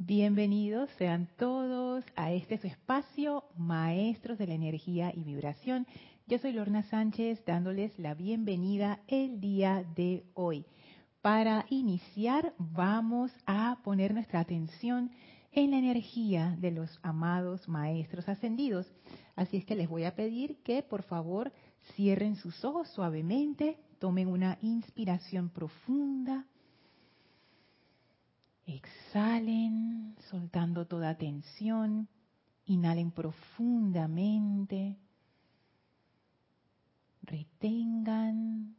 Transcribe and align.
Bienvenidos 0.00 0.88
sean 0.96 1.28
todos 1.36 2.04
a 2.14 2.30
este 2.30 2.56
su 2.56 2.68
espacio, 2.68 3.42
Maestros 3.56 4.38
de 4.38 4.46
la 4.46 4.54
Energía 4.54 5.12
y 5.12 5.24
Vibración. 5.24 5.88
Yo 6.28 6.38
soy 6.38 6.52
Lorna 6.52 6.84
Sánchez 6.84 7.44
dándoles 7.44 7.98
la 7.98 8.14
bienvenida 8.14 9.00
el 9.08 9.40
día 9.40 9.84
de 9.96 10.22
hoy. 10.34 10.64
Para 11.20 11.66
iniciar 11.68 12.54
vamos 12.58 13.32
a 13.44 13.78
poner 13.82 14.14
nuestra 14.14 14.38
atención 14.38 15.10
en 15.50 15.72
la 15.72 15.78
energía 15.78 16.56
de 16.60 16.70
los 16.70 17.00
amados 17.02 17.68
Maestros 17.68 18.28
Ascendidos. 18.28 18.86
Así 19.34 19.56
es 19.56 19.64
que 19.64 19.74
les 19.74 19.88
voy 19.88 20.04
a 20.04 20.14
pedir 20.14 20.62
que 20.62 20.84
por 20.84 21.02
favor 21.02 21.52
cierren 21.96 22.36
sus 22.36 22.64
ojos 22.64 22.88
suavemente, 22.90 23.80
tomen 23.98 24.28
una 24.28 24.58
inspiración 24.62 25.48
profunda 25.48 26.46
Exhalen, 28.68 30.14
soltando 30.30 30.86
toda 30.86 31.16
tensión. 31.16 32.06
Inhalen 32.66 33.12
profundamente. 33.12 34.98
Retengan. 37.22 38.76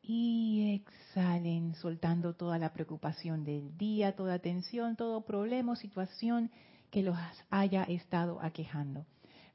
Y 0.00 0.74
exhalen, 0.74 1.74
soltando 1.74 2.34
toda 2.34 2.58
la 2.58 2.72
preocupación 2.72 3.42
del 3.42 3.76
día, 3.76 4.14
toda 4.14 4.38
tensión, 4.38 4.94
todo 4.94 5.24
problema 5.24 5.72
o 5.72 5.76
situación 5.76 6.50
que 6.90 7.02
los 7.02 7.16
haya 7.50 7.82
estado 7.82 8.40
aquejando. 8.40 9.04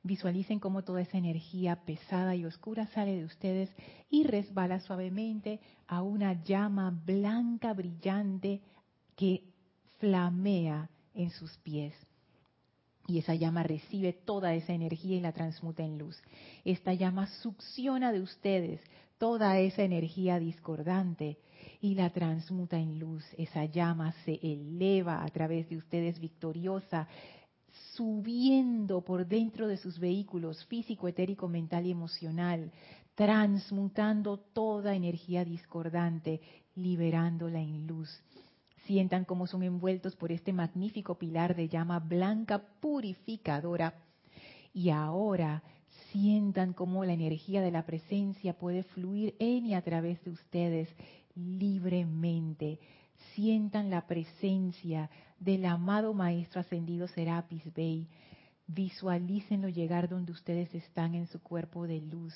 Visualicen 0.04 0.60
cómo 0.60 0.84
toda 0.84 1.02
esa 1.02 1.18
energía 1.18 1.86
pesada 1.86 2.36
y 2.36 2.44
oscura 2.44 2.88
sale 2.88 3.16
de 3.16 3.26
ustedes 3.26 3.70
y 4.10 4.24
resbala 4.24 4.80
suavemente 4.82 5.62
a 5.88 6.02
una 6.02 6.42
llama 6.44 6.90
blanca 6.90 7.74
brillante 7.74 8.62
que 9.20 9.44
flamea 9.98 10.90
en 11.14 11.30
sus 11.32 11.58
pies. 11.58 11.94
Y 13.06 13.18
esa 13.18 13.36
llama 13.36 13.64
recibe 13.64 14.14
toda 14.14 14.54
esa 14.54 14.72
energía 14.72 15.18
y 15.18 15.20
la 15.20 15.34
transmuta 15.34 15.84
en 15.84 15.98
luz. 15.98 16.16
Esta 16.64 16.94
llama 16.94 17.28
succiona 17.42 18.14
de 18.14 18.22
ustedes 18.22 18.80
toda 19.18 19.60
esa 19.60 19.84
energía 19.84 20.40
discordante 20.40 21.38
y 21.82 21.96
la 21.96 22.12
transmuta 22.12 22.78
en 22.78 22.98
luz. 22.98 23.26
Esa 23.38 23.66
llama 23.66 24.14
se 24.24 24.40
eleva 24.42 25.22
a 25.22 25.28
través 25.28 25.68
de 25.68 25.76
ustedes 25.76 26.18
victoriosa, 26.18 27.10
subiendo 27.96 29.02
por 29.02 29.28
dentro 29.28 29.68
de 29.68 29.76
sus 29.76 30.00
vehículos 30.00 30.64
físico, 30.68 31.10
etérico, 31.10 31.50
mental 31.50 31.86
y 31.88 31.92
emocional, 31.92 32.72
transmutando 33.16 34.38
toda 34.38 34.96
energía 34.96 35.44
discordante, 35.44 36.40
liberándola 36.76 37.60
en 37.60 37.86
luz 37.86 38.10
sientan 38.90 39.24
cómo 39.24 39.46
son 39.46 39.62
envueltos 39.62 40.16
por 40.16 40.32
este 40.32 40.52
magnífico 40.52 41.20
pilar 41.20 41.56
de 41.56 41.70
llama 41.70 42.00
blanca 42.00 42.64
purificadora. 42.80 43.94
Y 44.74 44.90
ahora 44.90 45.62
sientan 46.12 46.74
cómo 46.74 47.06
la 47.06 47.14
energía 47.14 47.62
de 47.62 47.70
la 47.70 47.86
presencia 47.86 48.58
puede 48.58 48.82
fluir 48.82 49.36
en 49.38 49.68
y 49.68 49.76
a 49.76 49.84
través 49.84 50.24
de 50.24 50.32
ustedes 50.32 50.90
libremente. 51.36 52.80
Sientan 53.36 53.92
la 53.92 54.08
presencia 54.08 55.12
del 55.40 55.66
amado 55.66 56.16
Maestro 56.16 56.60
Ascendido 56.60 57.08
Serapis 57.08 57.72
Bey. 57.76 58.08
Visualícenlo 58.66 59.70
llegar 59.70 60.10
donde 60.10 60.32
ustedes 60.32 60.74
están 60.74 61.14
en 61.14 61.28
su 61.28 61.44
cuerpo 61.44 61.86
de 61.86 62.02
luz. 62.02 62.34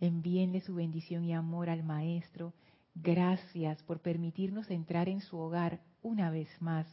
Envíenle 0.00 0.60
su 0.60 0.74
bendición 0.74 1.24
y 1.24 1.34
amor 1.34 1.70
al 1.70 1.84
Maestro 1.84 2.52
Gracias 2.94 3.82
por 3.82 4.00
permitirnos 4.00 4.70
entrar 4.70 5.08
en 5.08 5.20
su 5.20 5.36
hogar 5.38 5.80
una 6.02 6.30
vez 6.30 6.48
más. 6.60 6.86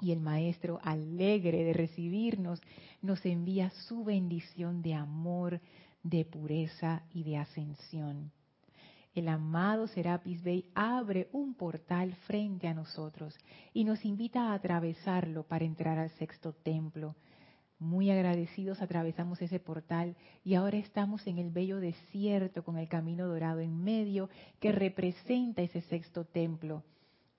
Y 0.00 0.12
el 0.12 0.20
Maestro, 0.20 0.80
alegre 0.82 1.64
de 1.64 1.72
recibirnos, 1.72 2.60
nos 3.00 3.24
envía 3.24 3.70
su 3.70 4.04
bendición 4.04 4.82
de 4.82 4.94
amor, 4.94 5.60
de 6.02 6.24
pureza 6.24 7.02
y 7.12 7.22
de 7.22 7.38
ascensión. 7.38 8.32
El 9.14 9.28
amado 9.28 9.86
Serapis 9.88 10.42
Bey 10.42 10.70
abre 10.74 11.28
un 11.32 11.54
portal 11.54 12.14
frente 12.26 12.66
a 12.66 12.74
nosotros 12.74 13.36
y 13.74 13.84
nos 13.84 14.04
invita 14.04 14.50
a 14.50 14.54
atravesarlo 14.54 15.44
para 15.44 15.64
entrar 15.64 15.98
al 15.98 16.10
sexto 16.10 16.54
templo, 16.54 17.14
muy 17.82 18.10
agradecidos 18.10 18.80
atravesamos 18.80 19.42
ese 19.42 19.60
portal 19.60 20.16
y 20.44 20.54
ahora 20.54 20.78
estamos 20.78 21.26
en 21.26 21.38
el 21.38 21.50
bello 21.50 21.78
desierto 21.78 22.64
con 22.64 22.78
el 22.78 22.88
camino 22.88 23.26
dorado 23.26 23.60
en 23.60 23.82
medio 23.82 24.30
que 24.60 24.72
representa 24.72 25.62
ese 25.62 25.82
sexto 25.82 26.24
templo. 26.24 26.84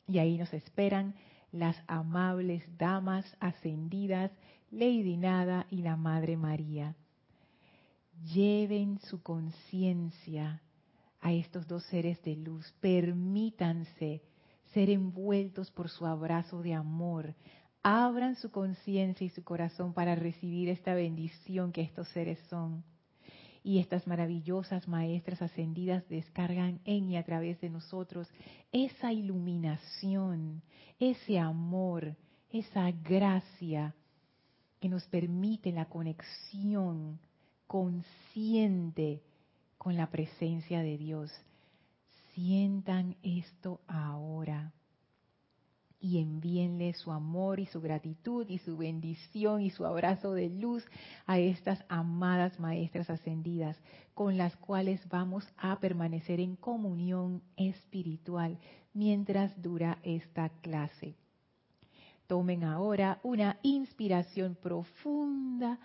Y 0.07 0.19
ahí 0.19 0.37
nos 0.37 0.53
esperan 0.53 1.15
las 1.51 1.77
amables 1.87 2.63
damas 2.77 3.25
ascendidas, 3.39 4.31
Lady 4.69 5.17
Nada 5.17 5.65
y 5.69 5.77
la 5.77 5.95
Madre 5.95 6.35
María. 6.35 6.95
Lleven 8.33 8.99
su 8.99 9.21
conciencia 9.21 10.61
a 11.21 11.31
estos 11.31 11.67
dos 11.67 11.83
seres 11.85 12.21
de 12.23 12.35
luz, 12.35 12.73
permítanse 12.81 14.21
ser 14.73 14.89
envueltos 14.89 15.71
por 15.71 15.89
su 15.89 16.05
abrazo 16.05 16.61
de 16.61 16.73
amor, 16.73 17.33
abran 17.83 18.37
su 18.37 18.49
conciencia 18.49 19.25
y 19.25 19.29
su 19.29 19.43
corazón 19.43 19.93
para 19.93 20.15
recibir 20.15 20.69
esta 20.69 20.93
bendición 20.95 21.73
que 21.73 21.81
estos 21.81 22.07
seres 22.09 22.39
son. 22.49 22.83
Y 23.61 23.79
estas 23.79 24.07
maravillosas 24.07 24.87
maestras 24.87 25.41
ascendidas 25.41 26.07
descargan 26.09 26.79
en 26.85 27.09
y 27.09 27.17
a 27.17 27.23
través 27.23 27.59
de 27.61 27.69
nosotros 27.69 28.27
esa 28.71 29.13
iluminación, 29.13 30.61
ese 30.99 31.39
amor, 31.39 32.15
esa 32.49 32.91
gracia 32.91 33.93
que 34.79 34.89
nos 34.89 35.05
permite 35.07 35.71
la 35.71 35.85
conexión 35.85 37.19
consciente 37.67 39.23
con 39.77 39.95
la 39.95 40.09
presencia 40.09 40.81
de 40.81 40.97
Dios. 40.97 41.31
Sientan 42.33 43.15
esto 43.23 43.79
ahora 43.87 44.73
y 46.03 46.19
envíenle 46.19 46.93
su 46.93 47.13
amor 47.13 47.61
y 47.61 47.65
su 47.65 47.79
gratitud 47.79 48.45
y 48.49 48.57
su 48.57 48.75
bendición 48.75 49.61
y 49.61 49.69
su 49.69 49.85
abrazo 49.85 50.33
de 50.33 50.49
luz 50.49 50.83
a 51.25 51.39
estas 51.39 51.81
amadas 51.87 52.59
maestras 52.59 53.09
ascendidas 53.09 53.79
con 54.13 54.37
las 54.37 54.53
cuales 54.57 54.99
vamos 55.07 55.47
a 55.55 55.79
permanecer 55.79 56.41
en 56.41 56.57
comunión 56.57 57.41
espiritual 57.55 58.59
mientras 58.93 59.59
dura 59.61 59.99
esta 60.03 60.49
clase. 60.61 61.15
Tomen 62.27 62.65
ahora 62.65 63.21
una 63.23 63.57
inspiración 63.61 64.55
profunda, 64.61 65.79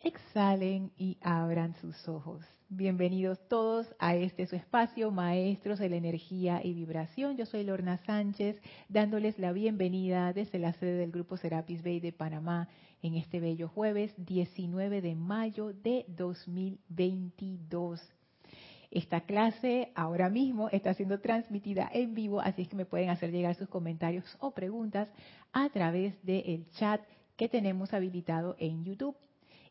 exhalen 0.00 0.90
y 0.98 1.18
abran 1.20 1.76
sus 1.76 2.08
ojos. 2.08 2.44
Bienvenidos 2.76 3.38
todos 3.46 3.86
a 4.00 4.16
este 4.16 4.48
su 4.48 4.56
espacio, 4.56 5.12
Maestros 5.12 5.78
de 5.78 5.88
la 5.88 5.94
Energía 5.94 6.60
y 6.60 6.74
Vibración. 6.74 7.36
Yo 7.36 7.46
soy 7.46 7.62
Lorna 7.62 7.98
Sánchez, 7.98 8.60
dándoles 8.88 9.38
la 9.38 9.52
bienvenida 9.52 10.32
desde 10.32 10.58
la 10.58 10.72
sede 10.72 10.96
del 10.96 11.12
Grupo 11.12 11.36
Serapis 11.36 11.84
Bay 11.84 12.00
de 12.00 12.10
Panamá 12.10 12.68
en 13.00 13.14
este 13.14 13.38
bello 13.38 13.68
jueves 13.68 14.12
19 14.16 15.02
de 15.02 15.14
mayo 15.14 15.72
de 15.72 16.04
2022. 16.08 18.00
Esta 18.90 19.20
clase 19.20 19.92
ahora 19.94 20.28
mismo 20.28 20.68
está 20.70 20.94
siendo 20.94 21.20
transmitida 21.20 21.88
en 21.94 22.12
vivo, 22.12 22.40
así 22.40 22.62
es 22.62 22.68
que 22.68 22.74
me 22.74 22.86
pueden 22.86 23.10
hacer 23.10 23.30
llegar 23.30 23.54
sus 23.54 23.68
comentarios 23.68 24.24
o 24.40 24.50
preguntas 24.50 25.08
a 25.52 25.68
través 25.68 26.20
del 26.24 26.68
chat 26.70 27.00
que 27.36 27.48
tenemos 27.48 27.94
habilitado 27.94 28.56
en 28.58 28.82
YouTube. 28.82 29.14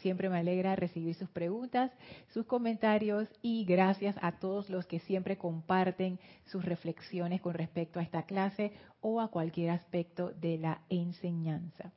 Siempre 0.00 0.28
me 0.28 0.38
alegra 0.38 0.74
recibir 0.74 1.14
sus 1.14 1.28
preguntas, 1.28 1.92
sus 2.32 2.46
comentarios 2.46 3.28
y 3.42 3.64
gracias 3.64 4.16
a 4.20 4.32
todos 4.40 4.68
los 4.68 4.86
que 4.86 4.98
siempre 4.98 5.38
comparten 5.38 6.18
sus 6.46 6.64
reflexiones 6.64 7.40
con 7.40 7.54
respecto 7.54 8.00
a 8.00 8.02
esta 8.02 8.24
clase 8.24 8.72
o 9.00 9.20
a 9.20 9.28
cualquier 9.28 9.70
aspecto 9.70 10.30
de 10.32 10.58
la 10.58 10.80
enseñanza. 10.88 11.92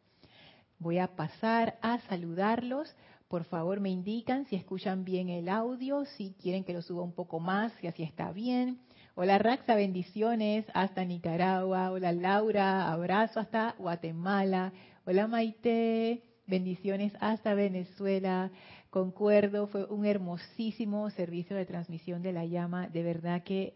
Voy 0.77 0.99
a 0.99 1.15
pasar 1.15 1.79
a 1.81 1.97
saludarlos. 2.01 2.95
Por 3.27 3.45
favor, 3.45 3.79
me 3.79 3.89
indican 3.89 4.45
si 4.45 4.55
escuchan 4.55 5.03
bien 5.03 5.29
el 5.29 5.49
audio, 5.49 6.05
si 6.05 6.35
quieren 6.39 6.63
que 6.63 6.73
lo 6.73 6.83
suba 6.83 7.01
un 7.01 7.13
poco 7.13 7.39
más, 7.39 7.73
si 7.81 7.87
así 7.87 8.03
está 8.03 8.31
bien. 8.31 8.79
Hola 9.15 9.39
Raxa, 9.39 9.73
bendiciones 9.73 10.65
hasta 10.75 11.03
Nicaragua. 11.03 11.89
Hola 11.89 12.11
Laura, 12.11 12.91
abrazo 12.91 13.39
hasta 13.39 13.73
Guatemala. 13.79 14.71
Hola 15.03 15.27
Maite, 15.27 16.21
bendiciones 16.47 17.13
hasta 17.19 17.53
Venezuela. 17.53 18.51
Concuerdo, 18.89 19.67
fue 19.67 19.85
un 19.85 20.05
hermosísimo 20.05 21.09
servicio 21.11 21.55
de 21.55 21.65
transmisión 21.65 22.23
de 22.23 22.33
la 22.33 22.45
llama. 22.45 22.87
De 22.87 23.03
verdad 23.03 23.43
que 23.43 23.75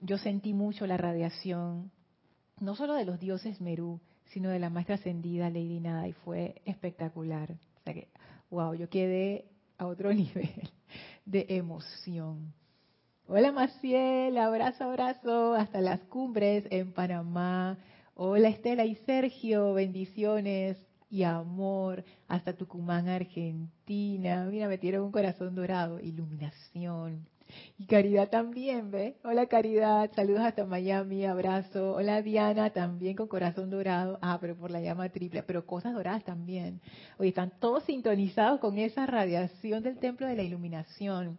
yo 0.00 0.18
sentí 0.18 0.52
mucho 0.52 0.86
la 0.86 0.98
radiación, 0.98 1.90
no 2.60 2.76
solo 2.76 2.94
de 2.94 3.06
los 3.06 3.18
dioses 3.18 3.60
Merú, 3.60 4.00
sino 4.26 4.50
de 4.50 4.58
la 4.58 4.70
más 4.70 4.86
trascendida 4.86 5.50
Lady 5.50 5.80
Nada, 5.80 6.06
y 6.06 6.12
fue 6.12 6.60
espectacular. 6.64 7.52
O 7.52 7.82
sea 7.84 7.94
que, 7.94 8.08
wow, 8.50 8.74
yo 8.74 8.88
quedé 8.88 9.46
a 9.78 9.86
otro 9.86 10.12
nivel 10.14 10.70
de 11.24 11.46
emoción. 11.48 12.52
Hola 13.28 13.50
Maciel, 13.50 14.38
abrazo, 14.38 14.84
abrazo, 14.84 15.54
hasta 15.54 15.80
las 15.80 16.00
cumbres 16.02 16.64
en 16.70 16.92
Panamá. 16.92 17.76
Hola 18.14 18.48
Estela 18.48 18.84
y 18.84 18.94
Sergio, 18.94 19.74
bendiciones 19.74 20.85
y 21.16 21.24
amor 21.24 22.04
hasta 22.28 22.52
Tucumán, 22.52 23.08
Argentina. 23.08 24.46
Mira, 24.50 24.68
me 24.68 24.76
tiene 24.76 25.00
un 25.00 25.10
corazón 25.10 25.54
dorado, 25.54 25.98
iluminación. 25.98 27.26
Y 27.78 27.86
Caridad 27.86 28.28
también, 28.28 28.90
¿ve? 28.90 29.16
Hola 29.24 29.46
Caridad, 29.46 30.10
saludos 30.14 30.42
hasta 30.42 30.66
Miami, 30.66 31.24
abrazo. 31.24 31.94
Hola 31.94 32.20
Diana, 32.20 32.68
también 32.68 33.16
con 33.16 33.28
corazón 33.28 33.70
dorado. 33.70 34.18
Ah, 34.20 34.36
pero 34.42 34.56
por 34.56 34.70
la 34.70 34.82
llama 34.82 35.08
triple, 35.08 35.42
pero 35.42 35.64
cosas 35.64 35.94
doradas 35.94 36.22
también. 36.22 36.82
Oye, 37.18 37.30
están 37.30 37.50
todos 37.60 37.84
sintonizados 37.84 38.60
con 38.60 38.76
esa 38.76 39.06
radiación 39.06 39.82
del 39.82 39.96
templo 39.96 40.26
de 40.26 40.36
la 40.36 40.42
iluminación. 40.42 41.38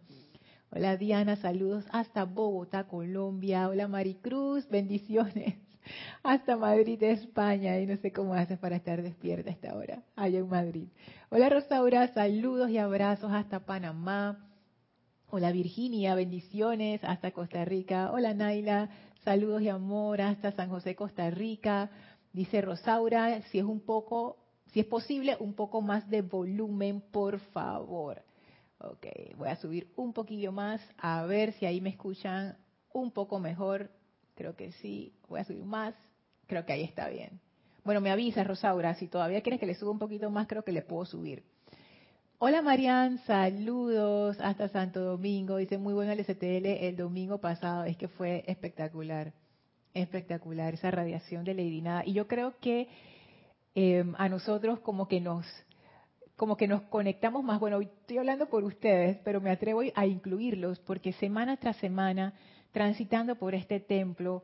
Hola 0.72 0.96
Diana, 0.96 1.36
saludos 1.36 1.84
hasta 1.92 2.24
Bogotá, 2.24 2.88
Colombia. 2.88 3.68
Hola 3.68 3.86
Maricruz, 3.86 4.68
bendiciones. 4.68 5.67
Hasta 6.22 6.56
Madrid, 6.56 7.02
España. 7.02 7.78
Y 7.78 7.86
no 7.86 7.96
sé 7.96 8.12
cómo 8.12 8.34
haces 8.34 8.58
para 8.58 8.76
estar 8.76 9.02
despierta 9.02 9.50
a 9.50 9.52
esta 9.52 9.76
hora, 9.76 10.02
allá 10.16 10.38
en 10.38 10.48
Madrid. 10.48 10.88
Hola 11.30 11.48
Rosaura, 11.48 12.08
saludos 12.14 12.70
y 12.70 12.78
abrazos 12.78 13.30
hasta 13.32 13.60
Panamá. 13.60 14.44
Hola 15.30 15.52
Virginia, 15.52 16.14
bendiciones 16.14 17.04
hasta 17.04 17.32
Costa 17.32 17.64
Rica. 17.64 18.10
Hola 18.12 18.32
Naila, 18.32 18.88
saludos 19.24 19.60
y 19.60 19.68
amor 19.68 20.22
hasta 20.22 20.52
San 20.52 20.70
José, 20.70 20.94
Costa 20.94 21.28
Rica. 21.30 21.90
Dice 22.32 22.60
Rosaura, 22.62 23.42
si 23.50 23.58
es 23.58 23.64
un 23.64 23.80
poco, 23.80 24.38
si 24.72 24.80
es 24.80 24.86
posible, 24.86 25.36
un 25.38 25.54
poco 25.54 25.82
más 25.82 26.08
de 26.08 26.22
volumen, 26.22 27.02
por 27.10 27.38
favor. 27.40 28.22
Ok, 28.80 29.06
voy 29.36 29.48
a 29.48 29.56
subir 29.56 29.92
un 29.96 30.12
poquillo 30.12 30.52
más 30.52 30.80
a 30.96 31.24
ver 31.24 31.52
si 31.54 31.66
ahí 31.66 31.80
me 31.80 31.90
escuchan 31.90 32.56
un 32.92 33.10
poco 33.10 33.38
mejor. 33.38 33.90
Creo 34.38 34.54
que 34.54 34.70
sí. 34.70 35.12
Voy 35.28 35.40
a 35.40 35.44
subir 35.44 35.64
más. 35.64 35.96
Creo 36.46 36.64
que 36.64 36.72
ahí 36.72 36.84
está 36.84 37.08
bien. 37.08 37.40
Bueno, 37.84 38.00
me 38.00 38.12
avisa 38.12 38.44
Rosaura, 38.44 38.94
si 38.94 39.08
todavía 39.08 39.40
quieres 39.40 39.58
que 39.58 39.66
le 39.66 39.74
suba 39.74 39.90
un 39.90 39.98
poquito 39.98 40.30
más, 40.30 40.46
creo 40.46 40.62
que 40.62 40.70
le 40.70 40.82
puedo 40.82 41.04
subir. 41.04 41.42
Hola 42.38 42.62
Marian, 42.62 43.18
saludos 43.26 44.36
hasta 44.40 44.68
Santo 44.68 45.00
Domingo. 45.00 45.56
Dice 45.56 45.76
muy 45.76 45.92
bueno 45.92 46.12
el 46.12 46.24
STL 46.24 46.66
el 46.86 46.96
domingo 46.96 47.38
pasado, 47.38 47.82
es 47.82 47.96
que 47.96 48.06
fue 48.06 48.44
espectacular, 48.46 49.32
espectacular 49.92 50.72
esa 50.72 50.92
radiación 50.92 51.42
de 51.42 51.54
Lady 51.54 51.80
Nada. 51.80 52.04
Y 52.06 52.12
yo 52.12 52.28
creo 52.28 52.54
que 52.60 52.86
em, 53.74 54.14
a 54.18 54.28
nosotros 54.28 54.78
como 54.80 55.08
que 55.08 55.20
nos 55.20 55.44
como 56.36 56.56
que 56.56 56.68
nos 56.68 56.82
conectamos 56.82 57.42
más. 57.42 57.58
Bueno, 57.58 57.80
estoy 57.80 58.18
hablando 58.18 58.48
por 58.48 58.62
ustedes, 58.62 59.18
pero 59.24 59.40
me 59.40 59.50
atrevo 59.50 59.82
a 59.96 60.06
incluirlos 60.06 60.78
porque 60.78 61.12
semana 61.14 61.56
tras 61.56 61.76
semana, 61.78 62.34
transitando 62.72 63.36
por 63.36 63.54
este 63.54 63.80
templo, 63.80 64.42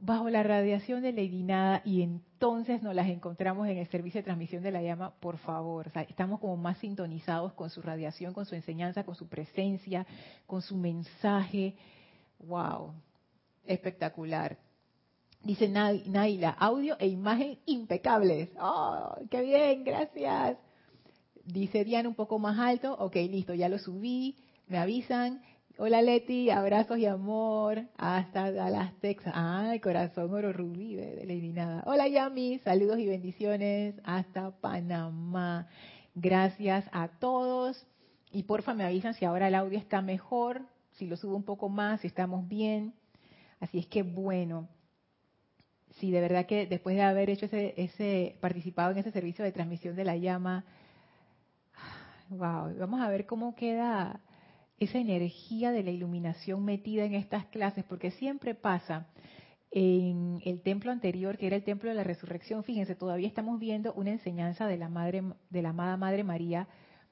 bajo 0.00 0.28
la 0.28 0.42
radiación 0.42 1.02
de 1.02 1.12
Lady 1.12 1.42
Nada 1.42 1.80
y 1.84 2.02
entonces 2.02 2.82
nos 2.82 2.94
las 2.94 3.08
encontramos 3.08 3.68
en 3.68 3.78
el 3.78 3.86
servicio 3.86 4.18
de 4.18 4.24
transmisión 4.24 4.62
de 4.62 4.70
la 4.70 4.82
llama, 4.82 5.14
por 5.20 5.38
favor. 5.38 5.90
estamos 6.08 6.40
como 6.40 6.56
más 6.56 6.78
sintonizados 6.78 7.54
con 7.54 7.70
su 7.70 7.80
radiación, 7.80 8.34
con 8.34 8.44
su 8.44 8.54
enseñanza, 8.54 9.04
con 9.04 9.14
su 9.14 9.28
presencia, 9.28 10.06
con 10.46 10.60
su 10.60 10.76
mensaje. 10.76 11.74
¡Wow! 12.40 12.92
Espectacular. 13.64 14.58
Dice 15.42 15.68
Naila, 15.68 16.50
audio 16.50 16.96
e 16.98 17.06
imagen 17.06 17.58
impecables. 17.66 18.50
¡Oh, 18.60 19.14
qué 19.30 19.42
bien! 19.42 19.84
Gracias. 19.84 20.58
Dice 21.44 21.84
Diana 21.84 22.08
un 22.08 22.14
poco 22.14 22.38
más 22.38 22.58
alto. 22.58 22.94
Ok, 22.94 23.16
listo, 23.16 23.54
ya 23.54 23.68
lo 23.68 23.78
subí. 23.78 24.36
Me 24.66 24.78
avisan. 24.78 25.42
Hola 25.76 26.02
Leti, 26.02 26.50
abrazos 26.50 26.98
y 26.98 27.06
amor 27.06 27.82
hasta 27.96 28.52
Dallas, 28.52 28.92
Texas. 29.00 29.32
Ay, 29.34 29.80
corazón 29.80 30.32
oro 30.32 30.52
rubí 30.52 30.94
de 30.94 31.26
Lady. 31.26 31.52
Hola 31.84 32.06
Yami, 32.06 32.60
saludos 32.60 33.00
y 33.00 33.08
bendiciones 33.08 33.96
hasta 34.04 34.52
Panamá. 34.52 35.66
Gracias 36.14 36.84
a 36.92 37.08
todos. 37.08 37.84
Y 38.30 38.44
porfa 38.44 38.72
me 38.72 38.84
avisan 38.84 39.14
si 39.14 39.24
ahora 39.24 39.48
el 39.48 39.56
audio 39.56 39.76
está 39.76 40.00
mejor, 40.00 40.62
si 40.92 41.08
lo 41.08 41.16
subo 41.16 41.34
un 41.34 41.42
poco 41.42 41.68
más, 41.68 42.02
si 42.02 42.06
estamos 42.06 42.46
bien. 42.46 42.94
Así 43.58 43.80
es 43.80 43.86
que 43.88 44.04
bueno, 44.04 44.68
si 45.98 46.12
de 46.12 46.20
verdad 46.20 46.46
que 46.46 46.68
después 46.68 46.94
de 46.94 47.02
haber 47.02 47.30
hecho 47.30 47.46
ese, 47.46 47.74
ese 47.76 48.36
participado 48.40 48.92
en 48.92 48.98
ese 48.98 49.10
servicio 49.10 49.44
de 49.44 49.50
transmisión 49.50 49.96
de 49.96 50.04
la 50.04 50.16
llama, 50.16 50.64
wow, 52.28 52.72
vamos 52.78 53.00
a 53.00 53.08
ver 53.08 53.26
cómo 53.26 53.56
queda 53.56 54.20
esa 54.78 54.98
energía 54.98 55.72
de 55.72 55.82
la 55.82 55.90
iluminación 55.90 56.64
metida 56.64 57.04
en 57.04 57.14
estas 57.14 57.46
clases, 57.46 57.84
porque 57.84 58.10
siempre 58.10 58.54
pasa 58.54 59.06
en 59.70 60.40
el 60.44 60.60
templo 60.62 60.92
anterior, 60.92 61.36
que 61.36 61.46
era 61.46 61.56
el 61.56 61.64
templo 61.64 61.88
de 61.88 61.96
la 61.96 62.04
resurrección, 62.04 62.62
fíjense, 62.62 62.94
todavía 62.94 63.26
estamos 63.26 63.58
viendo 63.58 63.92
una 63.94 64.10
enseñanza 64.10 64.66
de 64.66 64.76
la 64.76 64.88
madre, 64.88 65.22
de 65.50 65.62
la 65.62 65.70
amada 65.70 65.96
Madre 65.96 66.22
María, 66.22 66.68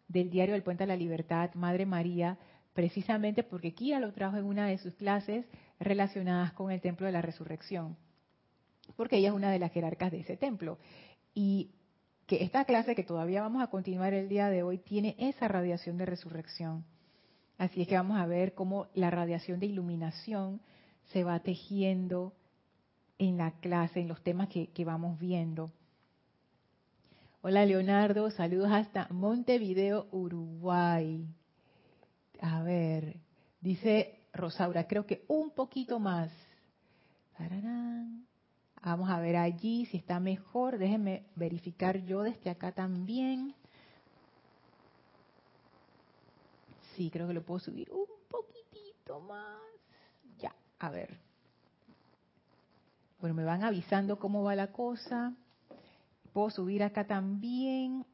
del 0.09 0.31
diario 0.31 0.55
del 0.55 0.63
Puente 0.63 0.85
a 0.85 0.87
la 0.87 0.97
Libertad, 0.97 1.53
Madre 1.55 1.87
María, 1.87 2.39
precisamente 2.73 3.43
porque 3.43 3.75
Kira 3.75 3.99
lo 3.99 4.13
trajo 4.13 4.37
en 4.37 4.45
una 4.45 4.67
de 4.67 4.79
sus 4.79 4.95
clases 4.95 5.47
relacionadas 5.81 6.53
con 6.53 6.71
el 6.71 6.81
templo 6.81 7.07
de 7.07 7.13
la 7.13 7.23
resurrección, 7.23 7.97
porque 8.97 9.17
ella 9.17 9.29
es 9.29 9.35
una 9.35 9.51
de 9.51 9.59
las 9.59 9.73
jerarcas 9.73 10.13
de 10.13 10.21
ese 10.21 10.37
templo. 10.37 10.79
Y 11.35 11.71
que 12.27 12.45
esta 12.45 12.65
clase 12.65 12.95
que 12.95 13.03
todavía 13.03 13.43
vamos 13.43 13.63
a 13.63 13.69
continuar 13.69 14.15
el 14.15 14.29
día 14.29 14.49
de 14.49 14.63
hoy 14.63 14.79
tiene 14.79 15.17
esa 15.19 15.49
radiación 15.49 15.99
de 15.99 16.07
resurrección. 16.07 16.85
Así 17.63 17.83
es 17.83 17.87
que 17.87 17.95
vamos 17.95 18.19
a 18.19 18.27
ver 18.27 18.55
cómo 18.55 18.89
la 18.93 19.09
radiación 19.09 19.61
de 19.61 19.67
iluminación 19.67 20.61
se 21.13 21.23
va 21.23 21.39
tejiendo 21.39 22.33
en 23.19 23.37
la 23.37 23.53
clase, 23.61 24.01
en 24.01 24.09
los 24.09 24.21
temas 24.21 24.49
que, 24.49 24.85
vamos 24.85 25.17
viendo. 25.21 25.71
Hola 27.41 27.65
Leonardo, 27.65 28.33
saludos 28.33 28.73
hasta 28.73 29.07
Montevideo, 29.11 30.09
Uruguay. 30.11 31.25
A 32.41 32.65
ver, 32.65 33.21
dice 33.61 34.25
Rosaura, 34.33 34.89
creo 34.89 35.07
que 35.07 35.25
un 35.29 35.53
poquito 35.53 36.01
más. 36.01 36.33
Vamos 38.83 39.09
a 39.09 39.21
ver 39.21 39.37
allí 39.37 39.87
si 39.87 39.99
está 39.99 40.19
mejor. 40.19 40.79
Déjenme 40.79 41.27
verificar 41.37 42.05
yo 42.07 42.23
desde 42.23 42.51
acá 42.51 42.73
también. 42.73 43.55
Sí, 46.97 47.11
creo 47.11 47.27
que 47.27 47.35
lo 47.35 47.43
puedo 47.43 47.61
subir 47.61 47.91
un 47.91 48.07
poquitito 48.29 49.21
más. 49.21 49.61
Ya, 50.39 50.55
a 50.79 50.91
ver. 50.91 51.19
Bueno, 53.21 53.35
me 53.35 53.45
van 53.45 53.63
avisando 53.63 54.19
cómo 54.19 54.43
va 54.43 54.55
la 54.55 54.73
cosa. 54.73 55.33
Puedo 56.33 56.51
subir 56.51 56.83
acá 56.83 57.07
también 57.07 58.05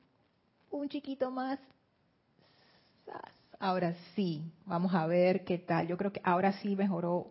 un 0.71 0.89
chiquito 0.89 1.31
más. 1.31 1.59
Ahora 3.59 3.95
sí, 4.15 4.53
vamos 4.67 4.95
a 4.95 5.07
ver 5.07 5.45
qué 5.45 5.59
tal. 5.59 5.89
Yo 5.89 5.97
creo 5.97 6.13
que 6.13 6.21
ahora 6.23 6.53
sí 6.61 6.77
mejoró 6.77 7.31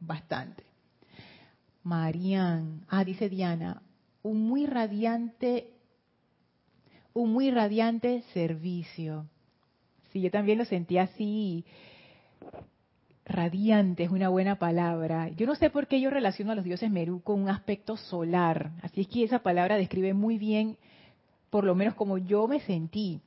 bastante. 0.00 0.64
Marian, 1.84 2.84
ah, 2.88 3.04
dice 3.04 3.28
Diana, 3.28 3.82
un 4.22 4.48
muy 4.48 4.66
radiante, 4.66 5.72
un 7.14 7.32
muy 7.32 7.52
radiante 7.52 8.22
servicio 8.32 9.26
yo 10.20 10.30
también 10.30 10.58
lo 10.58 10.64
sentí 10.64 10.98
así, 10.98 11.64
radiante 13.24 14.04
es 14.04 14.10
una 14.10 14.28
buena 14.28 14.58
palabra. 14.58 15.28
Yo 15.30 15.46
no 15.46 15.54
sé 15.54 15.70
por 15.70 15.86
qué 15.86 16.00
yo 16.00 16.10
relaciono 16.10 16.52
a 16.52 16.54
los 16.54 16.64
dioses 16.64 16.90
Merú 16.90 17.20
con 17.22 17.40
un 17.42 17.48
aspecto 17.48 17.96
solar, 17.96 18.70
así 18.82 19.02
es 19.02 19.08
que 19.08 19.24
esa 19.24 19.40
palabra 19.40 19.76
describe 19.76 20.14
muy 20.14 20.38
bien, 20.38 20.76
por 21.50 21.64
lo 21.64 21.74
menos 21.74 21.94
como 21.94 22.18
yo 22.18 22.46
me 22.48 22.60
sentí. 22.60 23.20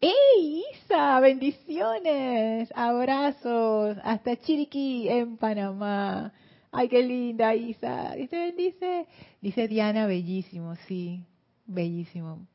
¡Ey, 0.00 0.64
Isa! 0.72 1.20
¡Bendiciones! 1.20 2.72
Abrazos. 2.74 3.96
Hasta 4.02 4.36
Chiriquí, 4.36 5.08
en 5.08 5.36
Panamá. 5.36 6.32
¡Ay, 6.72 6.88
qué 6.88 7.04
linda, 7.04 7.54
Isa! 7.54 8.14
Dice, 8.16 8.36
bendice. 8.36 9.06
Dice 9.40 9.68
Diana, 9.68 10.06
bellísimo, 10.06 10.74
sí. 10.88 11.24
Bellísimo. 11.66 12.48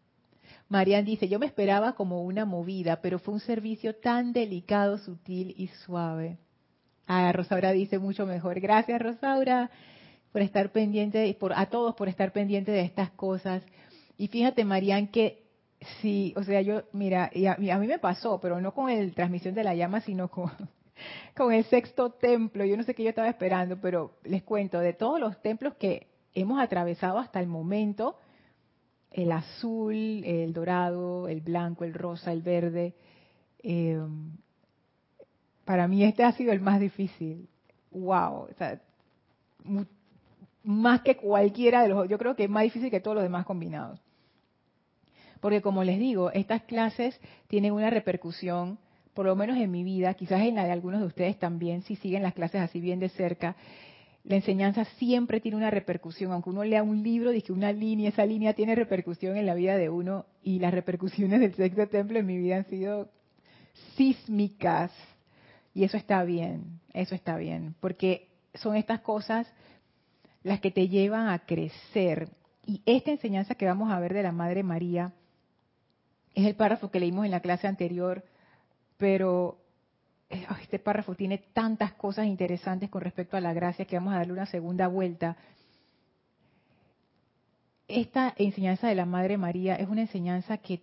Marian 0.69 1.05
dice, 1.05 1.29
yo 1.29 1.39
me 1.39 1.45
esperaba 1.45 1.93
como 1.93 2.23
una 2.23 2.45
movida, 2.45 3.01
pero 3.01 3.19
fue 3.19 3.33
un 3.33 3.39
servicio 3.39 3.95
tan 3.95 4.33
delicado, 4.33 4.97
sutil 4.97 5.53
y 5.57 5.67
suave. 5.67 6.37
Ah, 7.07 7.31
Rosaura 7.31 7.71
dice 7.71 7.99
mucho 7.99 8.25
mejor. 8.25 8.59
Gracias, 8.59 9.01
Rosaura, 9.01 9.71
por 10.33 10.41
estar 10.41 10.71
pendiente, 10.71 11.35
por, 11.39 11.53
a 11.53 11.67
todos 11.67 11.95
por 11.95 12.09
estar 12.09 12.33
pendiente 12.33 12.71
de 12.71 12.81
estas 12.81 13.11
cosas. 13.11 13.63
Y 14.17 14.27
fíjate, 14.27 14.65
Marian, 14.65 15.07
que 15.07 15.47
sí, 16.01 16.33
o 16.35 16.43
sea, 16.43 16.61
yo, 16.61 16.83
mira, 16.91 17.29
y 17.33 17.45
a, 17.45 17.55
mí 17.55 17.87
me 17.87 17.99
pasó, 17.99 18.39
pero 18.41 18.59
no 18.59 18.73
con 18.73 18.89
el 18.89 19.13
transmisión 19.13 19.55
de 19.55 19.63
la 19.63 19.73
llama, 19.73 20.01
sino 20.01 20.27
con, 20.29 20.51
con 21.37 21.53
el 21.53 21.63
sexto 21.65 22.09
templo. 22.11 22.65
Yo 22.65 22.75
no 22.75 22.83
sé 22.83 22.93
qué 22.93 23.03
yo 23.03 23.09
estaba 23.09 23.29
esperando, 23.29 23.79
pero 23.79 24.17
les 24.23 24.43
cuento, 24.43 24.79
de 24.79 24.91
todos 24.91 25.19
los 25.19 25.41
templos 25.41 25.75
que 25.75 26.07
hemos 26.33 26.59
atravesado 26.59 27.19
hasta 27.19 27.39
el 27.39 27.47
momento, 27.47 28.17
el 29.11 29.31
azul, 29.31 29.95
el 29.95 30.53
dorado, 30.53 31.27
el 31.27 31.41
blanco, 31.41 31.83
el 31.83 31.93
rosa, 31.93 32.31
el 32.31 32.41
verde, 32.41 32.93
eh, 33.63 33.99
para 35.65 35.87
mí 35.87 36.03
este 36.03 36.23
ha 36.23 36.31
sido 36.31 36.53
el 36.53 36.61
más 36.61 36.79
difícil. 36.79 37.49
¡Wow! 37.91 38.47
O 38.49 38.53
sea, 38.57 38.79
más 40.63 41.01
que 41.01 41.17
cualquiera 41.17 41.81
de 41.81 41.89
los 41.89 42.07
yo 42.07 42.17
creo 42.17 42.35
que 42.35 42.45
es 42.45 42.49
más 42.49 42.63
difícil 42.63 42.89
que 42.89 43.01
todos 43.01 43.15
los 43.15 43.23
demás 43.23 43.45
combinados. 43.45 43.99
Porque 45.41 45.61
como 45.61 45.83
les 45.83 45.99
digo, 45.99 46.31
estas 46.31 46.63
clases 46.63 47.19
tienen 47.47 47.73
una 47.73 47.89
repercusión, 47.89 48.79
por 49.13 49.25
lo 49.25 49.35
menos 49.35 49.57
en 49.57 49.69
mi 49.69 49.83
vida, 49.83 50.13
quizás 50.13 50.41
en 50.41 50.55
la 50.55 50.63
de 50.63 50.71
algunos 50.71 51.01
de 51.01 51.07
ustedes 51.07 51.37
también, 51.37 51.81
si 51.81 51.95
siguen 51.97 52.23
las 52.23 52.33
clases 52.33 52.61
así 52.61 52.79
bien 52.79 52.99
de 52.99 53.09
cerca, 53.09 53.55
la 54.27 54.35
enseñanza 54.35 54.83
siempre 54.97 55.39
tiene 55.39 55.55
una 55.55 55.71
repercusión, 55.71 56.33
aunque 56.33 56.49
uno 56.49 56.65
lea 56.65 56.83
un 56.83 57.01
libro, 57.01 57.31
dice 57.31 57.53
una 57.53 57.71
línea, 57.71 58.09
esa 58.09 58.25
línea 58.25 58.53
tiene 58.53 58.75
repercusión 58.75 59.37
en 59.37 59.45
la 59.45 59.55
vida 59.55 59.77
de 59.77 59.89
uno. 59.89 60.25
Y 60.43 60.59
las 60.59 60.73
repercusiones 60.73 61.39
del 61.39 61.55
sexto 61.55 61.87
templo 61.87 62.19
en 62.19 62.25
mi 62.25 62.37
vida 62.37 62.57
han 62.57 62.65
sido 62.65 63.09
sísmicas. 63.95 64.91
Y 65.73 65.85
eso 65.85 65.95
está 65.95 66.25
bien, 66.25 66.81
eso 66.93 67.15
está 67.15 67.37
bien, 67.37 67.75
porque 67.79 68.27
son 68.53 68.75
estas 68.75 68.99
cosas 68.99 69.47
las 70.43 70.59
que 70.59 70.71
te 70.71 70.89
llevan 70.89 71.29
a 71.29 71.39
crecer. 71.45 72.27
Y 72.65 72.81
esta 72.85 73.11
enseñanza 73.11 73.55
que 73.55 73.65
vamos 73.65 73.93
a 73.93 73.99
ver 74.01 74.13
de 74.13 74.23
la 74.23 74.33
Madre 74.33 74.61
María 74.61 75.13
es 76.35 76.45
el 76.45 76.55
párrafo 76.55 76.91
que 76.91 76.99
leímos 76.99 77.23
en 77.23 77.31
la 77.31 77.39
clase 77.39 77.65
anterior, 77.65 78.25
pero 78.97 79.57
este 80.29 80.79
párrafo 80.79 81.15
tiene 81.15 81.37
tantas 81.37 81.93
cosas 81.93 82.25
interesantes 82.25 82.89
con 82.89 83.01
respecto 83.01 83.37
a 83.37 83.41
la 83.41 83.53
gracia 83.53 83.85
que 83.85 83.95
vamos 83.95 84.13
a 84.13 84.17
darle 84.17 84.33
una 84.33 84.45
segunda 84.45 84.87
vuelta. 84.87 85.37
Esta 87.87 88.33
enseñanza 88.37 88.87
de 88.87 88.95
la 88.95 89.05
Madre 89.05 89.37
María 89.37 89.75
es 89.75 89.87
una 89.87 90.01
enseñanza 90.01 90.57
que, 90.57 90.81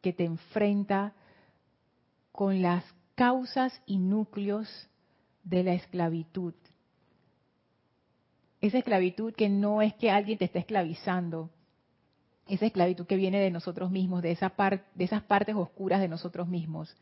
que 0.00 0.12
te 0.12 0.24
enfrenta 0.24 1.12
con 2.30 2.62
las 2.62 2.84
causas 3.16 3.82
y 3.86 3.98
núcleos 3.98 4.68
de 5.42 5.64
la 5.64 5.72
esclavitud. 5.72 6.54
Esa 8.60 8.78
esclavitud 8.78 9.34
que 9.34 9.48
no 9.48 9.82
es 9.82 9.94
que 9.94 10.10
alguien 10.10 10.38
te 10.38 10.44
esté 10.44 10.60
esclavizando, 10.60 11.50
esa 12.48 12.66
esclavitud 12.66 13.06
que 13.06 13.16
viene 13.16 13.40
de 13.40 13.50
nosotros 13.50 13.90
mismos, 13.90 14.22
de, 14.22 14.30
esa 14.30 14.52
de 14.94 15.04
esas 15.04 15.22
partes 15.22 15.56
oscuras 15.56 16.00
de 16.00 16.08
nosotros 16.08 16.46
mismos. 16.46 16.96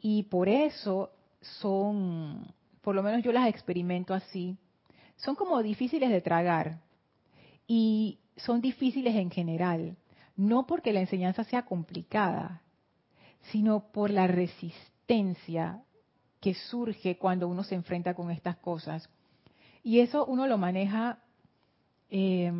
Y 0.00 0.24
por 0.24 0.48
eso 0.48 1.10
son, 1.40 2.54
por 2.80 2.94
lo 2.94 3.02
menos 3.02 3.22
yo 3.22 3.32
las 3.32 3.48
experimento 3.48 4.14
así, 4.14 4.56
son 5.16 5.34
como 5.34 5.62
difíciles 5.62 6.10
de 6.10 6.20
tragar 6.22 6.80
y 7.66 8.18
son 8.36 8.60
difíciles 8.60 9.14
en 9.14 9.30
general, 9.30 9.96
no 10.36 10.66
porque 10.66 10.92
la 10.92 11.00
enseñanza 11.00 11.44
sea 11.44 11.66
complicada, 11.66 12.62
sino 13.52 13.92
por 13.92 14.10
la 14.10 14.26
resistencia 14.26 15.82
que 16.40 16.54
surge 16.54 17.18
cuando 17.18 17.48
uno 17.48 17.62
se 17.64 17.74
enfrenta 17.74 18.14
con 18.14 18.30
estas 18.30 18.56
cosas. 18.56 19.08
Y 19.82 20.00
eso 20.00 20.24
uno 20.24 20.46
lo 20.46 20.56
maneja 20.56 21.18
eh, 22.08 22.52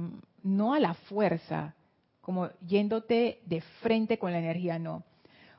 no 0.42 0.74
a 0.74 0.80
la 0.80 0.94
fuerza, 0.94 1.74
como 2.20 2.50
yéndote 2.60 3.40
de 3.46 3.60
frente 3.82 4.18
con 4.18 4.32
la 4.32 4.38
energía, 4.38 4.78
no. 4.78 5.04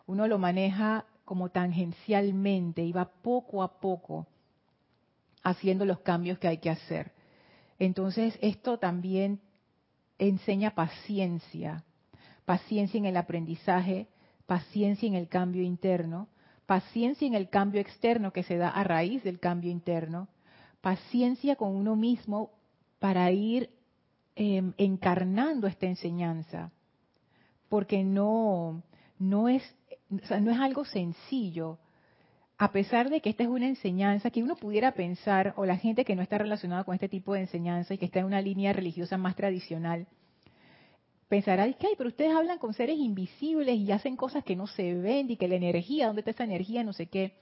Uno 0.06 0.28
lo 0.28 0.38
maneja 0.38 1.06
como 1.32 1.48
tangencialmente 1.48 2.84
y 2.84 2.92
va 2.92 3.06
poco 3.06 3.64
a 3.64 3.80
poco 3.80 4.28
haciendo 5.44 5.86
los 5.86 6.02
cambios 6.02 6.38
que 6.40 6.50
hay 6.50 6.58
que 6.58 6.70
hacer. 6.70 7.14
Entonces, 7.80 8.38
esto 8.42 8.80
también 8.80 9.40
enseña 10.20 10.76
paciencia, 10.76 11.86
paciencia 12.44 12.98
en 12.98 13.06
el 13.06 13.16
aprendizaje, 13.16 14.10
paciencia 14.46 15.08
en 15.08 15.16
el 15.16 15.30
cambio 15.30 15.64
interno, 15.64 16.28
paciencia 16.66 17.26
en 17.26 17.36
el 17.36 17.48
cambio 17.48 17.80
externo 17.80 18.34
que 18.34 18.44
se 18.44 18.58
da 18.58 18.68
a 18.68 18.84
raíz 18.84 19.24
del 19.24 19.40
cambio 19.40 19.72
interno, 19.72 20.28
paciencia 20.82 21.56
con 21.56 21.74
uno 21.78 21.96
mismo 21.96 22.52
para 23.00 23.32
ir 23.32 23.70
em, 24.36 24.74
encarnando 24.78 25.66
esta 25.66 25.86
enseñanza, 25.86 26.74
porque 27.70 28.04
no, 28.04 28.84
no, 29.18 29.48
es, 29.48 29.64
no 30.12 30.52
es 30.52 30.60
algo 30.60 30.86
sencillo. 30.86 31.80
A 32.58 32.72
pesar 32.72 33.10
de 33.10 33.22
que 33.22 33.32
esta 33.32 33.44
es 33.44 33.50
una 33.50 33.68
enseñanza 33.68 34.30
que 34.30 34.44
uno 34.44 34.56
pudiera 34.56 34.92
pensar, 34.92 35.54
o 35.58 35.66
la 35.66 35.78
gente 35.78 36.06
que 36.06 36.16
no 36.16 36.22
está 36.22 36.38
relacionada 36.38 36.84
con 36.84 36.94
este 36.94 37.10
tipo 37.10 37.34
de 37.34 37.42
enseñanza 37.42 37.94
y 37.94 37.98
que 37.98 38.06
está 38.06 38.20
en 38.20 38.26
una 38.26 38.42
línea 38.42 38.72
religiosa 38.72 39.18
más 39.18 39.36
tradicional, 39.36 40.06
pensará, 41.28 41.72
que, 41.74 41.88
ay, 41.88 41.94
pero 41.98 42.10
ustedes 42.10 42.36
hablan 42.36 42.60
con 42.60 42.74
seres 42.74 43.00
invisibles 43.00 43.78
y 43.78 43.92
hacen 43.92 44.16
cosas 44.16 44.44
que 44.44 44.56
no 44.56 44.68
se 44.68 44.94
ven 44.94 45.32
y 45.32 45.38
que 45.38 45.48
la 45.48 45.56
energía, 45.56 46.08
¿dónde 46.08 46.22
está 46.22 46.32
esa 46.32 46.44
energía? 46.44 46.84
No 46.84 46.94
sé 46.94 47.08
qué. 47.08 47.34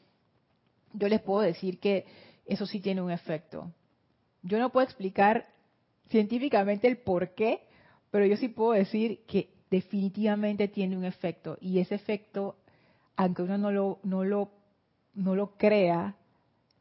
Yo 0.93 1.09
les 1.09 1.21
puedo 1.21 1.41
decir 1.41 1.79
que 1.79 2.05
eso 2.45 2.65
sí 2.65 2.79
tiene 2.79 3.01
un 3.01 3.11
efecto. 3.11 3.73
Yo 4.41 4.57
no 4.59 4.71
puedo 4.71 4.85
explicar 4.85 5.47
científicamente 6.09 6.87
el 6.87 6.97
por 6.97 7.33
qué, 7.35 7.63
pero 8.11 8.25
yo 8.25 8.37
sí 8.37 8.47
puedo 8.47 8.71
decir 8.71 9.25
que 9.27 9.58
definitivamente 9.69 10.67
tiene 10.67 10.97
un 10.97 11.05
efecto 11.05 11.57
y 11.61 11.79
ese 11.79 11.95
efecto, 11.95 12.55
aunque 13.15 13.43
uno 13.43 13.57
no 13.57 13.71
lo, 13.71 13.99
no 14.03 14.23
lo, 14.23 14.49
no 15.13 15.35
lo 15.35 15.51
crea, 15.57 16.15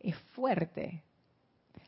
es 0.01 0.17
fuerte. 0.35 1.03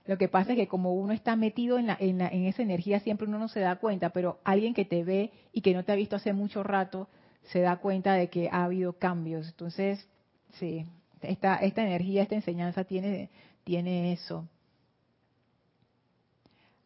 Lo 0.06 0.18
que 0.18 0.28
pasa 0.28 0.52
es 0.52 0.58
que 0.58 0.68
como 0.68 0.94
uno 0.94 1.12
está 1.12 1.36
metido 1.36 1.78
en, 1.78 1.86
la, 1.86 1.96
en, 2.00 2.20
en 2.20 2.46
esa 2.46 2.62
energía, 2.62 3.00
siempre 3.00 3.28
uno 3.28 3.38
no 3.38 3.48
se 3.48 3.60
da 3.60 3.76
cuenta, 3.76 4.10
pero 4.10 4.40
alguien 4.44 4.74
que 4.74 4.84
te 4.84 5.04
ve 5.04 5.30
y 5.52 5.60
que 5.60 5.74
no 5.74 5.84
te 5.84 5.92
ha 5.92 5.96
visto 5.96 6.16
hace 6.16 6.32
mucho 6.32 6.62
rato, 6.62 7.08
se 7.44 7.60
da 7.60 7.76
cuenta 7.76 8.14
de 8.14 8.28
que 8.28 8.48
ha 8.50 8.64
habido 8.64 8.94
cambios. 8.94 9.48
Entonces, 9.48 10.06
sí, 10.54 10.86
esta, 11.22 11.56
esta 11.56 11.82
energía, 11.82 12.22
esta 12.22 12.34
enseñanza 12.34 12.84
tiene, 12.84 13.30
tiene 13.64 14.12
eso. 14.12 14.48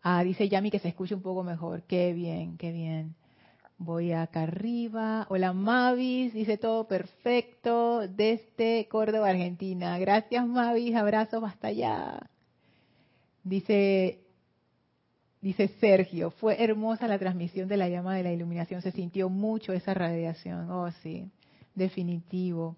Ah, 0.02 0.23
dice 0.23 0.49
Yami 0.49 0.71
que 0.71 0.78
se 0.78 0.88
escuche 0.88 1.14
un 1.14 1.23
poco 1.23 1.42
mejor. 1.42 1.83
Qué 1.85 2.12
bien, 2.12 2.59
qué 2.59 2.73
bien. 2.73 3.14
Voy 3.78 4.12
acá 4.12 4.43
arriba. 4.43 5.26
Hola 5.28 5.52
Mavis, 5.52 6.33
dice 6.33 6.57
todo 6.57 6.87
perfecto 6.87 8.07
desde 8.07 8.87
Córdoba, 8.88 9.31
Argentina. 9.31 9.99
Gracias 9.99 10.47
Mavis, 10.47 10.95
abrazos 10.95 11.43
hasta 11.43 11.69
allá. 11.69 12.21
Dice 13.43 14.21
dice 15.40 15.69
Sergio, 15.81 16.31
fue 16.31 16.62
hermosa 16.62 17.07
la 17.09 17.19
transmisión 17.19 17.69
de 17.69 17.76
la 17.76 17.88
llama 17.88 18.16
de 18.16 18.23
la 18.23 18.33
iluminación, 18.33 18.81
se 18.81 18.93
sintió 18.93 19.28
mucho 19.28 19.75
esa 19.75 19.93
radiación. 19.93 20.71
Oh, 20.71 20.90
sí, 21.02 21.28
definitivo. 21.75 22.76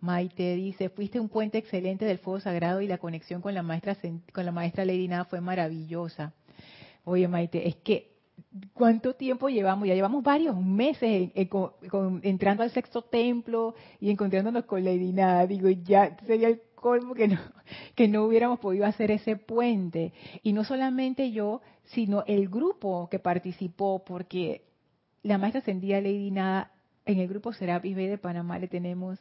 Maite 0.00 0.54
dice, 0.54 0.88
fuiste 0.88 1.18
un 1.18 1.28
puente 1.28 1.58
excelente 1.58 2.04
del 2.04 2.18
fuego 2.18 2.40
sagrado 2.40 2.80
y 2.80 2.86
la 2.86 2.98
conexión 2.98 3.42
con 3.42 3.52
la 3.54 3.64
maestra 3.64 3.96
con 4.32 4.46
la 4.46 4.52
maestra 4.52 4.84
Lady 4.84 5.08
Nada 5.08 5.24
fue 5.24 5.40
maravillosa. 5.40 6.32
Oye, 7.04 7.26
Maite, 7.26 7.66
es 7.66 7.76
que 7.76 8.17
¿cuánto 8.72 9.14
tiempo 9.14 9.48
llevamos? 9.48 9.88
Ya 9.88 9.94
llevamos 9.94 10.22
varios 10.22 10.56
meses 10.60 11.30
entrando 12.22 12.62
al 12.62 12.70
sexto 12.70 13.02
templo 13.02 13.74
y 14.00 14.10
encontrándonos 14.10 14.64
con 14.64 14.84
Lady 14.84 15.12
Nada. 15.12 15.46
Digo, 15.46 15.68
ya 15.68 16.16
sería 16.26 16.48
el 16.48 16.62
colmo 16.74 17.14
que 17.14 17.28
no, 17.28 17.38
que 17.94 18.08
no 18.08 18.24
hubiéramos 18.24 18.58
podido 18.60 18.86
hacer 18.86 19.10
ese 19.10 19.36
puente. 19.36 20.12
Y 20.42 20.52
no 20.52 20.64
solamente 20.64 21.30
yo, 21.32 21.60
sino 21.84 22.24
el 22.26 22.48
grupo 22.48 23.08
que 23.10 23.18
participó, 23.18 24.04
porque 24.04 24.64
la 25.22 25.38
maestra 25.38 25.60
ascendida 25.60 26.00
Lady 26.00 26.30
Nada, 26.30 26.72
en 27.04 27.18
el 27.18 27.28
grupo 27.28 27.52
Serapis 27.52 27.96
B 27.96 28.08
de 28.08 28.18
Panamá 28.18 28.58
le 28.58 28.68
tenemos 28.68 29.18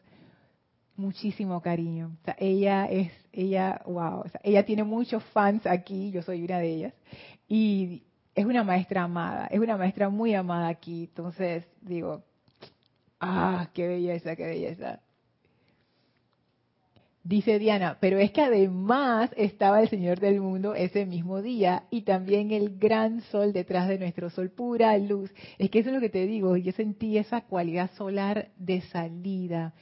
muchísimo 0.98 1.62
cariño. 1.62 2.18
O 2.22 2.26
sea, 2.26 2.36
ella 2.40 2.86
es, 2.86 3.12
ella, 3.32 3.82
wow, 3.86 4.24
ella 4.44 4.66
tiene 4.66 4.84
muchos 4.84 5.24
fans 5.26 5.66
aquí, 5.66 6.12
yo 6.12 6.22
soy 6.22 6.44
una 6.44 6.60
de 6.60 6.68
ellas, 6.68 6.94
y 7.48 8.04
es 8.38 8.46
una 8.46 8.64
maestra 8.64 9.02
amada, 9.02 9.48
es 9.48 9.60
una 9.60 9.78
maestra 9.78 10.10
muy 10.10 10.36
amada 10.36 10.68
aquí. 10.68 11.06
Entonces, 11.06 11.66
digo, 11.82 12.24
ah, 13.20 13.68
qué 13.74 13.88
belleza, 13.88 14.36
qué 14.36 14.46
belleza. 14.46 15.00
Dice 17.24 17.58
Diana, 17.58 17.98
pero 18.00 18.20
es 18.20 18.32
que 18.32 18.42
además 18.42 19.32
estaba 19.36 19.82
el 19.82 19.90
Señor 19.90 20.20
del 20.20 20.40
mundo 20.40 20.76
ese 20.76 21.08
mismo 21.08 21.42
día 21.42 21.86
y 21.90 22.04
también 22.04 22.52
el 22.52 22.78
gran 22.78 23.22
sol 23.22 23.54
detrás 23.54 23.88
de 23.88 23.98
nuestro 23.98 24.30
sol, 24.30 24.52
pura 24.52 24.96
luz. 25.00 25.32
Es 25.58 25.72
que 25.72 25.80
eso 25.80 25.90
es 25.90 25.96
lo 25.96 26.00
que 26.00 26.10
te 26.10 26.28
digo, 26.28 26.56
yo 26.58 26.72
sentí 26.74 27.18
esa 27.18 27.42
cualidad 27.42 27.90
solar 27.98 28.50
de 28.56 28.82
salida. 28.82 29.74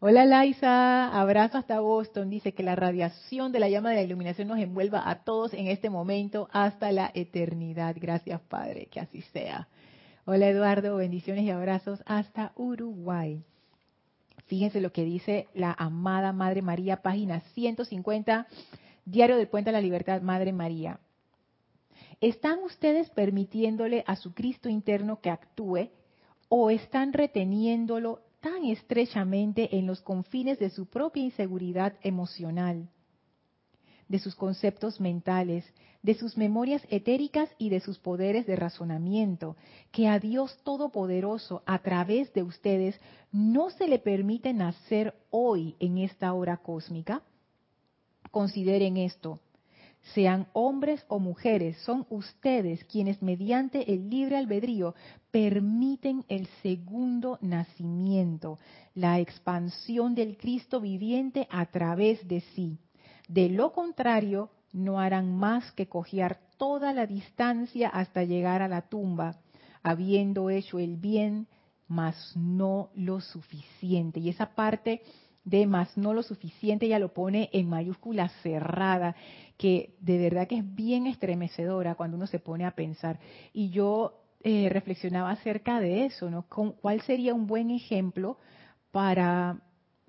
Hola 0.00 0.24
Laisa, 0.24 1.18
abrazo 1.18 1.56
hasta 1.56 1.78
Boston. 1.80 2.28
Dice 2.28 2.52
que 2.52 2.64
la 2.64 2.74
radiación 2.74 3.52
de 3.52 3.60
la 3.60 3.68
llama 3.68 3.90
de 3.90 3.96
la 3.96 4.02
iluminación 4.02 4.48
nos 4.48 4.58
envuelva 4.58 5.08
a 5.08 5.22
todos 5.22 5.54
en 5.54 5.68
este 5.68 5.88
momento 5.88 6.48
hasta 6.52 6.90
la 6.90 7.10
eternidad. 7.14 7.94
Gracias 7.98 8.40
Padre, 8.42 8.86
que 8.86 8.98
así 9.00 9.22
sea. 9.22 9.68
Hola 10.24 10.48
Eduardo, 10.48 10.96
bendiciones 10.96 11.44
y 11.44 11.50
abrazos 11.50 12.02
hasta 12.06 12.52
Uruguay. 12.56 13.44
Fíjense 14.46 14.80
lo 14.80 14.92
que 14.92 15.04
dice 15.04 15.46
la 15.54 15.72
amada 15.78 16.32
Madre 16.32 16.60
María, 16.60 17.00
página 17.00 17.40
150, 17.54 18.46
Diario 19.04 19.36
del 19.36 19.48
Puente 19.48 19.70
a 19.70 19.72
la 19.72 19.80
Libertad, 19.80 20.20
Madre 20.22 20.52
María. 20.52 20.98
¿Están 22.20 22.58
ustedes 22.64 23.10
permitiéndole 23.10 24.02
a 24.06 24.16
su 24.16 24.34
Cristo 24.34 24.68
interno 24.68 25.20
que 25.20 25.30
actúe 25.30 25.90
o 26.48 26.70
están 26.70 27.12
reteniéndolo 27.12 28.23
tan 28.44 28.66
estrechamente 28.66 29.78
en 29.78 29.86
los 29.86 30.02
confines 30.02 30.58
de 30.58 30.68
su 30.68 30.84
propia 30.84 31.22
inseguridad 31.22 31.94
emocional, 32.02 32.90
de 34.06 34.18
sus 34.18 34.34
conceptos 34.34 35.00
mentales, 35.00 35.64
de 36.02 36.12
sus 36.12 36.36
memorias 36.36 36.82
etéricas 36.90 37.48
y 37.56 37.70
de 37.70 37.80
sus 37.80 37.98
poderes 37.98 38.44
de 38.46 38.54
razonamiento, 38.54 39.56
que 39.90 40.08
a 40.08 40.18
Dios 40.18 40.58
Todopoderoso 40.62 41.62
a 41.64 41.78
través 41.78 42.34
de 42.34 42.42
ustedes 42.42 43.00
no 43.32 43.70
se 43.70 43.88
le 43.88 43.98
permite 43.98 44.52
nacer 44.52 45.14
hoy 45.30 45.74
en 45.80 45.96
esta 45.96 46.34
hora 46.34 46.58
cósmica? 46.58 47.22
Consideren 48.30 48.98
esto 48.98 49.40
sean 50.12 50.46
hombres 50.52 51.04
o 51.08 51.18
mujeres, 51.18 51.78
son 51.78 52.06
ustedes 52.10 52.84
quienes 52.84 53.22
mediante 53.22 53.92
el 53.92 54.10
libre 54.10 54.36
albedrío 54.36 54.94
permiten 55.30 56.24
el 56.28 56.46
segundo 56.62 57.38
nacimiento, 57.40 58.58
la 58.94 59.18
expansión 59.18 60.14
del 60.14 60.36
Cristo 60.36 60.80
viviente 60.80 61.48
a 61.50 61.66
través 61.66 62.26
de 62.28 62.40
sí. 62.54 62.78
De 63.28 63.48
lo 63.48 63.72
contrario, 63.72 64.50
no 64.72 65.00
harán 65.00 65.34
más 65.36 65.72
que 65.72 65.88
cojear 65.88 66.38
toda 66.58 66.92
la 66.92 67.06
distancia 67.06 67.88
hasta 67.88 68.24
llegar 68.24 68.60
a 68.60 68.68
la 68.68 68.82
tumba, 68.82 69.40
habiendo 69.82 70.50
hecho 70.50 70.78
el 70.78 70.96
bien, 70.96 71.46
mas 71.88 72.32
no 72.36 72.90
lo 72.94 73.20
suficiente. 73.20 74.20
Y 74.20 74.28
esa 74.28 74.54
parte 74.54 75.02
de 75.44 75.66
más 75.66 75.96
no 75.96 76.14
lo 76.14 76.22
suficiente, 76.22 76.86
ella 76.86 76.98
lo 76.98 77.12
pone 77.12 77.50
en 77.52 77.68
mayúscula 77.68 78.28
cerrada, 78.42 79.14
que 79.56 79.94
de 80.00 80.18
verdad 80.18 80.48
que 80.48 80.58
es 80.58 80.74
bien 80.74 81.06
estremecedora 81.06 81.94
cuando 81.94 82.16
uno 82.16 82.26
se 82.26 82.38
pone 82.38 82.64
a 82.64 82.74
pensar. 82.74 83.18
Y 83.52 83.70
yo 83.70 84.22
eh, 84.42 84.68
reflexionaba 84.70 85.30
acerca 85.30 85.80
de 85.80 86.06
eso, 86.06 86.30
¿no? 86.30 86.46
¿Cuál 86.48 87.00
sería 87.02 87.34
un 87.34 87.46
buen 87.46 87.70
ejemplo 87.70 88.38
para, 88.90 89.60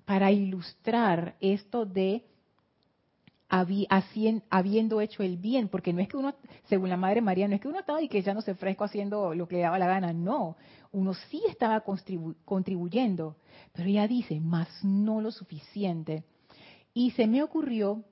para 0.04 0.30
ilustrar 0.30 1.36
esto 1.40 1.86
de 1.86 2.24
habiendo 3.48 5.00
hecho 5.00 5.22
el 5.22 5.36
bien, 5.36 5.68
porque 5.68 5.92
no 5.92 6.00
es 6.00 6.08
que 6.08 6.16
uno, 6.16 6.34
según 6.68 6.88
la 6.88 6.96
Madre 6.96 7.20
María, 7.20 7.46
no 7.46 7.54
es 7.54 7.60
que 7.60 7.68
uno 7.68 7.78
estaba 7.78 8.02
y 8.02 8.08
que 8.08 8.22
ya 8.22 8.34
no 8.34 8.40
se 8.40 8.54
fresco 8.54 8.84
haciendo 8.84 9.34
lo 9.34 9.46
que 9.46 9.56
le 9.56 9.62
daba 9.62 9.78
la 9.78 9.86
gana, 9.86 10.12
no, 10.12 10.56
uno 10.92 11.14
sí 11.14 11.42
estaba 11.48 11.84
contribuyendo, 12.44 13.36
pero 13.72 13.88
ella 13.88 14.08
dice, 14.08 14.40
más 14.40 14.68
no 14.82 15.20
lo 15.20 15.30
suficiente. 15.30 16.24
Y 16.92 17.12
se 17.12 17.26
me 17.26 17.42
ocurrió 17.42 18.02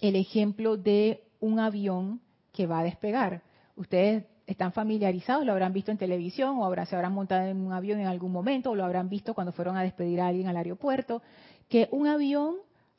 el 0.00 0.16
ejemplo 0.16 0.76
de 0.76 1.24
un 1.38 1.60
avión 1.60 2.20
que 2.52 2.66
va 2.66 2.80
a 2.80 2.84
despegar. 2.84 3.42
Ustedes 3.76 4.24
están 4.46 4.72
familiarizados, 4.72 5.46
lo 5.46 5.52
habrán 5.52 5.72
visto 5.72 5.90
en 5.90 5.98
televisión 5.98 6.56
o 6.58 6.86
se 6.86 6.96
habrán 6.96 7.12
montado 7.12 7.46
en 7.46 7.58
un 7.58 7.72
avión 7.72 8.00
en 8.00 8.06
algún 8.06 8.32
momento 8.32 8.70
o 8.70 8.74
lo 8.74 8.84
habrán 8.84 9.08
visto 9.08 9.34
cuando 9.34 9.52
fueron 9.52 9.76
a 9.76 9.82
despedir 9.82 10.20
a 10.20 10.28
alguien 10.28 10.48
al 10.48 10.56
aeropuerto, 10.56 11.22
que 11.68 11.88
un 11.92 12.06
avión 12.06 12.56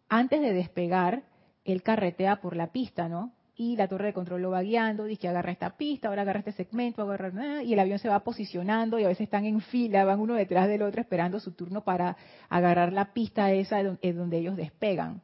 antes 0.09 0.41
de 0.41 0.53
despegar, 0.53 1.23
él 1.65 1.81
carretea 1.81 2.41
por 2.41 2.55
la 2.55 2.71
pista, 2.71 3.07
¿no? 3.09 3.33
Y 3.55 3.75
la 3.75 3.87
torre 3.87 4.07
de 4.07 4.13
control 4.13 4.41
lo 4.41 4.51
va 4.51 4.61
guiando, 4.61 5.05
dice 5.05 5.21
que 5.21 5.27
agarra 5.27 5.51
esta 5.51 5.77
pista, 5.77 6.07
ahora 6.07 6.23
agarra 6.23 6.39
este 6.39 6.53
segmento, 6.53 7.03
agarra, 7.03 7.61
y 7.63 7.73
el 7.73 7.79
avión 7.79 7.99
se 7.99 8.09
va 8.09 8.23
posicionando 8.23 8.97
y 8.97 9.03
a 9.03 9.07
veces 9.07 9.25
están 9.25 9.45
en 9.45 9.61
fila, 9.61 10.05
van 10.05 10.19
uno 10.19 10.33
detrás 10.33 10.67
del 10.67 10.81
otro 10.81 11.01
esperando 11.01 11.39
su 11.39 11.51
turno 11.51 11.83
para 11.83 12.17
agarrar 12.49 12.91
la 12.91 13.13
pista 13.13 13.51
esa 13.51 13.83
donde 13.83 14.37
ellos 14.37 14.57
despegan. 14.57 15.21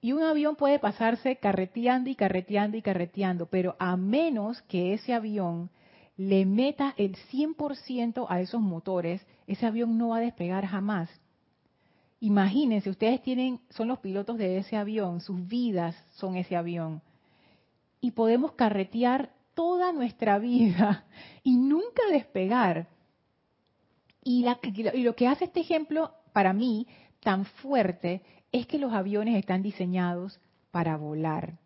Y 0.00 0.12
un 0.12 0.22
avión 0.22 0.56
puede 0.56 0.78
pasarse 0.78 1.36
carreteando 1.36 2.10
y 2.10 2.16
carreteando 2.16 2.76
y 2.76 2.82
carreteando, 2.82 3.46
pero 3.46 3.76
a 3.78 3.96
menos 3.96 4.62
que 4.62 4.94
ese 4.94 5.14
avión 5.14 5.70
le 6.16 6.44
meta 6.44 6.94
el 6.96 7.16
100% 7.16 8.26
a 8.28 8.40
esos 8.40 8.60
motores, 8.60 9.24
ese 9.46 9.66
avión 9.66 9.98
no 9.98 10.08
va 10.08 10.18
a 10.18 10.20
despegar 10.20 10.66
jamás. 10.66 11.08
Imagínense, 12.22 12.88
ustedes 12.88 13.20
tienen, 13.20 13.58
son 13.70 13.88
los 13.88 13.98
pilotos 13.98 14.38
de 14.38 14.58
ese 14.58 14.76
avión, 14.76 15.20
sus 15.20 15.44
vidas 15.48 15.96
son 16.12 16.36
ese 16.36 16.54
avión. 16.54 17.02
Y 18.00 18.12
podemos 18.12 18.52
carretear 18.52 19.32
toda 19.54 19.92
nuestra 19.92 20.38
vida 20.38 21.04
y 21.42 21.56
nunca 21.56 22.02
despegar. 22.12 22.86
Y, 24.22 24.46
lo 25.02 25.16
que 25.16 25.26
hace 25.26 25.46
este 25.46 25.62
ejemplo 25.62 26.12
para 26.32 26.52
mí 26.52 26.86
tan 27.18 27.44
fuerte 27.44 28.22
es 28.52 28.68
que 28.68 28.78
los 28.78 28.92
aviones 28.92 29.34
están 29.36 29.64
diseñados 29.64 30.38
para 30.70 30.96
volar. 30.96 31.58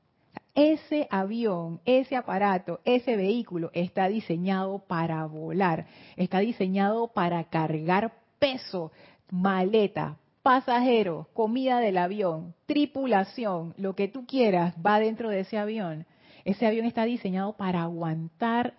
Ese 0.54 1.06
avión, 1.10 1.82
ese 1.84 2.16
aparato, 2.16 2.80
ese 2.86 3.14
vehículo 3.14 3.70
está 3.74 4.08
diseñado 4.08 4.78
para 4.78 5.26
volar, 5.26 5.86
está 6.16 6.38
diseñado 6.38 7.08
para 7.08 7.44
cargar 7.44 8.14
peso, 8.38 8.90
maleta, 9.30 10.16
pasajeros, 10.46 11.26
comida 11.32 11.80
del 11.80 11.98
avión, 11.98 12.54
tripulación, 12.66 13.74
lo 13.78 13.96
que 13.96 14.06
tú 14.06 14.26
quieras 14.26 14.74
va 14.74 15.00
dentro 15.00 15.28
de 15.28 15.40
ese 15.40 15.58
avión. 15.58 16.06
Ese 16.44 16.68
avión 16.68 16.86
está 16.86 17.04
diseñado 17.04 17.56
para 17.56 17.82
aguantar 17.82 18.74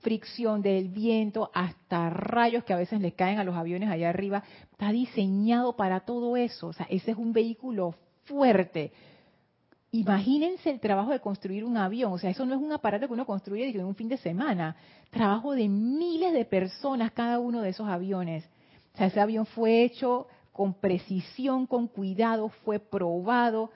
fricción 0.00 0.60
del 0.60 0.88
viento, 0.88 1.50
hasta 1.54 2.10
rayos 2.10 2.64
que 2.64 2.74
a 2.74 2.76
veces 2.76 3.00
le 3.00 3.12
caen 3.12 3.38
a 3.38 3.44
los 3.44 3.56
aviones 3.56 3.88
allá 3.88 4.10
arriba. 4.10 4.42
Está 4.70 4.92
diseñado 4.92 5.76
para 5.76 6.00
todo 6.00 6.36
eso. 6.36 6.66
O 6.66 6.72
sea, 6.74 6.84
ese 6.90 7.12
es 7.12 7.16
un 7.16 7.32
vehículo 7.32 7.94
fuerte. 8.24 8.92
Imagínense 9.92 10.68
el 10.68 10.78
trabajo 10.78 11.10
de 11.10 11.20
construir 11.20 11.64
un 11.64 11.78
avión. 11.78 12.12
O 12.12 12.18
sea, 12.18 12.28
eso 12.28 12.44
no 12.44 12.54
es 12.54 12.60
un 12.60 12.70
aparato 12.70 13.06
que 13.06 13.14
uno 13.14 13.24
construye 13.24 13.66
en 13.66 13.86
un 13.86 13.94
fin 13.94 14.10
de 14.10 14.18
semana. 14.18 14.76
Trabajo 15.08 15.54
de 15.54 15.70
miles 15.70 16.34
de 16.34 16.44
personas 16.44 17.12
cada 17.12 17.38
uno 17.38 17.62
de 17.62 17.70
esos 17.70 17.88
aviones. 17.88 18.44
O 18.92 18.98
sea, 18.98 19.06
ese 19.06 19.20
avión 19.20 19.46
fue 19.46 19.84
hecho 19.84 20.26
con 20.52 20.74
precisión, 20.74 21.66
con 21.66 21.88
cuidado, 21.88 22.50
fue 22.64 22.78
probado. 22.78 23.70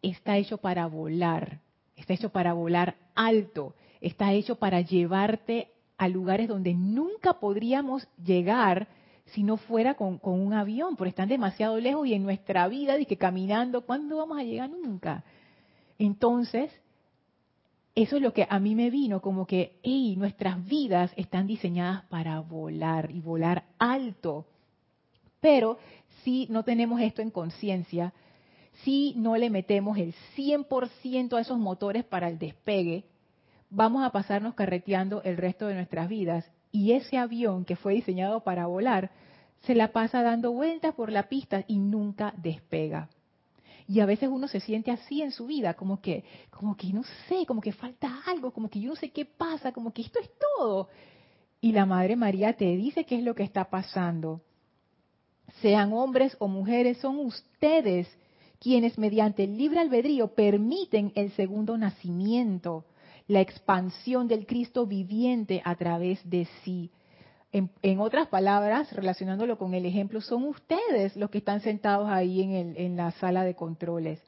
Está 0.00 0.36
hecho 0.36 0.58
para 0.58 0.86
volar, 0.86 1.60
está 1.96 2.14
hecho 2.14 2.30
para 2.30 2.52
volar 2.52 2.96
alto, 3.14 3.74
está 4.00 4.32
hecho 4.32 4.56
para 4.56 4.80
llevarte 4.80 5.68
a 5.98 6.08
lugares 6.08 6.48
donde 6.48 6.74
nunca 6.74 7.34
podríamos 7.34 8.08
llegar 8.24 8.88
si 9.26 9.42
no 9.42 9.56
fuera 9.56 9.94
con, 9.94 10.20
un 10.22 10.52
avión, 10.52 10.96
porque 10.96 11.10
están 11.10 11.28
demasiado 11.28 11.78
lejos 11.78 12.06
y 12.06 12.14
en 12.14 12.22
nuestra 12.22 12.68
vida, 12.68 12.96
de 12.96 13.06
que 13.06 13.16
caminando, 13.16 13.82
¿cuándo 13.82 14.16
vamos 14.18 14.38
a 14.38 14.42
llegar 14.42 14.68
nunca? 14.68 15.24
Entonces, 15.98 16.70
eso 17.94 18.16
es 18.16 18.22
lo 18.22 18.32
que 18.32 18.46
a 18.48 18.58
mí 18.58 18.74
me 18.74 18.90
vino, 18.90 19.20
como 19.20 19.46
que, 19.46 19.78
hey, 19.82 20.16
nuestras 20.16 20.64
vidas 20.66 21.12
están 21.16 21.46
diseñadas 21.46 22.04
para 22.06 22.40
volar 22.40 23.10
y 23.10 23.20
volar 23.20 23.64
alto. 23.78 24.46
Pero 25.42 25.78
si 26.22 26.46
no 26.50 26.62
tenemos 26.62 27.00
esto 27.00 27.20
en 27.20 27.32
conciencia, 27.32 28.14
si 28.84 29.12
no 29.16 29.36
le 29.36 29.50
metemos 29.50 29.98
el 29.98 30.14
100% 30.36 31.36
a 31.36 31.40
esos 31.40 31.58
motores 31.58 32.04
para 32.04 32.28
el 32.28 32.38
despegue, 32.38 33.04
vamos 33.68 34.04
a 34.04 34.10
pasarnos 34.10 34.54
carreteando 34.54 35.20
el 35.24 35.36
resto 35.36 35.66
de 35.66 35.74
nuestras 35.74 36.08
vidas. 36.08 36.48
Y 36.70 36.92
ese 36.92 37.18
avión 37.18 37.64
que 37.64 37.74
fue 37.74 37.94
diseñado 37.94 38.44
para 38.44 38.66
volar, 38.66 39.10
se 39.62 39.74
la 39.74 39.90
pasa 39.90 40.22
dando 40.22 40.52
vueltas 40.52 40.94
por 40.94 41.10
la 41.10 41.28
pista 41.28 41.64
y 41.66 41.80
nunca 41.80 42.32
despega. 42.36 43.10
Y 43.88 43.98
a 43.98 44.06
veces 44.06 44.28
uno 44.32 44.46
se 44.46 44.60
siente 44.60 44.92
así 44.92 45.22
en 45.22 45.32
su 45.32 45.46
vida, 45.46 45.74
como 45.74 46.00
que, 46.00 46.24
como 46.50 46.76
que 46.76 46.92
no 46.92 47.02
sé, 47.28 47.46
como 47.46 47.60
que 47.60 47.72
falta 47.72 48.22
algo, 48.26 48.52
como 48.52 48.70
que 48.70 48.78
yo 48.78 48.90
no 48.90 48.96
sé 48.96 49.10
qué 49.10 49.24
pasa, 49.24 49.72
como 49.72 49.92
que 49.92 50.02
esto 50.02 50.20
es 50.20 50.30
todo. 50.56 50.88
Y 51.60 51.72
la 51.72 51.84
Madre 51.84 52.14
María 52.14 52.52
te 52.52 52.76
dice 52.76 53.04
qué 53.04 53.16
es 53.16 53.24
lo 53.24 53.34
que 53.34 53.42
está 53.42 53.68
pasando 53.68 54.40
sean 55.60 55.92
hombres 55.92 56.36
o 56.38 56.48
mujeres, 56.48 56.98
son 56.98 57.18
ustedes 57.18 58.08
quienes 58.58 58.96
mediante 58.96 59.44
el 59.44 59.58
libre 59.58 59.80
albedrío 59.80 60.28
permiten 60.28 61.12
el 61.16 61.32
segundo 61.32 61.76
nacimiento, 61.76 62.84
la 63.26 63.40
expansión 63.40 64.28
del 64.28 64.46
Cristo 64.46 64.86
viviente 64.86 65.60
a 65.64 65.74
través 65.74 66.20
de 66.28 66.46
sí. 66.62 66.90
En, 67.52 68.00
otras 68.00 68.28
palabras, 68.28 68.90
relacionándolo 68.92 69.58
con 69.58 69.74
el 69.74 69.84
ejemplo, 69.84 70.22
son 70.22 70.44
ustedes 70.44 71.16
los 71.16 71.28
que 71.28 71.38
están 71.38 71.60
sentados 71.60 72.08
ahí 72.08 72.40
en, 72.40 72.74
en 72.76 72.96
la 72.96 73.10
sala 73.10 73.44
de 73.44 73.54
controles. 73.54 74.20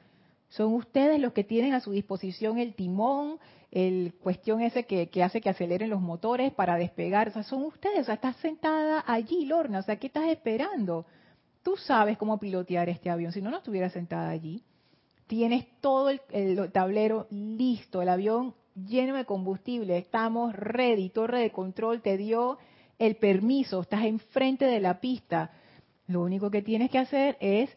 Son 0.49 0.73
ustedes 0.73 1.19
los 1.19 1.33
que 1.33 1.43
tienen 1.43 1.73
a 1.73 1.79
su 1.79 1.91
disposición 1.91 2.59
el 2.59 2.75
timón, 2.75 3.39
el 3.75 4.13
cuestión 4.21 4.61
ese 4.61 4.85
que, 4.85 5.09
hace 5.21 5.41
que 5.41 5.49
aceleren 5.49 5.89
los 5.89 5.99
motores 5.99 6.53
para 6.53 6.77
despegar. 6.77 7.27
O 7.27 7.31
sea, 7.31 7.43
son 7.43 7.63
ustedes. 7.63 7.99
O 7.99 8.03
sea, 8.05 8.13
estás 8.13 8.37
sentada 8.37 9.03
allí, 9.05 9.45
Lorna. 9.45 9.79
O 9.79 9.81
sea, 9.83 9.97
¿qué 9.97 10.07
estás 10.07 10.29
esperando? 10.29 11.05
Tú 11.61 11.75
sabes 11.75 12.17
cómo 12.17 12.39
pilotear 12.39 12.87
este 12.87 13.09
avión. 13.09 13.33
Si 13.33 13.41
no, 13.41 13.51
no 13.51 13.57
estuviera 13.57 13.89
sentada 13.89 14.29
allí. 14.29 14.63
Tienes 15.27 15.67
todo 15.81 16.09
el, 16.09 16.71
tablero 16.71 17.27
listo. 17.29 18.01
El 18.01 18.07
avión 18.07 18.55
lleno 18.75 19.15
de 19.15 19.25
combustible, 19.25 19.97
estamos 19.97 20.55
ready, 20.55 21.09
torre 21.09 21.41
de 21.41 21.51
control 21.51 22.01
te 22.01 22.15
dio 22.15 22.57
el 22.97 23.17
permiso, 23.17 23.81
estás 23.81 24.05
enfrente 24.05 24.63
de 24.63 24.79
la 24.79 25.01
pista. 25.01 25.51
Lo 26.07 26.21
único 26.21 26.49
que 26.49 26.61
tienes 26.61 26.89
que 26.91 26.99
hacer 26.99 27.35
es 27.41 27.75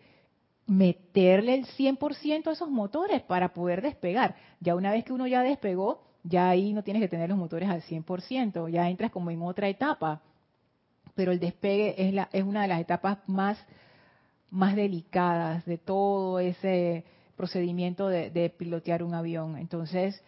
meterle 0.69 1.55
el 1.55 1.67
100% 1.67 2.47
a 2.47 2.53
esos 2.53 2.71
motores 2.71 3.23
para 3.23 3.55
poder 3.55 3.81
despegar. 3.81 4.37
Ya 4.61 4.77
una 4.77 4.93
vez 4.93 5.03
que 5.03 5.15
uno 5.15 5.27
ya 5.27 5.43
despegó, 5.43 6.05
ya 6.23 6.51
ahí 6.51 6.75
no 6.75 6.85
tienes 6.85 7.01
que 7.01 7.09
tener 7.09 7.31
los 7.31 7.39
motores 7.39 7.71
al 7.71 7.83
100%, 7.83 8.71
ya 8.71 8.89
entras 8.89 9.11
como 9.11 9.31
en 9.31 9.43
otra 9.43 9.69
etapa. 9.69 10.21
Pero 11.15 11.33
el 11.33 11.41
despegue 11.41 11.95
es, 11.97 12.13
la, 12.13 12.29
es 12.33 12.45
una 12.45 12.63
de 12.63 12.69
las 12.69 12.81
etapas 12.81 13.19
más, 13.27 13.59
más 14.51 14.77
delicadas 14.77 15.65
de 15.65 15.79
todo 15.79 16.39
ese 16.39 17.05
procedimiento 17.35 18.09
de, 18.09 18.31
de 18.31 18.51
pilotear 18.51 19.03
un 19.03 19.15
avión. 19.15 19.57
Entonces, 19.57 20.23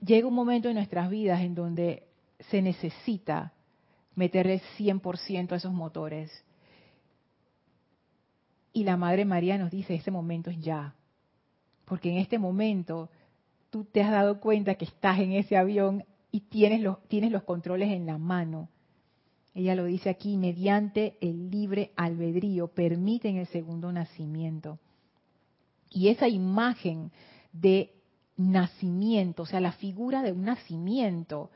llega 0.00 0.28
un 0.28 0.34
momento 0.34 0.68
en 0.68 0.76
nuestras 0.76 1.10
vidas 1.10 1.40
en 1.40 1.56
donde 1.56 2.04
se 2.48 2.62
necesita 2.62 3.52
meterle 4.14 4.62
100% 4.78 5.50
a 5.50 5.56
esos 5.56 5.72
motores. 5.72 6.44
Y 8.72 8.84
la 8.84 8.96
Madre 8.96 9.24
María 9.24 9.58
nos 9.58 9.70
dice, 9.70 9.94
ese 9.94 10.10
momento 10.10 10.50
es 10.50 10.60
ya. 10.60 10.94
Porque 11.84 12.10
en 12.10 12.18
este 12.18 12.38
momento 12.38 13.10
tú 13.70 13.84
te 13.84 14.02
has 14.02 14.10
dado 14.10 14.40
cuenta 14.40 14.76
que 14.76 14.84
estás 14.84 15.18
en 15.18 15.32
ese 15.32 15.56
avión 15.56 16.04
y 16.30 16.40
tienes 16.40 16.80
los, 16.80 17.02
tienes 17.08 17.32
los 17.32 17.42
controles 17.42 17.90
en 17.90 18.06
la 18.06 18.18
mano. 18.18 18.68
Ella 19.54 19.74
lo 19.74 19.84
dice 19.84 20.10
aquí, 20.10 20.36
mediante 20.36 21.16
el 21.20 21.50
libre 21.50 21.92
albedrío, 21.96 22.68
permiten 22.68 23.36
el 23.36 23.46
segundo 23.48 23.92
nacimiento. 23.92 24.78
Y 25.90 26.08
esa 26.08 26.28
imagen 26.28 27.10
de 27.52 27.92
nacimiento, 28.36 29.42
o 29.42 29.46
sea, 29.46 29.60
la 29.60 29.72
figura 29.72 30.22
de 30.22 30.32
un 30.32 30.44
nacimiento, 30.44 31.50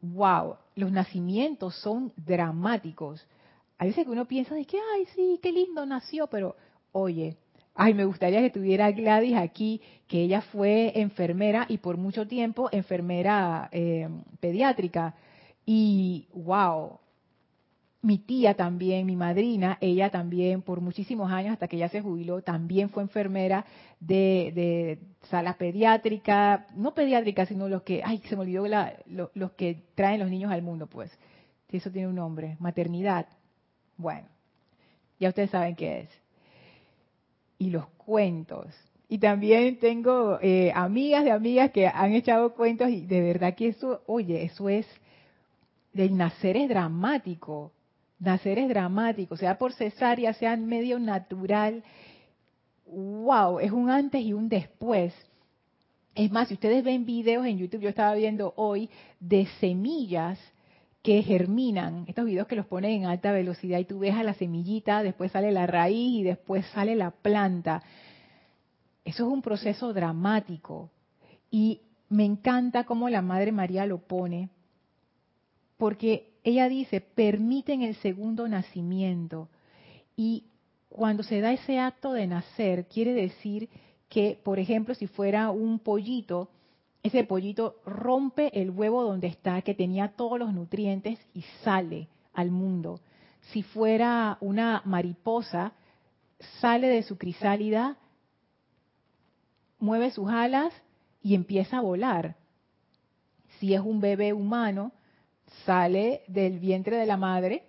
wow, 0.00 0.56
los 0.74 0.90
nacimientos 0.90 1.76
son 1.80 2.12
dramáticos. 2.16 3.26
A 3.80 3.86
veces 3.86 4.04
que 4.04 4.10
uno 4.10 4.26
piensa 4.26 4.54
de 4.54 4.66
que, 4.66 4.76
ay, 4.94 5.06
sí, 5.14 5.40
qué 5.42 5.50
lindo 5.50 5.86
nació, 5.86 6.26
pero 6.26 6.54
oye, 6.92 7.38
ay, 7.74 7.94
me 7.94 8.04
gustaría 8.04 8.42
que 8.42 8.50
tuviera 8.50 8.90
Gladys 8.90 9.38
aquí, 9.38 9.80
que 10.06 10.20
ella 10.20 10.42
fue 10.42 10.92
enfermera 11.00 11.64
y 11.66 11.78
por 11.78 11.96
mucho 11.96 12.28
tiempo 12.28 12.68
enfermera 12.72 13.70
eh, 13.72 14.06
pediátrica. 14.38 15.14
Y 15.64 16.28
wow, 16.34 16.98
mi 18.02 18.18
tía 18.18 18.52
también, 18.52 19.06
mi 19.06 19.16
madrina, 19.16 19.78
ella 19.80 20.10
también 20.10 20.60
por 20.60 20.82
muchísimos 20.82 21.32
años 21.32 21.54
hasta 21.54 21.66
que 21.66 21.76
ella 21.76 21.88
se 21.88 22.02
jubiló, 22.02 22.42
también 22.42 22.90
fue 22.90 23.02
enfermera 23.02 23.64
de, 23.98 24.52
de 24.54 24.98
sala 25.30 25.56
pediátrica, 25.56 26.66
no 26.76 26.92
pediátrica, 26.92 27.46
sino 27.46 27.66
los 27.66 27.80
que, 27.84 28.02
ay, 28.04 28.18
se 28.28 28.36
me 28.36 28.42
olvidó 28.42 28.66
los 29.06 29.52
que 29.52 29.84
traen 29.94 30.20
los 30.20 30.28
niños 30.28 30.52
al 30.52 30.60
mundo, 30.60 30.86
pues. 30.86 31.10
Eso 31.70 31.90
tiene 31.90 32.08
un 32.08 32.16
nombre, 32.16 32.58
maternidad. 32.58 33.26
Bueno, 34.00 34.28
ya 35.18 35.28
ustedes 35.28 35.50
saben 35.50 35.76
qué 35.76 36.00
es. 36.00 36.08
Y 37.58 37.70
los 37.70 37.86
cuentos. 37.90 38.66
Y 39.08 39.18
también 39.18 39.78
tengo 39.78 40.38
eh, 40.40 40.72
amigas 40.74 41.24
de 41.24 41.32
amigas 41.32 41.70
que 41.72 41.86
han 41.86 42.12
echado 42.12 42.54
cuentos 42.54 42.88
y 42.90 43.06
de 43.06 43.20
verdad 43.20 43.54
que 43.54 43.68
eso, 43.68 44.02
oye, 44.06 44.44
eso 44.44 44.68
es, 44.68 44.86
del 45.92 46.16
nacer 46.16 46.56
es 46.56 46.68
dramático 46.68 47.72
Nacer 48.20 48.58
es 48.58 48.68
dramático, 48.68 49.34
sea 49.38 49.56
por 49.56 49.72
cesárea, 49.72 50.34
sea 50.34 50.52
en 50.52 50.66
medio 50.66 50.98
natural. 50.98 51.82
¡Wow! 52.84 53.60
Es 53.60 53.72
un 53.72 53.88
antes 53.88 54.20
y 54.20 54.34
un 54.34 54.50
después. 54.50 55.14
Es 56.14 56.30
más, 56.30 56.48
si 56.48 56.54
ustedes 56.54 56.84
ven 56.84 57.06
videos 57.06 57.46
en 57.46 57.56
YouTube, 57.56 57.80
yo 57.80 57.88
estaba 57.88 58.14
viendo 58.14 58.52
hoy 58.56 58.90
de 59.20 59.46
semillas 59.58 60.38
que 61.02 61.22
germinan, 61.22 62.04
estos 62.08 62.26
videos 62.26 62.46
que 62.46 62.56
los 62.56 62.66
ponen 62.66 62.90
en 62.90 63.06
alta 63.06 63.32
velocidad 63.32 63.78
y 63.78 63.86
tú 63.86 64.00
ves 64.00 64.14
a 64.14 64.22
la 64.22 64.34
semillita, 64.34 65.02
después 65.02 65.32
sale 65.32 65.50
la 65.50 65.66
raíz 65.66 66.20
y 66.20 66.22
después 66.22 66.66
sale 66.66 66.94
la 66.94 67.10
planta. 67.10 67.82
Eso 69.04 69.26
es 69.26 69.32
un 69.32 69.40
proceso 69.40 69.94
dramático 69.94 70.90
y 71.50 71.80
me 72.10 72.24
encanta 72.24 72.84
cómo 72.84 73.08
la 73.08 73.22
Madre 73.22 73.50
María 73.52 73.86
lo 73.86 73.98
pone, 73.98 74.50
porque 75.78 76.32
ella 76.44 76.68
dice, 76.68 77.00
permiten 77.00 77.82
el 77.82 77.94
segundo 77.96 78.46
nacimiento. 78.46 79.48
Y 80.16 80.44
cuando 80.90 81.22
se 81.22 81.40
da 81.40 81.52
ese 81.52 81.78
acto 81.78 82.12
de 82.12 82.26
nacer, 82.26 82.86
quiere 82.86 83.14
decir 83.14 83.68
que, 84.08 84.38
por 84.42 84.58
ejemplo, 84.58 84.94
si 84.94 85.06
fuera 85.06 85.50
un 85.50 85.78
pollito, 85.78 86.50
ese 87.02 87.24
pollito 87.24 87.76
rompe 87.84 88.60
el 88.60 88.70
huevo 88.70 89.02
donde 89.02 89.26
está, 89.26 89.62
que 89.62 89.74
tenía 89.74 90.08
todos 90.08 90.38
los 90.38 90.52
nutrientes, 90.52 91.18
y 91.34 91.42
sale 91.64 92.08
al 92.34 92.50
mundo. 92.50 93.00
Si 93.52 93.62
fuera 93.62 94.36
una 94.40 94.82
mariposa, 94.84 95.72
sale 96.60 96.88
de 96.88 97.02
su 97.02 97.16
crisálida, 97.16 97.96
mueve 99.78 100.10
sus 100.10 100.30
alas 100.30 100.72
y 101.22 101.34
empieza 101.34 101.78
a 101.78 101.82
volar. 101.82 102.36
Si 103.58 103.74
es 103.74 103.80
un 103.80 104.00
bebé 104.00 104.32
humano, 104.32 104.92
sale 105.64 106.22
del 106.28 106.58
vientre 106.58 106.96
de 106.96 107.06
la 107.06 107.16
madre 107.16 107.64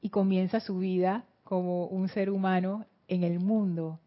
y 0.00 0.08
comienza 0.10 0.60
su 0.60 0.78
vida 0.78 1.24
como 1.44 1.86
un 1.86 2.08
ser 2.08 2.30
humano 2.30 2.86
en 3.06 3.22
el 3.22 3.38
mundo. 3.38 4.00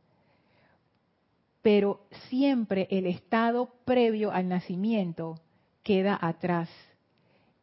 Pero 1.65 2.01
siempre 2.29 2.87
el 2.91 3.07
estado 3.07 3.73
previo 3.85 4.31
al 4.31 4.47
nacimiento 4.47 5.39
queda 5.81 6.15
atrás 6.21 6.69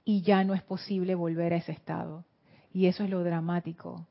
y 0.05 0.23
ya 0.23 0.43
no 0.43 0.55
es 0.55 0.63
posible 0.65 1.15
volver 1.15 1.53
a 1.53 1.59
ese 1.59 1.71
estado. 1.71 2.25
Y 2.73 2.87
eso 2.87 3.05
es 3.05 3.11
lo 3.11 3.23
dramático. 3.23 4.05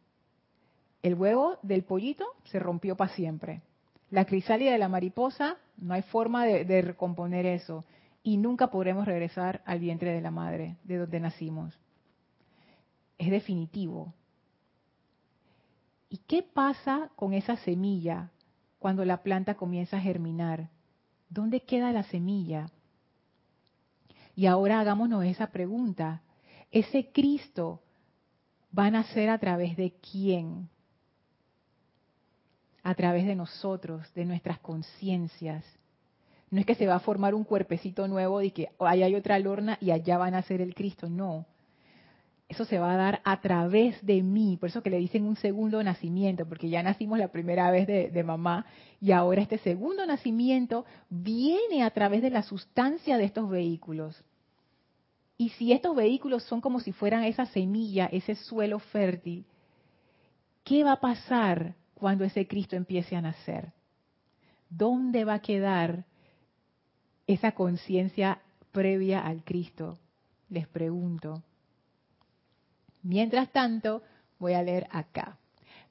El 1.03 1.15
huevo 1.15 1.57
del 1.61 1.83
pollito 1.83 2.25
se 2.45 2.57
rompió 2.57 2.95
para 2.95 3.13
siempre. 3.13 3.63
La 4.11 4.23
crisálida 4.23 4.71
de 4.71 4.77
la 4.77 4.87
mariposa, 4.87 5.57
no 5.75 5.93
hay 5.93 6.03
forma 6.03 6.45
de, 6.45 6.63
de 6.63 6.81
recomponer 6.81 7.45
eso 7.45 7.83
y 8.23 8.37
nunca 8.37 8.67
podremos 8.71 9.05
regresar 9.05 9.61
al 9.65 9.79
vientre 9.79 10.13
de 10.13 10.21
la 10.21 10.31
madre, 10.31 10.77
de 10.85 10.99
donde 10.99 11.19
nacimos. 11.19 11.77
Es 13.17 13.29
definitivo. 13.29 14.13
¿Y 16.07 16.19
qué 16.19 16.43
pasa 16.43 17.09
con 17.17 17.33
esa 17.33 17.57
semilla 17.57 18.31
cuando 18.81 19.05
la 19.05 19.21
planta 19.21 19.53
comienza 19.53 19.97
a 19.97 20.01
germinar? 20.01 20.71
¿Dónde 21.29 21.61
queda 21.61 21.91
la 21.91 22.01
semilla? 22.01 22.71
Y 24.35 24.47
ahora 24.47 24.79
hagámonos 24.79 25.23
esa 25.23 25.51
pregunta. 25.51 26.23
¿Ese 26.71 27.11
Cristo 27.11 27.83
va 28.77 28.87
a 28.87 28.91
nacer 28.91 29.29
a 29.29 29.37
través 29.37 29.77
de 29.77 29.93
quién? 30.11 30.67
A 32.81 32.95
través 32.95 33.27
de 33.27 33.35
nosotros, 33.35 34.11
de 34.15 34.25
nuestras 34.25 34.57
conciencias 34.57 35.63
no 36.49 36.59
es 36.59 36.65
que 36.65 36.75
se 36.75 36.85
va 36.85 36.95
a 36.95 36.99
formar 36.99 37.33
un 37.33 37.45
cuerpecito 37.45 38.07
nuevo 38.09 38.41
y 38.41 38.51
que 38.51 38.69
ahí 38.79 39.03
hay 39.03 39.15
otra 39.15 39.39
lorna 39.39 39.77
y 39.79 39.91
allá 39.91 40.17
van 40.17 40.33
a 40.33 40.41
ser 40.41 40.59
el 40.59 40.75
Cristo, 40.75 41.07
no. 41.07 41.45
Eso 42.51 42.65
se 42.65 42.79
va 42.79 42.91
a 42.91 42.97
dar 42.97 43.21
a 43.23 43.39
través 43.39 44.05
de 44.05 44.21
mí, 44.21 44.57
por 44.59 44.67
eso 44.67 44.83
que 44.83 44.89
le 44.89 44.97
dicen 44.97 45.23
un 45.23 45.37
segundo 45.37 45.81
nacimiento, 45.81 46.45
porque 46.45 46.67
ya 46.67 46.83
nacimos 46.83 47.17
la 47.17 47.29
primera 47.29 47.71
vez 47.71 47.87
de, 47.87 48.09
de 48.09 48.23
mamá 48.25 48.65
y 48.99 49.13
ahora 49.13 49.41
este 49.41 49.57
segundo 49.59 50.05
nacimiento 50.05 50.83
viene 51.09 51.81
a 51.81 51.91
través 51.91 52.21
de 52.21 52.29
la 52.29 52.43
sustancia 52.43 53.17
de 53.17 53.23
estos 53.23 53.49
vehículos. 53.49 54.21
Y 55.37 55.51
si 55.51 55.71
estos 55.71 55.95
vehículos 55.95 56.43
son 56.43 56.59
como 56.59 56.81
si 56.81 56.91
fueran 56.91 57.23
esa 57.23 57.45
semilla, 57.45 58.07
ese 58.07 58.35
suelo 58.35 58.79
fértil, 58.79 59.45
¿qué 60.65 60.83
va 60.83 60.91
a 60.91 60.99
pasar 60.99 61.75
cuando 61.93 62.25
ese 62.25 62.49
Cristo 62.49 62.75
empiece 62.75 63.15
a 63.15 63.21
nacer? 63.21 63.71
¿Dónde 64.69 65.23
va 65.23 65.35
a 65.35 65.41
quedar 65.41 66.03
esa 67.27 67.53
conciencia 67.53 68.41
previa 68.73 69.21
al 69.21 69.41
Cristo? 69.45 69.99
Les 70.49 70.67
pregunto. 70.67 71.43
Mientras 73.03 73.51
tanto, 73.51 74.03
voy 74.39 74.53
a 74.53 74.63
leer 74.63 74.87
acá. 74.91 75.37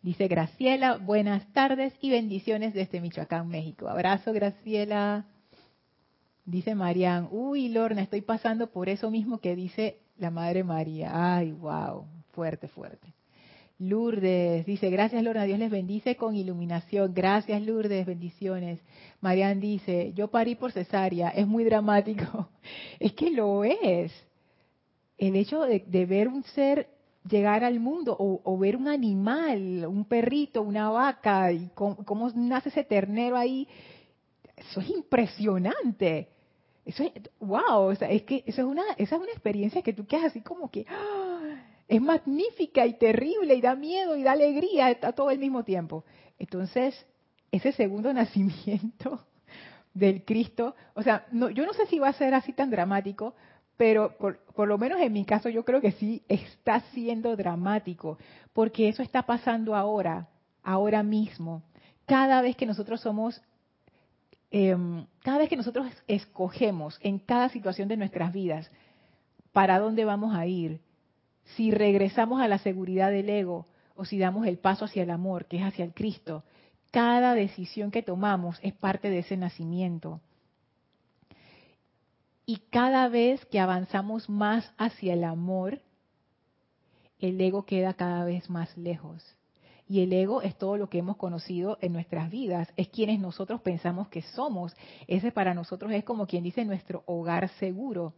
Dice 0.03 0.29
Graciela, 0.29 0.97
buenas 0.97 1.47
tardes 1.53 1.93
y 2.01 2.11
bendiciones 2.11 2.73
desde 2.73 3.01
Michoacán, 3.01 3.49
México. 3.49 3.89
Abrazo, 3.89 4.33
Graciela. 4.33 5.27
Dice 6.45 6.75
Marian, 6.75 7.29
uy, 7.31 7.69
Lorna, 7.69 8.03
estoy 8.03 8.23
pasando 8.23 8.69
por 8.69 8.89
eso 8.89 9.11
mismo 9.11 9.39
que 9.39 9.55
dice 9.55 9.99
la 10.17 10.31
Madre 10.31 10.65
María. 10.65 11.37
Ay, 11.37 11.53
wow, 11.53 12.07
fuerte, 12.33 12.69
fuerte. 12.69 13.13
Lourdes 13.81 14.67
dice, 14.67 14.91
gracias 14.91 15.23
Lorna, 15.23 15.45
Dios 15.45 15.59
les 15.59 15.71
bendice 15.71 16.15
con 16.17 16.37
iluminación. 16.37 17.15
Gracias 17.15 17.63
Lourdes, 17.63 18.05
bendiciones. 18.05 18.79
Marian 19.23 19.59
dice, 19.59 20.13
yo 20.15 20.29
parí 20.29 20.55
por 20.55 20.71
cesárea, 20.73 21.31
es 21.31 21.47
muy 21.47 21.65
dramático. 21.65 22.49
Es 23.01 23.15
que 23.15 23.31
lo 23.31 23.65
es. 23.65 24.13
El 25.17 25.35
hecho 25.37 25.63
de, 25.63 26.07
ver 26.07 26.29
un 26.29 26.43
ser 26.45 26.89
llegar 27.29 27.65
al 27.65 27.81
mundo 27.81 28.17
o, 28.19 28.59
ver 28.59 28.77
un 28.77 28.89
animal, 28.89 29.87
un 29.87 30.05
perrito, 30.05 30.63
una 30.63 30.91
vaca, 30.91 31.53
y 31.53 31.71
cómo, 31.75 32.31
nace 32.35 32.71
ese 32.71 32.85
ternero 32.85 33.37
ahí, 33.37 33.69
eso 34.57 34.81
es 34.81 34.91
impresionante. 34.91 36.29
Eso 36.85 37.05
es, 37.05 37.13
wow, 37.41 37.91
es 37.91 38.23
que 38.23 38.43
eso 38.47 38.63
es 38.63 38.67
una, 38.67 38.83
esa 38.97 39.17
es 39.17 39.23
una 39.23 39.31
experiencia 39.31 39.83
que 39.83 39.93
tú 39.93 40.07
quedas 40.07 40.27
así 40.27 40.41
como 40.41 40.71
que 40.71 40.87
¡ah! 40.89 41.63
es 41.87 42.01
magnífica 42.01 42.87
y 42.87 42.95
terrible 42.95 43.55
y 43.55 43.61
da 43.61 43.75
miedo 43.75 44.17
y 44.17 44.23
da 44.23 44.33
alegría 44.33 44.97
a 45.03 45.13
todo 45.13 45.31
el 45.31 45.39
mismo 45.39 45.63
tiempo. 45.63 46.05
Entonces, 46.39 46.95
ese 47.53 47.73
segundo 47.73 48.13
nacimiento 48.15 49.27
del 49.93 50.25
Cristo, 50.25 50.75
o 50.95 51.03
sea, 51.03 51.27
no, 51.33 51.51
yo 51.51 51.67
no 51.67 51.75
sé 51.75 51.87
si 51.87 51.99
va 51.99 52.09
a 52.09 52.13
ser 52.13 52.33
así 52.33 52.53
tan 52.53 52.71
dramático, 52.71 53.35
pero 53.81 54.15
por, 54.19 54.37
por, 54.55 54.69
lo 54.69 54.77
menos 54.77 55.01
en 55.01 55.11
mi 55.11 55.25
caso 55.25 55.49
yo 55.49 55.65
creo 55.65 55.81
que 55.81 55.93
sí 55.93 56.23
está 56.29 56.81
siendo 56.93 57.35
dramático, 57.35 58.19
porque 58.53 58.91
eso 58.91 59.03
está 59.03 59.23
pasando 59.23 59.75
ahora, 59.75 60.29
ahora 60.63 61.03
mismo. 61.03 61.63
Cada 62.05 62.43
vez 62.43 62.57
que 62.57 62.67
nosotros 62.67 63.01
somos, 63.01 63.41
em, 64.51 65.07
cada 65.23 65.39
vez 65.39 65.49
que 65.49 65.57
nosotros 65.57 65.87
escogemos 66.09 66.99
en 67.01 67.21
cada 67.21 67.49
situación 67.49 67.89
de 67.89 67.97
nuestras 67.97 68.35
vidas 68.35 68.71
para 69.51 69.79
dónde 69.79 70.05
vamos 70.05 70.37
a 70.37 70.45
ir, 70.45 70.83
si 71.57 71.71
regresamos 71.71 72.43
a 72.43 72.49
la 72.49 72.59
seguridad 72.59 73.11
del 73.11 73.31
ego 73.31 73.65
o 73.97 74.05
si 74.05 74.19
damos 74.19 74.47
el 74.47 74.59
paso 74.59 74.85
hacia 74.85 75.05
el 75.05 75.11
amor, 75.11 75.47
que 75.47 75.57
es 75.57 75.65
hacia 75.65 75.87
el 75.87 75.95
Cristo, 75.95 76.45
cada 76.91 77.33
decisión 77.33 77.91
que 77.91 78.03
tomamos 78.03 78.59
es 78.63 78.75
parte 78.75 79.09
de 79.09 79.21
ese 79.21 79.39
nacimiento. 79.39 80.21
Y 82.51 82.57
cada 82.71 83.09
vez 83.09 83.47
que 83.47 83.61
avanzamos 83.61 84.29
más 84.29 84.73
hacia 84.77 85.13
el 85.13 85.23
amor, 85.23 85.81
el 87.21 87.41
ego 87.41 87.65
queda 87.65 87.95
cada 87.95 88.25
vez 88.25 88.51
más 88.51 88.77
lejos. 88.77 89.23
Y 89.87 90.01
el 90.01 90.13
ego 90.13 90.43
es 90.43 90.59
todo 90.59 90.77
lo 90.77 90.91
que 90.91 90.99
hemos 90.99 91.17
conocido 91.17 91.79
en 91.81 91.93
nuestras 91.93 92.29
vidas, 92.29 92.69
es 92.77 92.89
quienes 92.89 93.21
nosotros 93.21 93.61
pensamos 93.61 94.09
que 94.09 94.23
somos. 94.23 94.75
Ese 95.07 95.31
para 95.31 95.55
nosotros 95.55 95.93
es 95.93 96.03
como 96.03 96.27
quien 96.27 96.43
dice 96.43 96.65
nuestro 96.65 97.05
hogar 97.07 97.49
seguro, 97.61 98.15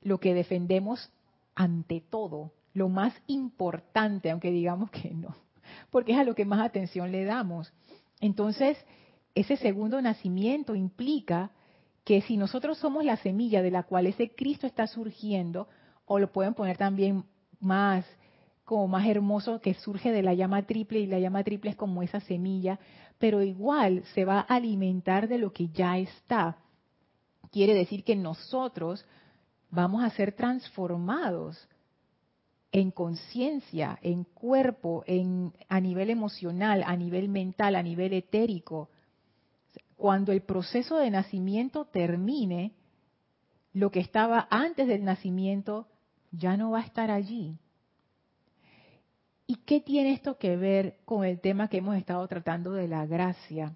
lo 0.00 0.20
que 0.20 0.32
defendemos 0.32 1.10
ante 1.56 2.00
todo, 2.00 2.52
lo 2.72 2.88
más 2.88 3.20
importante, 3.26 4.30
aunque 4.30 4.52
digamos 4.52 4.92
que 4.92 5.10
no 5.10 5.34
porque 5.90 6.12
es 6.12 6.18
a 6.18 6.24
lo 6.24 6.36
que 6.36 6.44
más 6.44 6.60
atención 6.60 7.10
le 7.10 7.24
damos. 7.24 7.72
Entonces, 8.20 8.78
ese 9.34 9.56
segundo 9.56 10.00
nacimiento 10.00 10.76
implica 10.76 11.50
que 12.04 12.20
si 12.22 12.36
nosotros 12.36 12.78
somos 12.78 13.04
la 13.04 13.16
semilla 13.16 13.62
de 13.62 13.70
la 13.70 13.82
cual 13.82 14.06
ese 14.06 14.34
Cristo 14.34 14.66
está 14.66 14.86
surgiendo, 14.86 15.68
o 16.04 16.18
lo 16.18 16.30
pueden 16.32 16.54
poner 16.54 16.76
también 16.76 17.24
más 17.60 18.04
como 18.64 18.88
más 18.88 19.06
hermoso 19.06 19.60
que 19.60 19.74
surge 19.74 20.10
de 20.10 20.22
la 20.22 20.34
llama 20.34 20.62
triple 20.62 21.00
y 21.00 21.06
la 21.06 21.18
llama 21.18 21.44
triple 21.44 21.70
es 21.70 21.76
como 21.76 22.02
esa 22.02 22.20
semilla, 22.20 22.78
pero 23.18 23.42
igual 23.42 24.04
se 24.14 24.24
va 24.24 24.40
a 24.40 24.54
alimentar 24.54 25.28
de 25.28 25.38
lo 25.38 25.52
que 25.52 25.68
ya 25.68 25.98
está. 25.98 26.56
Quiere 27.52 27.74
decir 27.74 28.04
que 28.04 28.16
nosotros 28.16 29.04
vamos 29.70 30.02
a 30.02 30.10
ser 30.10 30.32
transformados 30.32 31.68
en 32.72 32.90
conciencia, 32.90 33.98
en 34.02 34.24
cuerpo, 34.24 35.04
en, 35.06 35.52
a 35.68 35.78
nivel 35.80 36.10
emocional, 36.10 36.82
a 36.86 36.96
nivel 36.96 37.28
mental, 37.28 37.76
a 37.76 37.82
nivel 37.82 38.12
etérico. 38.14 38.88
Cuando 39.96 40.32
el 40.32 40.42
proceso 40.42 40.98
de 40.98 41.10
nacimiento 41.10 41.86
termine, 41.86 42.72
lo 43.72 43.90
que 43.90 44.00
estaba 44.00 44.46
antes 44.50 44.86
del 44.86 45.04
nacimiento 45.04 45.86
ya 46.30 46.56
no 46.56 46.70
va 46.70 46.80
a 46.80 46.84
estar 46.84 47.10
allí. 47.10 47.56
¿Y 49.46 49.56
qué 49.56 49.80
tiene 49.80 50.12
esto 50.12 50.38
que 50.38 50.56
ver 50.56 50.98
con 51.04 51.24
el 51.24 51.40
tema 51.40 51.68
que 51.68 51.78
hemos 51.78 51.96
estado 51.96 52.26
tratando 52.28 52.72
de 52.72 52.88
la 52.88 53.04
gracia? 53.06 53.74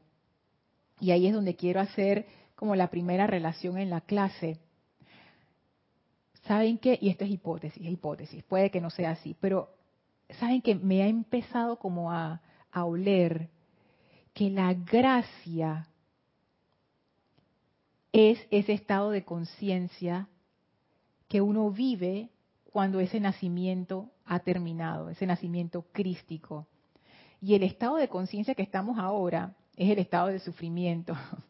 Y 1.00 1.10
ahí 1.10 1.26
es 1.26 1.34
donde 1.34 1.56
quiero 1.56 1.80
hacer 1.80 2.26
como 2.54 2.74
la 2.74 2.88
primera 2.88 3.26
relación 3.26 3.78
en 3.78 3.90
la 3.90 4.00
clase. 4.00 4.58
¿Saben 6.46 6.78
qué? 6.78 6.98
Y 7.00 7.10
esto 7.10 7.24
es 7.24 7.30
hipótesis, 7.30 7.86
hipótesis, 7.86 8.42
puede 8.44 8.70
que 8.70 8.80
no 8.80 8.90
sea 8.90 9.10
así, 9.10 9.36
pero 9.38 9.68
¿saben 10.40 10.62
que 10.62 10.74
me 10.74 11.02
ha 11.02 11.06
empezado 11.06 11.78
como 11.78 12.10
a, 12.10 12.40
a 12.72 12.84
oler 12.84 13.50
que 14.32 14.50
la 14.50 14.72
gracia 14.72 15.87
es 18.18 18.44
ese 18.50 18.72
estado 18.72 19.10
de 19.10 19.24
conciencia 19.24 20.28
que 21.28 21.40
uno 21.40 21.70
vive 21.70 22.30
cuando 22.72 22.98
ese 22.98 23.20
nacimiento 23.20 24.10
ha 24.24 24.40
terminado, 24.40 25.08
ese 25.08 25.24
nacimiento 25.24 25.86
crístico. 25.92 26.66
Y 27.40 27.54
el 27.54 27.62
estado 27.62 27.94
de 27.94 28.08
conciencia 28.08 28.56
que 28.56 28.62
estamos 28.64 28.98
ahora 28.98 29.54
es 29.76 29.88
el 29.88 30.00
estado 30.00 30.28
de 30.28 30.40
sufrimiento. 30.40 31.14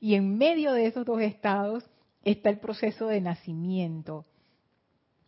Y 0.00 0.16
en 0.16 0.36
medio 0.36 0.72
de 0.72 0.86
esos 0.86 1.06
dos 1.06 1.20
estados 1.20 1.88
está 2.24 2.50
el 2.50 2.58
proceso 2.58 3.06
de 3.06 3.20
nacimiento. 3.20 4.24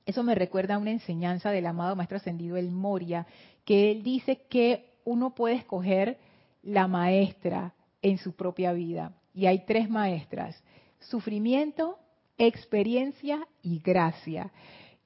Eso 0.05 0.25
me 0.25 0.35
recuerda 0.35 0.75
a 0.75 0.79
una 0.79 0.91
enseñanza 0.91 1.53
del 1.53 1.67
amado 1.67 1.95
Maestro 1.95 2.17
Ascendido 2.17 2.57
El 2.57 2.73
Moria, 2.73 3.25
que 3.65 3.93
él 3.93 4.03
dice 4.03 4.47
que 4.49 4.97
uno 5.05 5.33
puede 5.33 5.55
escoger 5.55 6.19
la 6.65 6.89
maestra 6.89 7.75
en 8.03 8.19
su 8.19 8.35
propia 8.35 8.73
vida. 8.73 9.13
Y 9.35 9.47
hay 9.47 9.65
tres 9.67 9.91
maestras, 9.91 10.63
sufrimiento, 11.01 11.99
experiencia 12.39 13.47
y 13.63 13.81
gracia. 13.81 14.53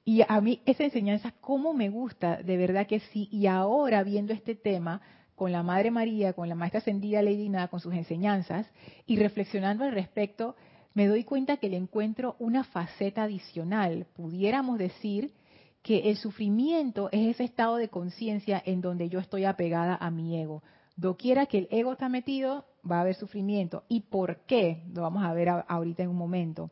Y 0.05 0.21
a 0.27 0.39
mí 0.41 0.61
esa 0.65 0.83
enseñanza, 0.83 1.33
cómo 1.41 1.73
me 1.73 1.89
gusta, 1.89 2.41
de 2.41 2.57
verdad 2.57 2.87
que 2.87 2.99
sí. 2.99 3.27
Y 3.31 3.47
ahora 3.47 4.03
viendo 4.03 4.33
este 4.33 4.55
tema 4.55 5.01
con 5.35 5.51
la 5.51 5.63
Madre 5.63 5.91
María, 5.91 6.33
con 6.33 6.49
la 6.49 6.55
Maestra 6.55 6.79
Ascendida 6.79 7.21
Lady 7.21 7.49
Nada, 7.49 7.67
con 7.67 7.79
sus 7.79 7.93
enseñanzas, 7.93 8.67
y 9.05 9.17
reflexionando 9.17 9.85
al 9.85 9.93
respecto, 9.93 10.55
me 10.93 11.07
doy 11.07 11.23
cuenta 11.23 11.57
que 11.57 11.69
le 11.69 11.77
encuentro 11.77 12.35
una 12.39 12.63
faceta 12.63 13.23
adicional. 13.23 14.05
Pudiéramos 14.15 14.77
decir 14.77 15.31
que 15.81 16.09
el 16.09 16.17
sufrimiento 16.17 17.09
es 17.11 17.35
ese 17.35 17.45
estado 17.45 17.77
de 17.77 17.89
conciencia 17.89 18.61
en 18.65 18.81
donde 18.81 19.09
yo 19.09 19.19
estoy 19.19 19.45
apegada 19.45 19.95
a 19.95 20.11
mi 20.11 20.37
ego. 20.41 20.61
Doquiera 20.97 21.45
que 21.45 21.59
el 21.59 21.67
ego 21.71 21.93
está 21.93 22.09
metido, 22.09 22.65
va 22.89 22.97
a 22.97 23.01
haber 23.01 23.15
sufrimiento. 23.15 23.83
¿Y 23.87 24.01
por 24.01 24.41
qué? 24.45 24.83
Lo 24.93 25.01
vamos 25.01 25.23
a 25.23 25.33
ver 25.33 25.49
ahorita 25.49 26.03
en 26.03 26.09
un 26.09 26.17
momento. 26.17 26.69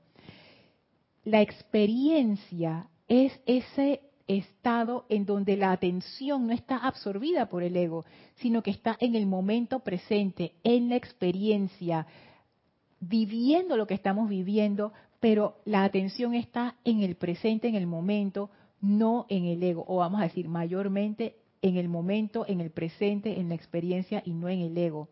La 1.24 1.42
experiencia 1.42 2.90
es 3.08 3.40
ese 3.46 4.02
estado 4.28 5.06
en 5.10 5.26
donde 5.26 5.56
la 5.56 5.72
atención 5.72 6.48
no 6.48 6.54
está 6.54 6.78
absorbida 6.78 7.48
por 7.48 7.64
el 7.64 7.76
ego, 7.76 8.06
sino 8.36 8.62
que 8.62 8.72
está 8.72 8.98
en 9.00 9.16
el 9.16 9.26
momento 9.26 9.80
presente, 9.80 10.54
en 10.64 10.90
la 10.90 10.96
experiencia, 10.96 12.08
viviendo 13.00 13.78
lo 13.78 13.88
que 13.88 13.94
estamos 13.94 14.30
viviendo, 14.30 14.92
pero 15.20 15.58
la 15.66 15.84
atención 15.84 16.34
está 16.34 16.76
en 16.84 17.02
el 17.02 17.16
presente, 17.16 17.68
en 17.68 17.76
el 17.76 17.88
momento, 17.88 18.50
no 18.82 19.26
en 19.30 19.46
el 19.46 19.64
ego, 19.64 19.86
o 19.88 19.98
vamos 19.98 20.20
a 20.20 20.26
decir 20.26 20.48
mayormente 20.50 21.38
en 21.62 21.78
el 21.78 21.90
momento, 21.90 22.46
en 22.48 22.62
el 22.62 22.72
presente, 22.72 23.40
en 23.40 23.50
la 23.50 23.56
experiencia 23.56 24.22
y 24.26 24.34
no 24.34 24.50
en 24.50 24.62
el 24.62 24.78
ego. 24.78 25.10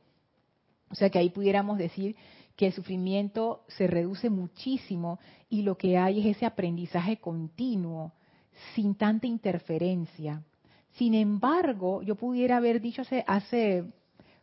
O 0.95 0.97
sea 0.97 1.09
que 1.09 1.19
ahí 1.19 1.29
pudiéramos 1.29 1.77
decir 1.77 2.15
que 2.55 2.67
el 2.67 2.71
sufrimiento 2.71 3.65
se 3.67 3.85
reduce 3.85 4.29
muchísimo 4.29 5.19
y 5.49 5.63
lo 5.63 5.77
que 5.77 5.97
hay 5.97 6.21
es 6.21 6.37
ese 6.37 6.45
aprendizaje 6.45 7.17
continuo, 7.17 8.13
sin 8.73 8.95
tanta 8.95 9.27
interferencia. 9.27 10.41
Sin 10.91 11.13
embargo, 11.13 12.01
yo 12.01 12.15
pudiera 12.15 12.55
haber 12.55 12.79
dicho 12.79 13.01
hace, 13.27 13.83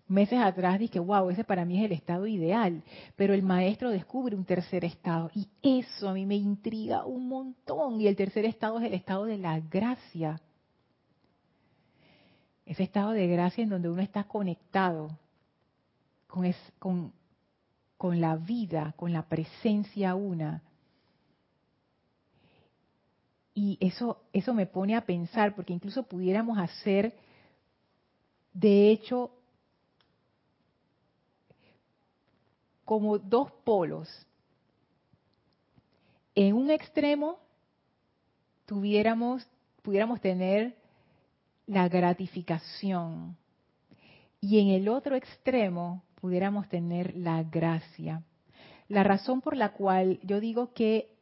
meses 0.09 0.41
atrás 0.41 0.79
dije, 0.79 0.99
wow, 0.99 1.31
ese 1.31 1.43
para 1.43 1.65
mí 1.65 1.79
es 1.79 1.87
el 1.87 1.93
estado 1.93 2.27
ideal, 2.27 2.83
pero 3.17 3.33
el 3.33 3.43
maestro 3.43 3.88
descubre 3.88 4.37
un 4.37 4.45
tercer 4.45 4.85
estado 4.85 5.31
y 5.35 5.49
eso 5.62 6.07
a 6.07 6.12
mí 6.12 6.27
me 6.27 6.37
intriga 6.37 7.07
un 7.07 7.29
montón 7.29 7.99
y 7.99 8.09
el 8.09 8.17
tercer 8.17 8.45
estado 8.45 8.79
es 8.79 8.85
el 8.85 8.93
estado 8.93 9.25
de 9.25 9.38
la 9.38 9.59
gracia. 9.59 10.38
Ese 12.67 12.83
estado 12.83 13.12
de 13.12 13.27
gracia 13.27 13.65
en 13.65 13.71
donde 13.71 13.88
uno 13.88 14.03
está 14.03 14.25
conectado 14.25 15.09
con, 16.33 16.51
con, 16.79 17.12
con 17.99 18.18
la 18.18 18.37
vida, 18.37 18.95
con 18.97 19.12
la 19.12 19.29
presencia 19.29 20.14
una. 20.14 20.62
Y 23.53 23.77
eso, 23.81 24.23
eso 24.33 24.55
me 24.55 24.64
pone 24.64 24.97
a 24.97 25.05
pensar, 25.05 25.55
porque 25.55 25.75
incluso 25.75 26.05
pudiéramos 26.05 26.57
hacer, 26.57 27.14
de 28.55 28.90
hecho, 28.90 29.31
como 32.87 33.18
dos 33.18 33.53
polos. 33.62 34.09
En 36.35 36.55
un 36.55 36.71
extremo 36.71 37.40
tuviéramos, 38.64 39.47
pudiéramos 39.83 40.18
tener 40.23 40.75
la 41.66 41.90
gratificación 41.90 43.37
y 44.40 44.61
en 44.61 44.68
el 44.68 44.88
otro 44.88 45.14
extremo 45.14 46.03
pudiéramos 46.23 46.69
tener 46.69 47.17
la 47.17 47.43
gracia. 47.43 48.23
La 48.87 49.03
razón 49.03 49.41
por 49.41 49.57
la 49.57 49.73
cual 49.73 50.21
yo 50.23 50.39
digo 50.39 50.73
que 50.73 51.17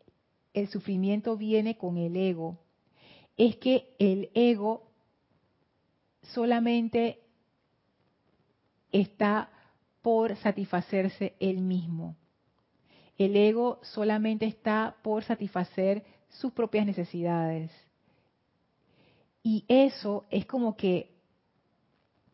el 0.52 0.68
sufrimiento 0.68 1.38
viene 1.38 1.78
con 1.78 1.96
el 1.96 2.14
ego 2.16 2.58
es 3.38 3.56
que 3.56 3.94
el 3.98 4.30
ego 4.34 4.90
solamente 6.22 7.18
está 8.92 9.48
por 10.02 10.36
satisfacerse 10.36 11.34
él 11.40 11.60
mismo. 11.62 12.14
el 13.16 13.36
ego 13.36 13.80
solamente 13.82 14.46
está 14.46 14.96
por 15.02 15.24
satisfacer 15.24 16.04
sus 16.28 16.52
propias 16.52 16.86
necesidades. 16.86 17.70
Y 19.42 19.64
eso 19.68 20.24
es 20.30 20.46
como 20.46 20.76
que, 20.76 21.10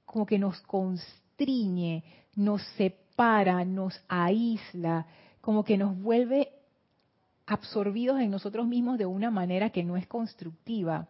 como 0.04 0.26
que 0.26 0.38
nos 0.38 0.60
constriñe, 0.62 2.04
nos 2.36 2.62
separa, 2.76 3.64
nos 3.64 4.00
aísla, 4.08 5.06
como 5.40 5.64
que 5.64 5.76
nos 5.76 6.00
vuelve 6.00 6.50
absorbidos 7.46 8.20
en 8.20 8.30
nosotros 8.30 8.66
mismos 8.66 8.98
de 8.98 9.06
una 9.06 9.30
manera 9.30 9.70
que 9.70 9.84
no 9.84 9.96
es 9.96 10.06
constructiva. 10.06 11.08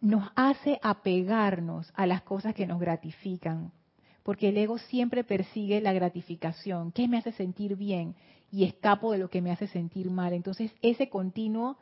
Nos 0.00 0.30
hace 0.34 0.78
apegarnos 0.82 1.92
a 1.94 2.06
las 2.06 2.22
cosas 2.22 2.54
que 2.54 2.66
nos 2.66 2.80
gratifican, 2.80 3.72
porque 4.22 4.48
el 4.48 4.56
ego 4.56 4.78
siempre 4.78 5.24
persigue 5.24 5.80
la 5.80 5.92
gratificación, 5.92 6.92
qué 6.92 7.08
me 7.08 7.18
hace 7.18 7.32
sentir 7.32 7.76
bien 7.76 8.14
y 8.50 8.64
escapo 8.64 9.12
de 9.12 9.18
lo 9.18 9.28
que 9.28 9.42
me 9.42 9.50
hace 9.50 9.66
sentir 9.66 10.10
mal. 10.10 10.32
Entonces, 10.32 10.72
ese 10.80 11.08
continuo 11.08 11.76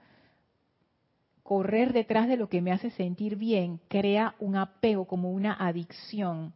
correr 1.42 1.92
detrás 1.92 2.28
de 2.28 2.36
lo 2.36 2.48
que 2.48 2.60
me 2.60 2.72
hace 2.72 2.90
sentir 2.90 3.36
bien 3.36 3.80
crea 3.88 4.34
un 4.38 4.56
apego 4.56 5.06
como 5.06 5.30
una 5.30 5.54
adicción. 5.54 6.52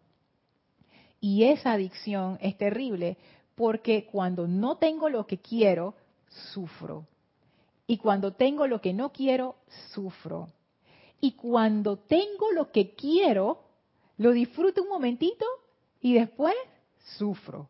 Y 1.22 1.44
esa 1.44 1.74
adicción 1.74 2.36
es 2.40 2.58
terrible 2.58 3.16
porque 3.54 4.06
cuando 4.06 4.48
no 4.48 4.78
tengo 4.78 5.08
lo 5.08 5.24
que 5.24 5.38
quiero, 5.38 5.94
sufro. 6.52 7.06
Y 7.86 7.98
cuando 7.98 8.32
tengo 8.32 8.66
lo 8.66 8.80
que 8.80 8.92
no 8.92 9.12
quiero, 9.12 9.54
sufro. 9.94 10.48
Y 11.20 11.32
cuando 11.32 11.96
tengo 11.96 12.50
lo 12.50 12.72
que 12.72 12.96
quiero, 12.96 13.62
lo 14.16 14.32
disfruto 14.32 14.82
un 14.82 14.88
momentito 14.88 15.46
y 16.00 16.14
después 16.14 16.56
sufro. 17.16 17.68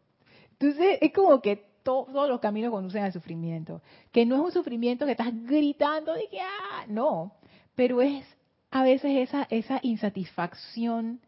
Entonces 0.52 0.96
es 1.02 1.12
como 1.12 1.42
que 1.42 1.56
todos 1.82 2.26
los 2.30 2.40
caminos 2.40 2.70
conducen 2.70 3.04
al 3.04 3.12
sufrimiento. 3.12 3.82
Que 4.12 4.24
no 4.24 4.36
es 4.36 4.40
un 4.40 4.52
sufrimiento 4.52 5.04
que 5.04 5.12
estás 5.12 5.34
gritando 5.44 6.14
de 6.14 6.26
que, 6.28 6.40
ah, 6.40 6.86
no. 6.88 7.34
Pero 7.74 8.00
es 8.00 8.24
a 8.70 8.82
veces 8.82 9.28
esa, 9.28 9.46
esa 9.50 9.78
insatisfacción 9.82 11.20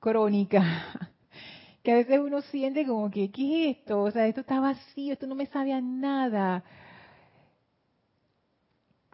crónica 0.00 1.10
que 1.82 1.92
a 1.92 1.96
veces 1.96 2.18
uno 2.18 2.40
siente 2.42 2.86
como 2.86 3.10
que, 3.10 3.30
¿qué 3.30 3.70
es 3.70 3.78
esto? 3.78 4.02
O 4.02 4.10
sea, 4.10 4.26
esto 4.26 4.40
está 4.40 4.60
vacío, 4.60 5.12
esto 5.12 5.26
no 5.26 5.34
me 5.34 5.46
sabe 5.46 5.72
a 5.72 5.80
nada. 5.80 6.64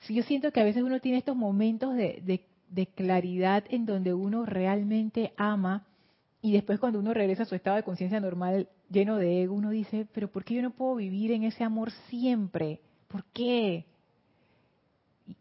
yo 0.08 0.22
siento 0.22 0.52
que 0.52 0.60
a 0.60 0.64
veces 0.64 0.82
uno 0.82 1.00
tiene 1.00 1.18
estos 1.18 1.36
momentos 1.36 1.94
de, 1.94 2.46
de 2.68 2.86
claridad 2.86 3.64
en 3.68 3.86
donde 3.86 4.12
uno 4.14 4.44
realmente 4.44 5.32
ama 5.36 5.86
y 6.44 6.52
después 6.52 6.78
cuando 6.78 6.98
uno 6.98 7.14
regresa 7.14 7.44
a 7.44 7.46
su 7.46 7.54
estado 7.54 7.76
de 7.76 7.84
conciencia 7.84 8.20
normal 8.20 8.68
lleno 8.90 9.16
de 9.16 9.44
ego, 9.44 9.54
uno 9.54 9.70
dice, 9.70 10.06
pero 10.12 10.28
¿por 10.28 10.44
qué 10.44 10.54
yo 10.54 10.60
no 10.60 10.72
puedo 10.72 10.96
vivir 10.96 11.32
en 11.32 11.44
ese 11.44 11.64
amor 11.64 11.90
siempre? 12.10 12.80
¿Por 13.08 13.24
qué? 13.32 13.86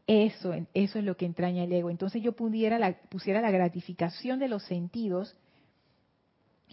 Eso, 0.07 0.53
eso 0.73 0.99
es 0.99 1.03
lo 1.03 1.17
que 1.17 1.25
entraña 1.25 1.65
el 1.65 1.73
ego. 1.73 1.89
Entonces 1.89 2.23
yo 2.23 2.31
pudiera 2.31 2.79
la, 2.79 2.93
pusiera 3.09 3.41
la 3.41 3.51
gratificación 3.51 4.39
de 4.39 4.47
los 4.47 4.63
sentidos 4.63 5.35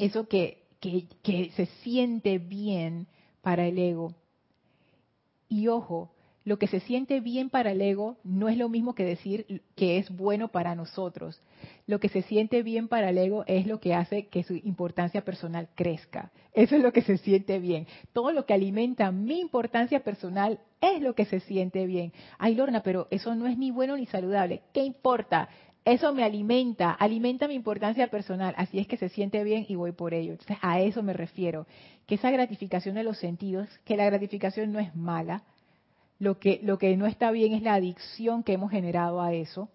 eso 0.01 0.29
que, 0.29 0.59
se 0.81 1.67
siente 1.83 2.39
bien 2.39 3.07
para 3.43 3.67
el 3.67 3.79
ego. 3.79 4.15
Y 5.49 5.69
ojo, 5.69 6.11
lo 6.45 6.59
que 6.59 6.69
se 6.69 6.81
siente 6.81 7.21
bien 7.21 7.51
para 7.51 7.73
el 7.73 7.83
ego 7.83 8.17
no 8.25 8.49
es 8.49 8.57
lo 8.57 8.71
mismo 8.71 8.95
que 8.95 9.05
decir 9.05 9.63
que 9.77 9.99
es 9.99 10.09
bueno 10.11 10.49
para 10.49 10.75
nosotros. 10.75 11.41
Lo 11.87 12.01
que 12.01 12.09
se 12.09 12.23
siente 12.23 12.63
bien 12.63 12.89
para 12.89 13.11
el 13.11 13.19
ego 13.19 13.45
es 13.47 13.67
lo 13.67 13.79
que 13.79 13.95
hace 13.95 14.29
que 14.29 14.43
su 14.43 14.55
importancia 14.55 15.23
personal 15.23 15.69
crezca. 15.75 16.33
Eso 16.55 16.77
es 16.77 16.83
lo 16.83 16.93
que 16.93 17.03
se 17.03 17.19
siente 17.19 17.59
bien. 17.59 17.87
Todo 18.15 18.33
lo 18.33 18.47
que 18.47 18.55
alimenta 18.55 19.13
mi 19.13 19.39
importancia 19.39 20.03
personal 20.03 20.61
es 20.81 21.03
lo 21.03 21.15
que 21.15 21.27
se 21.27 21.41
siente 21.41 21.85
bien. 21.85 22.13
Ay, 22.39 22.55
Lorna, 22.55 22.83
pero 22.83 23.07
eso 23.11 23.35
no 23.35 23.47
es 23.47 23.59
ni 23.59 23.71
bueno 23.71 23.97
ni 23.99 24.07
saludable. 24.07 24.63
¿Qué 24.73 24.83
importa? 24.83 25.51
Eso 25.85 26.13
me 26.13 26.25
alimenta, 26.25 26.91
alimenta 26.93 27.49
mi 27.49 27.55
importancia 27.55 28.09
personal, 28.09 28.55
así 28.59 28.79
es 28.79 28.87
que 28.87 28.99
se 28.99 29.09
siente 29.09 29.43
bien 29.45 29.65
y 29.69 29.77
voy 29.77 29.93
por 29.93 30.13
ello. 30.13 30.33
Entonces, 30.33 30.59
a 30.61 30.81
eso 30.81 31.03
me 31.03 31.15
refiero, 31.15 31.67
que 32.07 32.17
esa 32.17 32.31
gratificación 32.31 32.95
de 32.97 33.05
los 33.05 33.19
sentidos, 33.19 33.69
que 33.85 33.97
la 33.97 34.05
gratificación 34.05 34.73
no 34.73 34.79
es 34.79 34.95
mala, 34.95 35.43
lo 36.19 36.39
que, 36.39 36.61
lo 36.63 36.77
que 36.79 36.97
no 36.97 37.07
está 37.07 37.31
bien 37.31 37.55
es 37.55 37.63
la 37.63 37.75
adicción 37.75 38.43
que 38.43 38.53
hemos 38.53 38.71
generado 38.71 39.23
a 39.23 39.33
eso. 39.33 39.71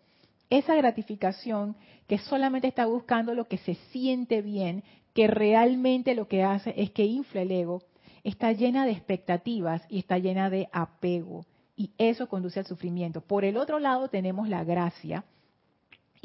Esa 0.51 0.75
gratificación 0.75 1.75
que 2.07 2.19
solamente 2.19 2.67
está 2.67 2.85
buscando 2.85 3.33
lo 3.33 3.45
que 3.45 3.57
se 3.57 3.73
siente 3.91 4.43
bien, 4.43 4.83
que 5.15 5.25
realmente 5.25 6.13
lo 6.13 6.27
que 6.27 6.43
hace 6.43 6.73
es 6.77 6.91
que 6.91 7.05
infla 7.05 7.41
el 7.41 7.51
ego, 7.51 7.81
está 8.23 8.51
llena 8.51 8.85
de 8.85 8.91
expectativas 8.91 9.81
y 9.89 9.99
está 9.99 10.19
llena 10.19 10.51
de 10.51 10.69
apego. 10.71 11.45
Y 11.75 11.91
eso 11.97 12.29
conduce 12.29 12.59
al 12.59 12.67
sufrimiento. 12.67 13.21
Por 13.21 13.43
el 13.43 13.57
otro 13.57 13.79
lado 13.79 14.07
tenemos 14.07 14.47
la 14.47 14.63
gracia, 14.63 15.25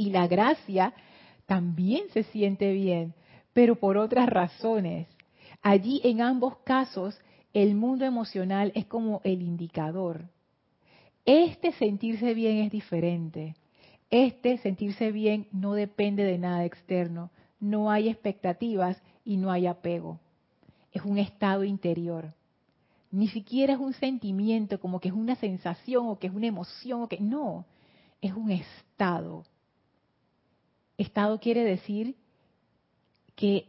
y 0.00 0.08
la 0.08 0.26
gracia 0.26 0.94
también 1.44 2.08
se 2.14 2.22
siente 2.22 2.72
bien, 2.72 3.12
pero 3.52 3.76
por 3.76 3.98
otras 3.98 4.30
razones. 4.30 5.06
Allí 5.60 6.00
en 6.04 6.22
ambos 6.22 6.56
casos 6.64 7.20
el 7.52 7.74
mundo 7.74 8.06
emocional 8.06 8.72
es 8.74 8.86
como 8.86 9.20
el 9.24 9.42
indicador. 9.42 10.30
Este 11.26 11.72
sentirse 11.72 12.32
bien 12.32 12.60
es 12.64 12.72
diferente. 12.72 13.56
Este 14.08 14.56
sentirse 14.56 15.12
bien 15.12 15.48
no 15.52 15.74
depende 15.74 16.24
de 16.24 16.38
nada 16.38 16.64
externo. 16.64 17.30
No 17.60 17.90
hay 17.90 18.08
expectativas 18.08 19.02
y 19.22 19.36
no 19.36 19.52
hay 19.52 19.66
apego. 19.66 20.18
Es 20.92 21.02
un 21.02 21.18
estado 21.18 21.62
interior. 21.62 22.32
Ni 23.10 23.28
siquiera 23.28 23.74
es 23.74 23.78
un 23.78 23.92
sentimiento 23.92 24.80
como 24.80 24.98
que 24.98 25.08
es 25.08 25.14
una 25.14 25.34
sensación 25.34 26.08
o 26.08 26.18
que 26.18 26.28
es 26.28 26.32
una 26.32 26.46
emoción 26.46 27.02
o 27.02 27.08
que 27.08 27.20
no, 27.20 27.66
es 28.22 28.32
un 28.32 28.50
estado 28.50 29.44
Estado 31.00 31.40
quiere 31.40 31.64
decir 31.64 32.14
que 33.34 33.66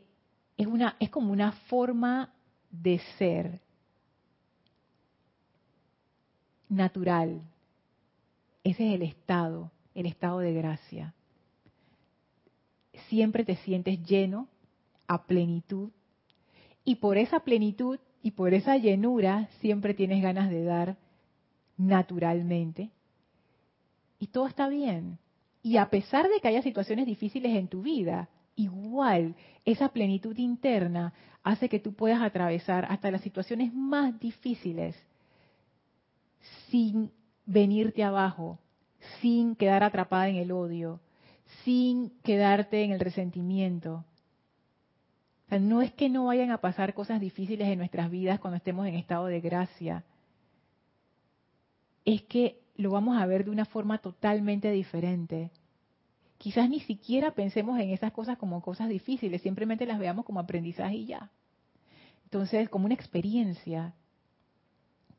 es, 0.57 0.67
una, 0.67 0.97
es 0.99 1.09
como 1.09 1.31
una 1.31 1.53
forma 1.69 2.33
de 2.69 2.99
ser 3.17 3.61
natural. 6.67 7.41
Ese 8.63 8.87
es 8.87 8.95
el 8.95 9.03
estado, 9.03 9.71
el 9.95 10.07
estado 10.07 10.39
de 10.39 10.53
gracia. 10.53 11.13
Siempre 13.07 13.45
te 13.45 13.55
sientes 13.57 14.03
lleno, 14.03 14.49
a 15.07 15.23
plenitud, 15.23 15.89
y 16.83 16.95
por 16.95 17.17
esa 17.17 17.41
plenitud 17.41 17.99
y 18.23 18.31
por 18.31 18.53
esa 18.53 18.75
llenura 18.75 19.49
siempre 19.59 19.93
tienes 19.93 20.21
ganas 20.21 20.49
de 20.49 20.63
dar 20.63 20.97
naturalmente. 21.77 22.91
Y 24.19 24.27
todo 24.27 24.47
está 24.47 24.67
bien. 24.67 25.17
Y 25.63 25.77
a 25.77 25.89
pesar 25.89 26.27
de 26.27 26.39
que 26.39 26.47
haya 26.47 26.61
situaciones 26.61 27.05
difíciles 27.05 27.55
en 27.55 27.67
tu 27.67 27.81
vida, 27.81 28.29
igual 28.55 29.35
esa 29.65 29.89
plenitud 29.89 30.37
interna 30.37 31.13
hace 31.43 31.69
que 31.69 31.79
tú 31.79 31.93
puedas 31.93 32.21
atravesar 32.21 32.85
hasta 32.89 33.11
las 33.11 33.21
situaciones 33.21 33.73
más 33.73 34.19
difíciles 34.19 34.95
sin 36.69 37.11
venirte 37.45 38.03
abajo, 38.03 38.59
sin 39.21 39.55
quedar 39.55 39.83
atrapada 39.83 40.29
en 40.29 40.37
el 40.37 40.51
odio, 40.51 40.99
sin 41.63 42.11
quedarte 42.23 42.83
en 42.83 42.91
el 42.91 42.99
resentimiento. 42.99 44.05
O 45.45 45.49
sea, 45.49 45.59
no 45.59 45.81
es 45.81 45.91
que 45.93 46.09
no 46.09 46.25
vayan 46.25 46.51
a 46.51 46.59
pasar 46.59 46.93
cosas 46.93 47.19
difíciles 47.19 47.67
en 47.67 47.77
nuestras 47.77 48.09
vidas 48.09 48.39
cuando 48.39 48.57
estemos 48.57 48.87
en 48.87 48.95
estado 48.95 49.25
de 49.25 49.41
gracia, 49.41 50.03
es 52.05 52.21
que 52.23 52.61
lo 52.81 52.91
vamos 52.91 53.17
a 53.17 53.25
ver 53.25 53.45
de 53.45 53.51
una 53.51 53.65
forma 53.65 53.99
totalmente 53.99 54.71
diferente. 54.71 55.51
Quizás 56.37 56.69
ni 56.69 56.79
siquiera 56.79 57.31
pensemos 57.31 57.79
en 57.79 57.91
esas 57.91 58.11
cosas 58.11 58.37
como 58.37 58.61
cosas 58.61 58.89
difíciles, 58.89 59.41
simplemente 59.41 59.85
las 59.85 59.99
veamos 59.99 60.25
como 60.25 60.39
aprendizaje 60.39 60.95
y 60.95 61.05
ya. 61.05 61.29
Entonces, 62.25 62.69
como 62.69 62.85
una 62.85 62.95
experiencia. 62.95 63.93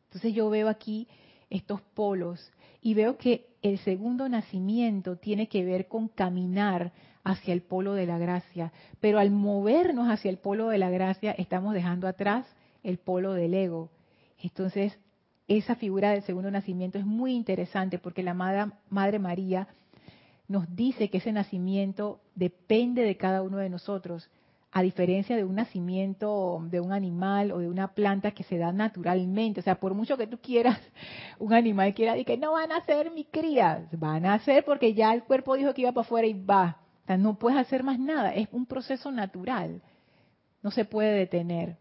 Entonces 0.06 0.34
yo 0.34 0.50
veo 0.50 0.68
aquí 0.68 1.08
estos 1.48 1.80
polos 1.80 2.50
y 2.80 2.94
veo 2.94 3.16
que 3.16 3.46
el 3.62 3.78
segundo 3.78 4.28
nacimiento 4.28 5.16
tiene 5.16 5.46
que 5.46 5.64
ver 5.64 5.86
con 5.86 6.08
caminar 6.08 6.92
hacia 7.22 7.54
el 7.54 7.62
polo 7.62 7.94
de 7.94 8.06
la 8.06 8.18
gracia, 8.18 8.72
pero 9.00 9.18
al 9.18 9.30
movernos 9.30 10.08
hacia 10.08 10.30
el 10.30 10.38
polo 10.38 10.68
de 10.68 10.78
la 10.78 10.90
gracia 10.90 11.32
estamos 11.32 11.72
dejando 11.72 12.08
atrás 12.08 12.46
el 12.82 12.98
polo 12.98 13.34
del 13.34 13.54
ego. 13.54 13.90
Entonces, 14.42 14.98
esa 15.58 15.74
figura 15.74 16.10
del 16.10 16.22
segundo 16.22 16.50
nacimiento 16.50 16.98
es 16.98 17.06
muy 17.06 17.34
interesante 17.34 17.98
porque 17.98 18.22
la 18.22 18.34
Madre 18.34 19.18
María 19.18 19.68
nos 20.48 20.74
dice 20.74 21.10
que 21.10 21.18
ese 21.18 21.32
nacimiento 21.32 22.20
depende 22.34 23.02
de 23.02 23.16
cada 23.16 23.42
uno 23.42 23.58
de 23.58 23.70
nosotros, 23.70 24.28
a 24.70 24.82
diferencia 24.82 25.36
de 25.36 25.44
un 25.44 25.56
nacimiento 25.56 26.62
de 26.70 26.80
un 26.80 26.92
animal 26.92 27.52
o 27.52 27.58
de 27.58 27.68
una 27.68 27.88
planta 27.88 28.30
que 28.30 28.42
se 28.42 28.56
da 28.56 28.72
naturalmente. 28.72 29.60
O 29.60 29.62
sea, 29.62 29.78
por 29.78 29.94
mucho 29.94 30.16
que 30.16 30.26
tú 30.26 30.38
quieras, 30.38 30.80
un 31.38 31.52
animal 31.52 31.92
quiera 31.94 32.12
decir 32.12 32.26
que 32.26 32.38
no 32.38 32.52
van 32.52 32.72
a 32.72 32.84
ser 32.84 33.10
mi 33.10 33.24
cría, 33.24 33.86
van 33.92 34.24
a 34.24 34.38
ser 34.40 34.64
porque 34.64 34.94
ya 34.94 35.12
el 35.12 35.24
cuerpo 35.24 35.56
dijo 35.56 35.74
que 35.74 35.82
iba 35.82 35.92
para 35.92 36.06
afuera 36.06 36.26
y 36.26 36.32
va. 36.32 36.78
O 37.04 37.06
sea, 37.06 37.18
no 37.18 37.38
puedes 37.38 37.58
hacer 37.58 37.82
más 37.82 37.98
nada, 37.98 38.34
es 38.34 38.48
un 38.52 38.64
proceso 38.64 39.10
natural, 39.10 39.82
no 40.62 40.70
se 40.70 40.84
puede 40.84 41.12
detener. 41.12 41.76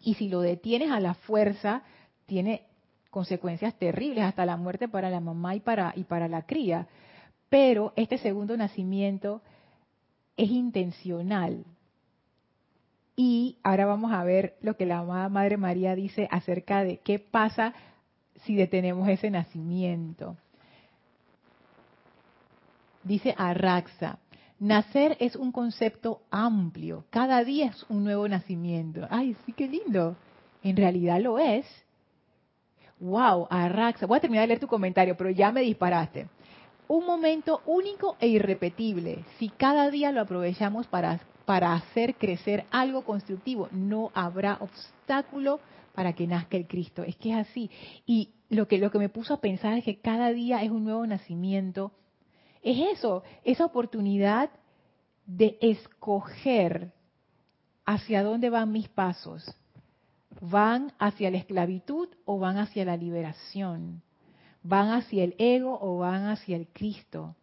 Y 0.00 0.14
si 0.14 0.28
lo 0.28 0.40
detienes 0.40 0.90
a 0.90 1.00
la 1.00 1.14
fuerza, 1.14 1.82
tiene 2.26 2.62
consecuencias 3.10 3.74
terribles, 3.74 4.24
hasta 4.24 4.44
la 4.44 4.56
muerte 4.56 4.88
para 4.88 5.10
la 5.10 5.20
mamá 5.20 5.54
y 5.54 5.60
para, 5.60 5.92
y 5.96 6.04
para 6.04 6.28
la 6.28 6.42
cría. 6.42 6.88
Pero 7.48 7.92
este 7.96 8.18
segundo 8.18 8.56
nacimiento 8.56 9.40
es 10.36 10.50
intencional. 10.50 11.64
Y 13.16 13.58
ahora 13.62 13.86
vamos 13.86 14.12
a 14.12 14.24
ver 14.24 14.56
lo 14.60 14.76
que 14.76 14.86
la 14.86 14.98
amada 14.98 15.28
Madre 15.28 15.56
María 15.56 15.94
dice 15.94 16.26
acerca 16.30 16.82
de 16.82 16.98
qué 16.98 17.20
pasa 17.20 17.72
si 18.44 18.56
detenemos 18.56 19.08
ese 19.08 19.30
nacimiento. 19.30 20.36
Dice 23.04 23.34
Arraxa, 23.38 24.18
nacer 24.58 25.16
es 25.20 25.36
un 25.36 25.52
concepto 25.52 26.22
amplio, 26.30 27.04
cada 27.10 27.44
día 27.44 27.66
es 27.66 27.84
un 27.88 28.02
nuevo 28.02 28.26
nacimiento. 28.26 29.06
Ay, 29.10 29.36
sí, 29.44 29.52
qué 29.52 29.68
lindo. 29.68 30.16
En 30.62 30.76
realidad 30.76 31.20
lo 31.20 31.38
es. 31.38 31.66
Wow, 33.00 33.48
Arraxa, 33.50 34.06
voy 34.06 34.18
a 34.18 34.20
terminar 34.20 34.44
de 34.44 34.48
leer 34.48 34.60
tu 34.60 34.66
comentario, 34.66 35.16
pero 35.16 35.30
ya 35.30 35.52
me 35.52 35.62
disparaste. 35.62 36.28
Un 36.88 37.06
momento 37.06 37.62
único 37.66 38.16
e 38.20 38.28
irrepetible. 38.28 39.24
Si 39.38 39.48
cada 39.48 39.90
día 39.90 40.12
lo 40.12 40.20
aprovechamos 40.20 40.86
para, 40.86 41.20
para 41.44 41.74
hacer 41.74 42.14
crecer 42.16 42.64
algo 42.70 43.02
constructivo, 43.02 43.68
no 43.72 44.10
habrá 44.14 44.58
obstáculo 44.60 45.60
para 45.94 46.12
que 46.12 46.26
nazca 46.26 46.56
el 46.56 46.66
Cristo. 46.66 47.02
Es 47.02 47.16
que 47.16 47.30
es 47.30 47.36
así. 47.36 47.70
Y 48.06 48.30
lo 48.48 48.68
que, 48.68 48.78
lo 48.78 48.90
que 48.90 48.98
me 48.98 49.08
puso 49.08 49.34
a 49.34 49.40
pensar 49.40 49.78
es 49.78 49.84
que 49.84 50.00
cada 50.00 50.30
día 50.32 50.62
es 50.62 50.70
un 50.70 50.84
nuevo 50.84 51.06
nacimiento 51.06 51.92
es 52.64 52.96
eso, 52.98 53.22
esa 53.44 53.66
oportunidad 53.66 54.50
de 55.26 55.58
escoger 55.60 56.92
hacia 57.84 58.22
dónde 58.22 58.48
van 58.48 58.72
mis 58.72 58.88
pasos. 58.88 59.44
¿Van 60.40 60.92
hacia 60.98 61.30
la 61.30 61.38
esclavitud 61.38 62.08
o 62.24 62.38
van 62.38 62.58
hacia 62.58 62.84
la 62.84 62.96
liberación? 62.96 64.02
¿Van 64.62 64.90
hacia 64.90 65.24
el 65.24 65.34
ego 65.38 65.78
o 65.80 65.98
van 65.98 66.26
hacia 66.26 66.56
el 66.56 66.68
Cristo? 66.68 67.36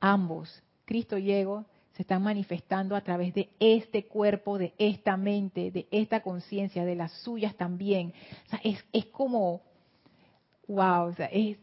Ambos, 0.00 0.62
Cristo 0.84 1.16
y 1.16 1.32
ego, 1.32 1.64
se 1.92 2.02
están 2.02 2.22
manifestando 2.22 2.96
a 2.96 3.00
través 3.02 3.34
de 3.34 3.50
este 3.60 4.06
cuerpo, 4.06 4.58
de 4.58 4.74
esta 4.78 5.16
mente, 5.16 5.70
de 5.70 5.86
esta 5.90 6.20
conciencia, 6.20 6.84
de 6.84 6.96
las 6.96 7.12
suyas 7.22 7.54
también. 7.54 8.12
O 8.46 8.50
sea, 8.50 8.60
es, 8.64 8.84
es 8.92 9.06
como, 9.06 9.62
wow, 10.66 11.06
o 11.08 11.14
sea, 11.14 11.26
es, 11.26 11.56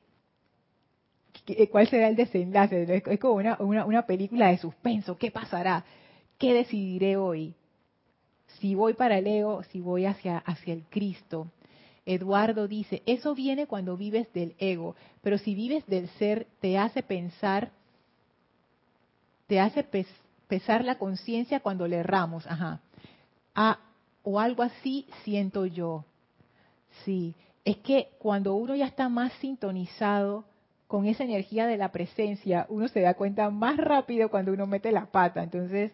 cuál 1.70 1.88
será 1.88 2.08
el 2.08 2.16
desenlace. 2.16 3.04
Es 3.06 3.20
como 3.20 3.36
una, 3.36 3.58
una, 3.60 4.06
película 4.06 4.48
de 4.48 4.58
suspenso. 4.58 5.18
¿Qué 5.18 5.32
pasará? 5.32 5.84
¿Qué 6.38 6.54
decidiré 6.54 7.18
hoy? 7.18 7.56
Si 8.60 8.76
voy 8.76 8.94
para 8.94 9.18
el 9.18 9.28
ego, 9.28 9.64
si 9.72 9.82
voy 9.82 10.06
hacia, 10.06 10.38
hacia 10.40 10.74
el 10.74 10.84
Cristo. 10.84 11.48
Eduardo 12.06 12.68
dice, 12.68 13.04
eso 13.06 13.36
viene 13.36 13.68
cuando 13.68 13.96
vives 13.96 14.32
del 14.34 14.56
ego, 14.58 14.96
pero 15.22 15.38
si 15.38 15.54
vives 15.54 15.86
del 15.86 16.10
ser, 16.10 16.48
te 16.60 16.78
hace 16.78 17.04
pensar, 17.04 17.72
te 19.48 19.60
hace 19.60 19.86
pesar 20.48 20.84
la 20.84 20.98
conciencia 20.98 21.60
cuando 21.60 21.88
le 21.88 21.98
erramos. 21.98 22.48
Ajá. 22.48 22.80
Ah, 23.54 23.80
o 24.24 24.40
algo 24.40 24.64
así 24.64 25.06
siento 25.24 25.66
yo. 25.66 26.06
Sí, 27.06 27.36
es 27.64 27.78
que 27.78 28.10
cuando 28.20 28.56
uno 28.56 28.76
ya 28.76 28.86
está 28.86 29.10
más 29.10 29.32
sintonizado 29.34 30.46
con 30.88 31.06
esa 31.06 31.24
energía 31.24 31.68
de 31.68 31.78
la 31.78 31.92
presencia, 31.92 32.66
uno 32.70 32.88
se 32.88 33.02
da 33.02 33.14
cuenta 33.14 33.50
más 33.50 33.78
rápido 33.78 34.30
cuando 34.30 34.52
uno 34.52 34.68
mete 34.68 34.92
la 34.92 35.06
pata. 35.06 35.44
Entonces, 35.44 35.92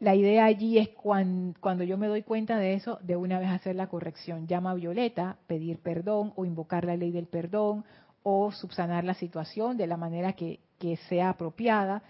la 0.00 0.14
idea 0.14 0.44
allí 0.44 0.78
es 0.78 0.90
cuando, 0.90 1.82
yo 1.84 1.98
me 1.98 2.06
doy 2.06 2.22
cuenta 2.22 2.56
de 2.56 2.74
eso, 2.74 2.98
de 3.02 3.16
una 3.16 3.40
vez 3.40 3.48
hacer 3.48 3.74
la 3.74 3.88
corrección. 3.88 4.46
Llama 4.46 4.70
a 4.70 4.74
Violeta, 4.74 5.38
pedir 5.46 5.78
perdón 5.80 6.32
o 6.36 6.44
invocar 6.44 6.84
la 6.84 6.96
ley 6.96 7.10
del 7.10 7.26
perdón 7.26 7.84
o 8.22 8.52
subsanar 8.52 9.04
la 9.04 9.14
situación 9.14 9.76
de 9.76 9.86
la 9.88 9.96
manera 9.96 10.34
que, 10.34 10.60
sea 11.08 11.30
apropiada. 11.30 12.02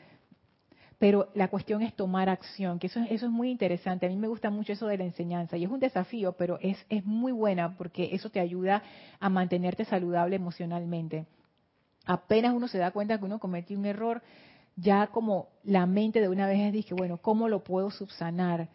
Pero 0.98 1.28
la 1.34 1.48
cuestión 1.48 1.80
es 1.80 1.94
tomar 1.94 2.28
acción, 2.28 2.78
que 2.78 2.88
eso, 2.88 3.00
eso 3.08 3.26
es 3.26 3.32
muy 3.32 3.50
interesante. 3.50 4.04
A 4.04 4.08
mí 4.10 4.16
me 4.16 4.28
gusta 4.28 4.50
mucho 4.50 4.72
eso 4.72 4.86
de 4.86 4.98
la 4.98 5.04
enseñanza 5.04 5.56
y 5.56 5.64
es 5.64 5.70
un 5.70 5.80
desafío, 5.80 6.32
pero 6.32 6.58
es, 6.60 6.76
es 6.90 7.04
muy 7.06 7.32
buena 7.32 7.76
porque 7.78 8.10
eso 8.12 8.30
te 8.30 8.40
ayuda 8.40 8.82
a 9.18 9.30
mantenerte 9.30 9.84
saludable 9.84 10.36
emocionalmente. 10.36 11.26
Apenas 12.04 12.52
uno 12.52 12.68
se 12.68 12.78
da 12.78 12.90
cuenta 12.90 13.18
que 13.18 13.24
uno 13.24 13.38
cometió 13.38 13.78
un 13.78 13.86
error, 13.86 14.22
ya 14.80 15.08
como 15.08 15.48
la 15.64 15.86
mente 15.86 16.20
de 16.20 16.28
una 16.28 16.46
vez 16.46 16.72
dice, 16.72 16.94
bueno, 16.94 17.18
¿cómo 17.18 17.48
lo 17.48 17.64
puedo 17.64 17.90
subsanar? 17.90 18.68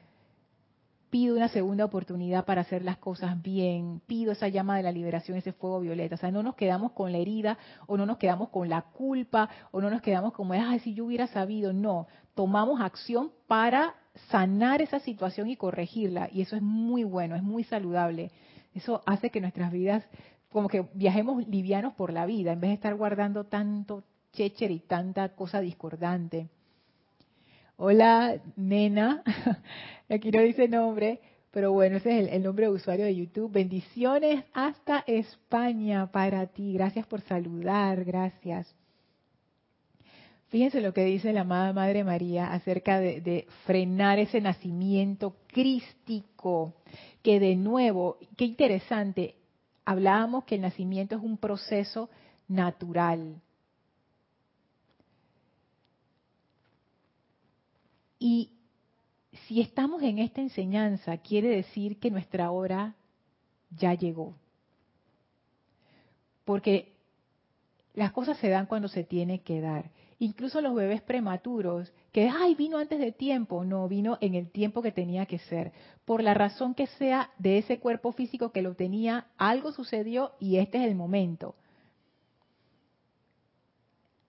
Pido 1.09 1.35
una 1.35 1.47
segunda 1.47 1.85
oportunidad 1.85 2.43
para 2.43 2.61
hacer 2.61 2.83
las 2.83 2.97
cosas 2.97 3.41
bien, 3.41 4.01
pido 4.05 4.31
esa 4.33 4.49
llama 4.49 4.75
de 4.75 4.83
la 4.83 4.91
liberación, 4.91 5.37
ese 5.37 5.53
fuego 5.53 5.79
violeta. 5.79 6.15
O 6.15 6.17
sea, 6.17 6.31
no 6.31 6.43
nos 6.43 6.55
quedamos 6.55 6.91
con 6.91 7.11
la 7.11 7.19
herida 7.19 7.57
o 7.87 7.95
no 7.97 8.05
nos 8.05 8.17
quedamos 8.17 8.49
con 8.49 8.67
la 8.67 8.81
culpa 8.81 9.49
o 9.71 9.79
no 9.79 9.89
nos 9.89 10.01
quedamos 10.01 10.33
como, 10.33 10.53
ay, 10.53 10.79
si 10.79 10.93
yo 10.93 11.05
hubiera 11.05 11.27
sabido. 11.27 11.71
No, 11.71 12.07
tomamos 12.33 12.81
acción 12.81 13.31
para 13.47 13.95
sanar 14.29 14.81
esa 14.81 14.99
situación 14.99 15.49
y 15.49 15.55
corregirla. 15.55 16.29
Y 16.33 16.41
eso 16.41 16.55
es 16.55 16.61
muy 16.61 17.03
bueno, 17.03 17.35
es 17.35 17.43
muy 17.43 17.63
saludable. 17.63 18.31
Eso 18.73 19.01
hace 19.05 19.29
que 19.29 19.39
nuestras 19.39 19.71
vidas, 19.71 20.03
como 20.49 20.67
que 20.67 20.85
viajemos 20.95 21.47
livianos 21.47 21.93
por 21.93 22.11
la 22.11 22.25
vida, 22.25 22.51
en 22.51 22.59
vez 22.59 22.71
de 22.71 22.75
estar 22.75 22.95
guardando 22.95 23.45
tanto 23.45 24.03
checher 24.33 24.71
y 24.71 24.79
tanta 24.79 25.29
cosa 25.29 25.61
discordante. 25.61 26.49
Hola, 27.77 28.41
nena. 28.55 29.23
Aquí 30.09 30.31
no 30.31 30.41
dice 30.41 30.67
nombre, 30.67 31.21
pero 31.51 31.71
bueno, 31.71 31.97
ese 31.97 32.19
es 32.19 32.31
el, 32.33 32.43
nombre 32.43 32.65
de 32.65 32.71
usuario 32.71 33.05
de 33.05 33.15
YouTube. 33.15 33.51
Bendiciones 33.51 34.43
hasta 34.53 35.03
España 35.07 36.11
para 36.11 36.47
ti. 36.47 36.73
Gracias 36.73 37.05
por 37.07 37.21
saludar, 37.21 38.03
gracias. 38.03 38.73
Fíjense 40.49 40.81
lo 40.81 40.93
que 40.93 41.05
dice 41.05 41.33
la 41.33 41.41
amada 41.41 41.73
Madre 41.73 42.03
María 42.03 42.53
acerca 42.53 42.99
de, 42.99 43.21
de, 43.21 43.47
frenar 43.65 44.19
ese 44.19 44.39
nacimiento 44.39 45.35
crístico, 45.47 46.75
que 47.23 47.39
de 47.39 47.55
nuevo, 47.55 48.17
qué 48.37 48.45
interesante, 48.45 49.35
hablábamos 49.83 50.43
que 50.43 50.55
el 50.55 50.61
nacimiento 50.61 51.15
es 51.15 51.23
un 51.23 51.37
proceso 51.37 52.09
natural, 52.47 53.41
Y 58.25 58.51
si 59.47 59.59
estamos 59.59 60.01
en 60.01 60.17
esta 60.17 60.39
enseñanza, 60.39 61.17
quiere 61.17 61.49
decir 61.49 61.99
que 61.99 62.09
nuestra 62.09 62.51
hora 62.51 62.95
ya 63.69 63.95
llegó. 63.95 64.33
Porque 66.45 66.93
las 67.93 68.13
cosas 68.13 68.37
se 68.37 68.47
dan 68.47 68.65
cuando 68.65 68.87
se 68.87 69.03
tiene 69.03 69.41
que 69.41 69.59
dar. 69.59 69.91
Incluso 70.19 70.61
los 70.61 70.73
bebés 70.73 71.01
prematuros, 71.01 71.91
que, 72.13 72.29
ay, 72.29 72.55
vino 72.55 72.77
antes 72.77 72.97
de 72.97 73.11
tiempo, 73.11 73.65
no, 73.65 73.89
vino 73.89 74.17
en 74.21 74.35
el 74.35 74.49
tiempo 74.51 74.81
que 74.81 74.93
tenía 74.93 75.25
que 75.25 75.39
ser. 75.39 75.73
Por 76.05 76.23
la 76.23 76.33
razón 76.33 76.75
que 76.75 76.87
sea 76.87 77.29
de 77.39 77.57
ese 77.57 77.79
cuerpo 77.79 78.13
físico 78.13 78.53
que 78.53 78.61
lo 78.61 78.73
tenía, 78.75 79.27
algo 79.35 79.73
sucedió 79.73 80.31
y 80.39 80.59
este 80.59 80.77
es 80.77 80.85
el 80.85 80.95
momento. 80.95 81.55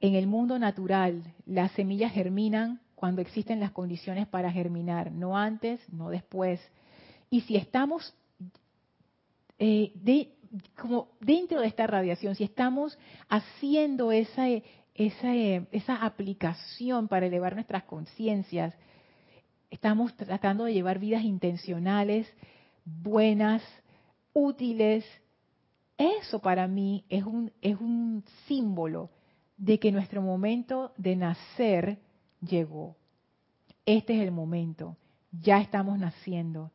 En 0.01 0.17
el 0.17 0.27
mundo 0.27 0.59
natural, 0.59 1.33
las 1.47 1.71
semillas 1.73 2.11
germinan 2.11 2.81
cuando 2.95 3.21
existen 3.21 3.61
las 3.61 3.73
condiciones 3.73 4.27
para 4.27 4.51
germinar, 4.51 5.13
no 5.13 5.37
antes, 5.37 5.81
no 5.93 6.11
después. 6.11 6.61
Y 7.31 7.43
si 7.43 7.57
estamos 7.57 8.15
eh, 9.59 9.93
como 10.77 11.09
dentro 11.21 11.61
de 11.61 11.67
esta 11.67 11.87
radiación, 11.87 12.35
si 12.35 12.45
estamos 12.45 12.99
haciendo 13.29 14.13
esa, 14.13 14.47
esa, 14.95 15.35
esa 15.35 15.97
aplicación 16.05 17.09
para 17.09 17.27
elevar 17.27 17.55
nuestras 17.55 17.85
conciencias, 17.85 18.75
estamos 19.71 20.15
tratando 20.17 20.65
de 20.65 20.75
llevar 20.75 20.99
vidas 20.99 21.25
intencionales, 21.25 22.27
buenas, 22.85 23.63
útiles. 24.33 25.05
Eso 25.99 26.41
para 26.41 26.69
mí 26.69 27.05
es 27.09 27.25
un, 27.25 27.53
es 27.61 27.81
un 27.81 28.25
símbolo 28.47 29.11
de 29.57 29.79
que 29.79 29.93
nuestro 29.93 30.23
momento 30.23 30.93
de 30.97 31.17
nacer 31.17 31.99
llegó. 32.45 32.97
Este 33.87 34.15
es 34.15 34.23
el 34.23 34.33
momento. 34.33 34.97
Ya 35.43 35.61
estamos 35.61 35.99
naciendo. 35.99 36.71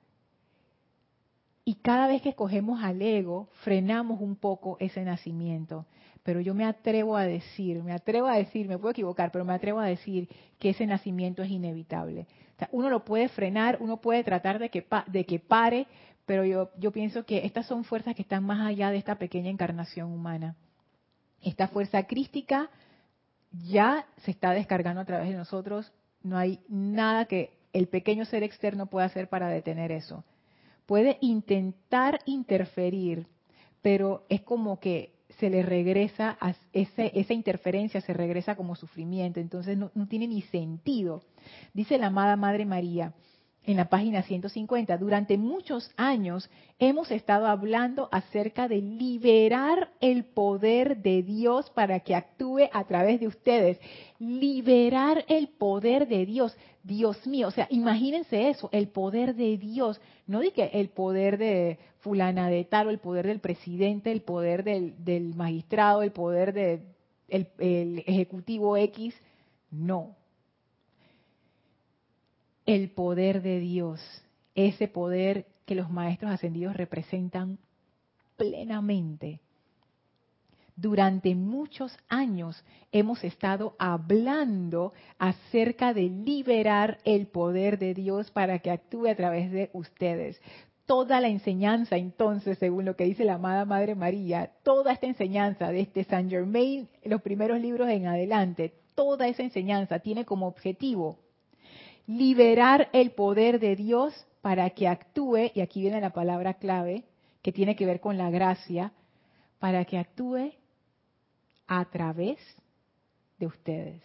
Y 1.66 1.76
cada 1.76 2.08
vez 2.08 2.22
que 2.22 2.30
escogemos 2.30 2.84
al 2.84 3.02
ego, 3.02 3.50
frenamos 3.64 4.22
un 4.22 4.36
poco 4.36 4.78
ese 4.80 5.04
nacimiento. 5.04 5.86
Pero 6.24 6.42
yo 6.42 6.54
me 6.54 6.66
atrevo 6.66 7.16
a 7.16 7.26
decir, 7.26 7.84
me 7.84 7.94
atrevo 7.94 8.28
a 8.28 8.38
decir, 8.38 8.68
me 8.68 8.78
puedo 8.78 8.92
equivocar, 8.92 9.32
pero 9.32 9.46
me 9.46 9.54
atrevo 9.54 9.80
a 9.80 9.86
decir 9.86 10.28
que 10.58 10.72
ese 10.72 10.86
nacimiento 10.86 11.44
es 11.44 11.50
inevitable. 11.50 12.28
uno 12.72 12.90
lo 12.90 13.06
puede 13.06 13.30
frenar, 13.30 13.78
uno 13.82 13.98
puede 13.98 14.24
tratar 14.24 14.60
de 14.60 14.70
que, 14.70 14.86
de 15.08 15.26
que 15.26 15.40
pare, 15.40 15.88
pero 16.26 16.44
yo, 16.44 16.72
yo 16.78 16.92
pienso 16.92 17.26
que 17.26 17.46
estas 17.46 17.66
son 17.68 17.84
fuerzas 17.84 18.16
que 18.16 18.24
están 18.24 18.44
más 18.44 18.68
allá 18.68 18.92
de 18.92 18.98
esta 18.98 19.16
pequeña 19.16 19.50
encarnación 19.50 20.12
humana. 20.12 20.56
Esta 21.42 21.68
fuerza 21.68 22.04
crística 22.04 22.70
ya 23.52 24.06
se 24.24 24.32
está 24.32 24.52
descargando 24.52 25.02
a 25.02 25.06
través 25.06 25.30
de 25.30 25.36
nosotros. 25.36 25.92
No 26.22 26.38
hay 26.38 26.60
nada 26.68 27.26
que 27.26 27.58
el 27.74 27.88
pequeño 27.88 28.26
ser 28.26 28.44
externo 28.44 28.88
puede 28.88 29.06
hacer 29.06 29.30
para 29.30 29.48
detener 29.48 29.92
eso. 29.92 30.24
Puede 30.86 31.18
intentar 31.22 32.20
interferir, 32.26 33.28
pero 33.82 34.26
es 34.30 34.42
como 34.42 34.80
que 34.80 35.14
se 35.38 35.50
le 35.50 35.62
regresa, 35.62 36.38
a 36.42 36.56
ese, 36.74 37.12
esa 37.14 37.34
interferencia 37.34 38.02
se 38.02 38.14
regresa 38.14 38.56
como 38.56 38.76
sufrimiento, 38.76 39.40
entonces 39.40 39.78
no, 39.78 39.92
no 39.94 40.08
tiene 40.08 40.28
ni 40.28 40.42
sentido. 40.42 41.22
Dice 41.74 41.98
la 41.98 42.08
amada 42.08 42.36
Madre 42.36 42.66
María, 42.66 43.14
en 43.70 43.78
la 43.78 43.88
página 43.88 44.24
150, 44.24 44.98
durante 44.98 45.38
muchos 45.38 45.92
años 45.96 46.50
hemos 46.80 47.12
estado 47.12 47.46
hablando 47.46 48.10
acerca 48.12 48.68
de 48.68 48.82
liberar 48.82 49.92
el 50.02 50.24
poder 50.24 51.04
de 51.04 51.22
Dios 51.22 51.70
para 51.70 52.00
que 52.00 52.16
actúe 52.16 52.62
a 52.74 52.84
través 52.86 53.20
de 53.20 53.28
ustedes. 53.28 53.80
Liberar 54.18 55.24
el 55.28 55.50
poder 55.50 56.08
de 56.08 56.26
Dios. 56.26 56.58
Dios 56.82 57.28
mío, 57.28 57.50
o 57.50 57.52
sea, 57.52 57.68
imagínense 57.70 58.50
eso, 58.50 58.70
el 58.72 58.88
poder 58.88 59.36
de 59.36 59.60
Dios. 59.60 60.02
No 60.26 60.40
di 60.40 60.50
que 60.50 60.72
el 60.74 60.90
poder 60.90 61.38
de 61.38 61.78
fulana 62.00 62.50
de 62.50 62.64
tal, 62.64 62.88
o 62.88 62.90
el 62.90 62.98
poder 62.98 63.28
del 63.28 63.40
presidente, 63.40 64.12
el 64.12 64.22
poder 64.22 64.64
del, 64.64 65.36
magistrado, 65.36 66.02
el 66.02 66.12
poder 66.12 66.54
del 66.54 66.82
el 67.28 68.04
ejecutivo 68.08 68.76
X. 68.78 69.14
No, 69.70 70.16
el 72.70 72.92
poder 72.92 73.42
de 73.42 73.60
Dios, 73.60 74.00
ese 74.54 74.88
poder 74.88 75.48
que 75.66 75.74
los 75.74 75.90
maestros 75.90 76.32
ascendidos 76.32 76.76
representan 76.76 77.58
plenamente. 78.38 79.40
Durante 80.76 81.34
muchos 81.34 81.98
años 82.10 82.64
hemos 82.92 83.24
estado 83.24 83.76
hablando 83.80 84.94
acerca 85.18 85.96
de 85.96 86.10
liberar 86.10 87.00
el 87.06 87.26
poder 87.26 87.80
de 87.80 87.96
Dios 87.96 88.30
para 88.30 88.60
que 88.60 88.70
actúe 88.70 89.08
a 89.08 89.16
través 89.16 89.50
de 89.52 89.72
ustedes. 89.74 90.40
Toda 90.86 91.20
la 91.22 91.30
enseñanza, 91.30 91.98
entonces, 91.98 92.60
según 92.60 92.86
lo 92.86 92.96
que 92.96 93.06
dice 93.06 93.26
la 93.26 93.34
amada 93.34 93.66
Madre 93.66 93.96
María, 93.96 94.52
toda 94.62 94.94
esta 94.94 95.08
enseñanza 95.08 95.72
de 95.72 95.82
este 95.82 96.04
Saint 96.04 96.30
Germain, 96.30 96.88
los 97.04 97.24
primeros 97.24 97.60
libros 97.60 97.90
en 97.90 98.06
adelante, 98.06 98.76
toda 98.94 99.28
esa 99.28 99.42
enseñanza 99.42 99.98
tiene 99.98 100.24
como 100.24 100.46
objetivo 100.46 101.18
liberar 102.10 102.90
el 102.92 103.12
poder 103.12 103.60
de 103.60 103.76
Dios 103.76 104.26
para 104.42 104.72
que 104.72 104.88
actúe, 104.88 105.52
y 105.54 105.62
aquí 105.62 105.82
viene 105.82 106.02
la 106.02 106.10
palabra 106.10 106.56
clave, 106.56 107.04
que 107.44 107.52
tiene 107.52 107.76
que 107.76 107.86
ver 107.86 108.00
con 108.00 108.18
la 108.18 108.32
gracia, 108.32 108.92
para 109.60 109.86
que 109.86 110.00
actúe 110.00 110.52
a 111.68 111.86
través 111.86 112.40
de 113.38 113.46
ustedes. 113.46 114.02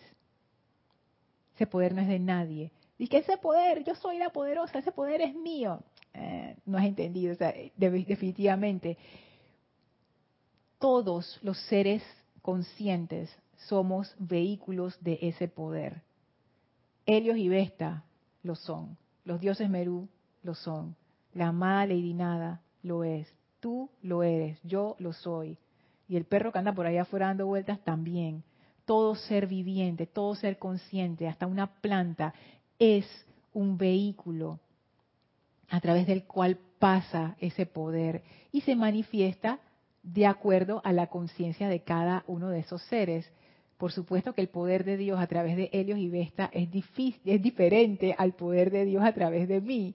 Ese 1.55 1.67
poder 1.67 1.95
no 1.95 2.03
es 2.03 2.09
de 2.09 2.19
nadie. 2.19 2.73
Y 2.99 3.09
que 3.09 3.19
ese 3.19 3.39
poder, 3.39 3.85
yo 3.85 3.95
soy 3.95 4.19
la 4.19 4.29
poderosa, 4.29 4.81
ese 4.81 4.93
poder 4.93 5.23
es 5.23 5.35
mío. 5.35 5.81
Eh, 6.13 6.57
no 6.67 6.77
has 6.77 6.85
entendido, 6.85 7.35
definitivamente. 7.75 8.99
Todos 10.79 11.39
los 11.41 11.59
seres 11.69 12.03
conscientes 12.43 13.35
somos 13.67 14.15
vehículos 14.19 15.03
de 15.03 15.19
ese 15.23 15.49
poder. 15.49 16.03
Helios 17.07 17.37
y 17.37 17.49
Vesta 17.49 18.05
lo 18.43 18.55
son. 18.55 18.97
Los 19.25 19.41
dioses 19.41 19.69
Merú 19.69 20.09
lo 20.43 20.55
son. 20.55 20.97
La 21.33 21.49
amada 21.49 21.87
Lady 21.87 22.15
Nada 22.15 22.61
lo 22.83 23.05
es. 23.05 23.29
Tú 23.61 23.91
lo 24.03 24.23
eres. 24.23 24.59
Yo 24.63 24.97
lo 24.99 25.13
soy. 25.13 25.59
Y 26.09 26.17
el 26.17 26.25
perro 26.25 26.53
que 26.53 26.59
anda 26.59 26.75
por 26.75 26.87
allá 26.87 27.03
afuera 27.03 27.27
dando 27.29 27.47
vueltas 27.47 27.81
también. 27.81 28.43
Todo 28.85 29.15
ser 29.15 29.47
viviente, 29.47 30.07
todo 30.07 30.35
ser 30.35 30.59
consciente, 30.59 31.27
hasta 31.27 31.47
una 31.47 31.67
planta, 31.81 32.35
es 32.79 33.07
un 33.55 33.79
vehículo 33.79 34.61
a 35.71 35.81
través 35.81 36.07
del 36.07 36.25
cual 36.25 36.59
pasa 36.79 37.37
ese 37.41 37.65
poder 37.65 38.23
y 38.53 38.61
se 38.61 38.77
manifiesta 38.77 39.61
de 40.03 40.27
acuerdo 40.27 40.83
a 40.85 40.93
la 40.93 41.07
conciencia 41.07 41.69
de 41.69 41.81
cada 41.81 42.25
uno 42.27 42.51
de 42.51 42.61
esos 42.61 42.83
seres. 42.83 43.31
Por 43.79 43.93
supuesto 43.93 44.33
que 44.35 44.41
el 44.41 44.49
poder 44.49 44.85
de 44.85 44.97
Dios 44.97 45.19
a 45.21 45.27
través 45.27 45.57
de 45.57 45.69
Helios 45.73 45.99
y 45.99 46.09
Vesta 46.09 46.51
es, 46.53 46.69
es 47.25 47.43
diferente 47.43 48.15
al 48.17 48.35
poder 48.35 48.71
de 48.71 48.85
Dios 48.85 49.05
a 49.05 49.13
través 49.13 49.49
de 49.49 49.61
mí, 49.61 49.95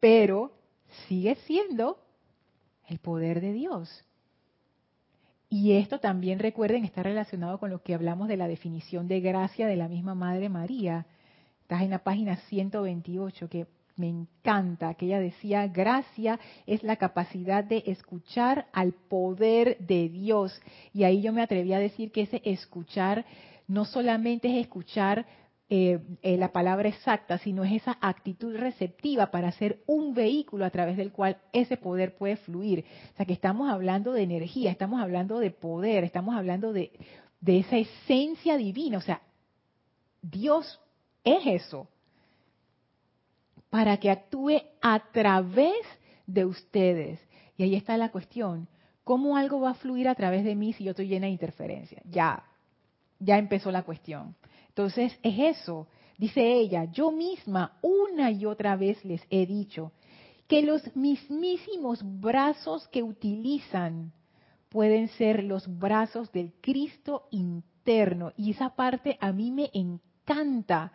pero 0.00 0.52
sigue 1.08 1.34
siendo 1.46 1.98
el 2.86 2.98
poder 2.98 3.40
de 3.40 3.52
Dios. 3.52 4.04
Y 5.50 5.72
esto 5.72 5.98
también 5.98 6.38
recuerden 6.38 6.84
está 6.84 7.02
relacionado 7.02 7.58
con 7.58 7.70
lo 7.70 7.82
que 7.82 7.94
hablamos 7.94 8.28
de 8.28 8.36
la 8.36 8.48
definición 8.48 9.08
de 9.08 9.20
gracia 9.20 9.66
de 9.66 9.76
la 9.76 9.88
misma 9.88 10.14
Madre 10.14 10.48
María. 10.48 11.06
Estás 11.62 11.82
en 11.82 11.90
la 11.90 12.04
página 12.04 12.36
128 12.48 13.48
que 13.48 13.66
me 13.98 14.08
encanta, 14.08 14.94
que 14.94 15.06
ella 15.06 15.20
decía, 15.20 15.66
gracia 15.66 16.38
es 16.66 16.82
la 16.82 16.96
capacidad 16.96 17.64
de 17.64 17.82
escuchar 17.86 18.66
al 18.72 18.92
poder 18.92 19.78
de 19.78 20.08
Dios. 20.08 20.60
Y 20.92 21.04
ahí 21.04 21.22
yo 21.22 21.32
me 21.32 21.42
atreví 21.42 21.72
a 21.72 21.78
decir 21.78 22.12
que 22.12 22.22
ese 22.22 22.40
escuchar 22.44 23.24
no 23.66 23.84
solamente 23.84 24.48
es 24.48 24.64
escuchar 24.64 25.26
eh, 25.70 26.00
eh, 26.22 26.38
la 26.38 26.50
palabra 26.50 26.88
exacta, 26.88 27.36
sino 27.38 27.62
es 27.62 27.72
esa 27.72 27.98
actitud 28.00 28.56
receptiva 28.56 29.30
para 29.30 29.52
ser 29.52 29.82
un 29.86 30.14
vehículo 30.14 30.64
a 30.64 30.70
través 30.70 30.96
del 30.96 31.12
cual 31.12 31.36
ese 31.52 31.76
poder 31.76 32.16
puede 32.16 32.36
fluir. 32.36 32.86
O 33.12 33.16
sea 33.16 33.26
que 33.26 33.34
estamos 33.34 33.70
hablando 33.70 34.12
de 34.12 34.22
energía, 34.22 34.70
estamos 34.70 35.00
hablando 35.02 35.38
de 35.38 35.50
poder, 35.50 36.04
estamos 36.04 36.34
hablando 36.34 36.72
de, 36.72 36.92
de 37.40 37.58
esa 37.58 37.76
esencia 37.76 38.56
divina. 38.56 38.96
O 38.96 39.02
sea, 39.02 39.20
Dios 40.22 40.80
es 41.22 41.46
eso 41.46 41.88
para 43.70 43.96
que 43.98 44.10
actúe 44.10 44.62
a 44.80 45.00
través 45.12 45.76
de 46.26 46.44
ustedes. 46.44 47.20
Y 47.56 47.64
ahí 47.64 47.74
está 47.74 47.96
la 47.96 48.10
cuestión. 48.10 48.68
¿Cómo 49.04 49.36
algo 49.36 49.60
va 49.60 49.70
a 49.70 49.74
fluir 49.74 50.08
a 50.08 50.14
través 50.14 50.44
de 50.44 50.54
mí 50.54 50.72
si 50.72 50.84
yo 50.84 50.90
estoy 50.90 51.08
llena 51.08 51.26
de 51.26 51.32
interferencia? 51.32 52.02
Ya, 52.04 52.44
ya 53.18 53.38
empezó 53.38 53.70
la 53.70 53.82
cuestión. 53.82 54.36
Entonces, 54.68 55.18
es 55.22 55.56
eso. 55.56 55.88
Dice 56.18 56.52
ella, 56.52 56.84
yo 56.84 57.10
misma 57.10 57.78
una 57.80 58.30
y 58.30 58.44
otra 58.44 58.76
vez 58.76 59.04
les 59.04 59.22
he 59.30 59.46
dicho 59.46 59.92
que 60.48 60.62
los 60.62 60.96
mismísimos 60.96 62.00
brazos 62.20 62.88
que 62.88 63.02
utilizan 63.02 64.12
pueden 64.68 65.08
ser 65.08 65.44
los 65.44 65.66
brazos 65.78 66.32
del 66.32 66.52
Cristo 66.60 67.28
interno. 67.30 68.32
Y 68.36 68.50
esa 68.50 68.70
parte 68.70 69.16
a 69.20 69.32
mí 69.32 69.50
me 69.50 69.70
encanta, 69.72 70.92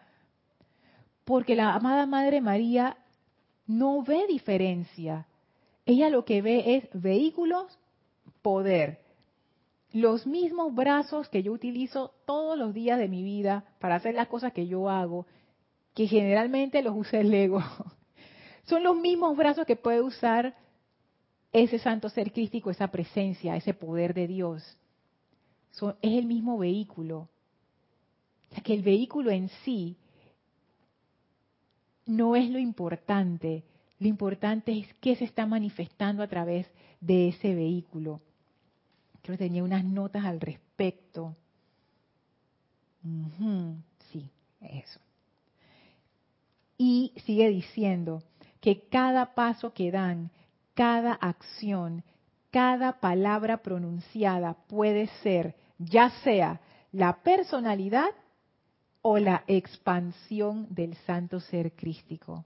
porque 1.26 1.56
la 1.56 1.74
amada 1.74 2.06
Madre 2.06 2.42
María 2.42 2.98
no 3.66 4.04
ve 4.04 4.28
diferencia. 4.28 5.28
Ella 5.86 6.10
lo 6.10 6.26
que 6.26 6.42
ve 6.42 6.76
es 6.76 6.90
vehículos, 6.94 7.78
poder. 8.42 9.00
Los 9.92 10.26
mismos 10.26 10.74
brazos 10.74 11.30
que 11.30 11.44
yo 11.44 11.52
utilizo 11.52 12.14
todos 12.26 12.58
los 12.58 12.74
días 12.74 12.98
de 12.98 13.08
mi 13.08 13.24
vida 13.24 13.66
para 13.80 13.96
hacer 13.96 14.16
las 14.16 14.28
cosas 14.28 14.54
que 14.54 14.68
yo 14.68 14.90
hago, 14.90 15.26
que 15.94 16.08
generalmente 16.08 16.82
los 16.82 16.96
usa 16.96 17.20
el 17.20 17.34
ego, 17.34 17.62
son 18.66 18.84
los 18.84 18.96
mismos 18.96 19.38
brazos 19.38 19.66
que 19.66 19.76
puede 19.76 20.02
usar 20.02 20.56
ese 21.52 21.78
santo 21.78 22.10
ser 22.10 22.32
crístico, 22.32 22.72
esa 22.72 22.88
presencia, 22.88 23.56
ese 23.56 23.76
poder 23.76 24.14
de 24.14 24.28
Dios. 24.28 24.78
es 26.02 26.14
el 26.14 26.26
mismo 26.26 26.58
vehículo. 26.58 27.30
O 28.50 28.56
sea 28.56 28.64
que 28.64 28.74
el 28.74 28.82
vehículo 28.82 29.30
en 29.32 29.50
sí 29.64 29.98
no 32.06 32.36
es 32.36 32.50
lo 32.50 32.60
importante. 32.60 33.64
Lo 34.00 34.08
importante 34.08 34.78
es 34.78 34.94
qué 34.96 35.16
se 35.16 35.26
está 35.26 35.46
manifestando 35.46 36.24
a 36.24 36.28
través 36.28 36.68
de 37.00 37.30
ese 37.30 37.56
vehículo. 37.56 38.22
Creo 39.22 39.38
que 39.38 39.46
tenía 39.46 39.64
unas 39.64 39.86
notas 39.86 40.26
al 40.26 40.42
respecto. 40.42 41.36
Sí, 44.12 44.30
eso. 44.62 45.00
Y 46.78 47.14
sigue 47.26 47.50
diciendo 47.50 48.24
que 48.60 48.88
cada 48.90 49.34
paso 49.34 49.74
que 49.74 49.92
dan, 49.92 50.32
cada 50.74 51.14
acción, 51.14 52.04
cada 52.52 53.00
palabra 53.00 53.58
pronunciada 53.58 54.56
puede 54.68 55.08
ser, 55.22 55.56
ya 55.78 56.10
sea 56.24 56.62
la 56.92 57.24
personalidad 57.24 58.10
o 59.04 59.20
la 59.20 59.44
expansión 59.48 60.66
del 60.70 60.96
santo 61.06 61.40
ser 61.42 61.74
crístico. 61.74 62.46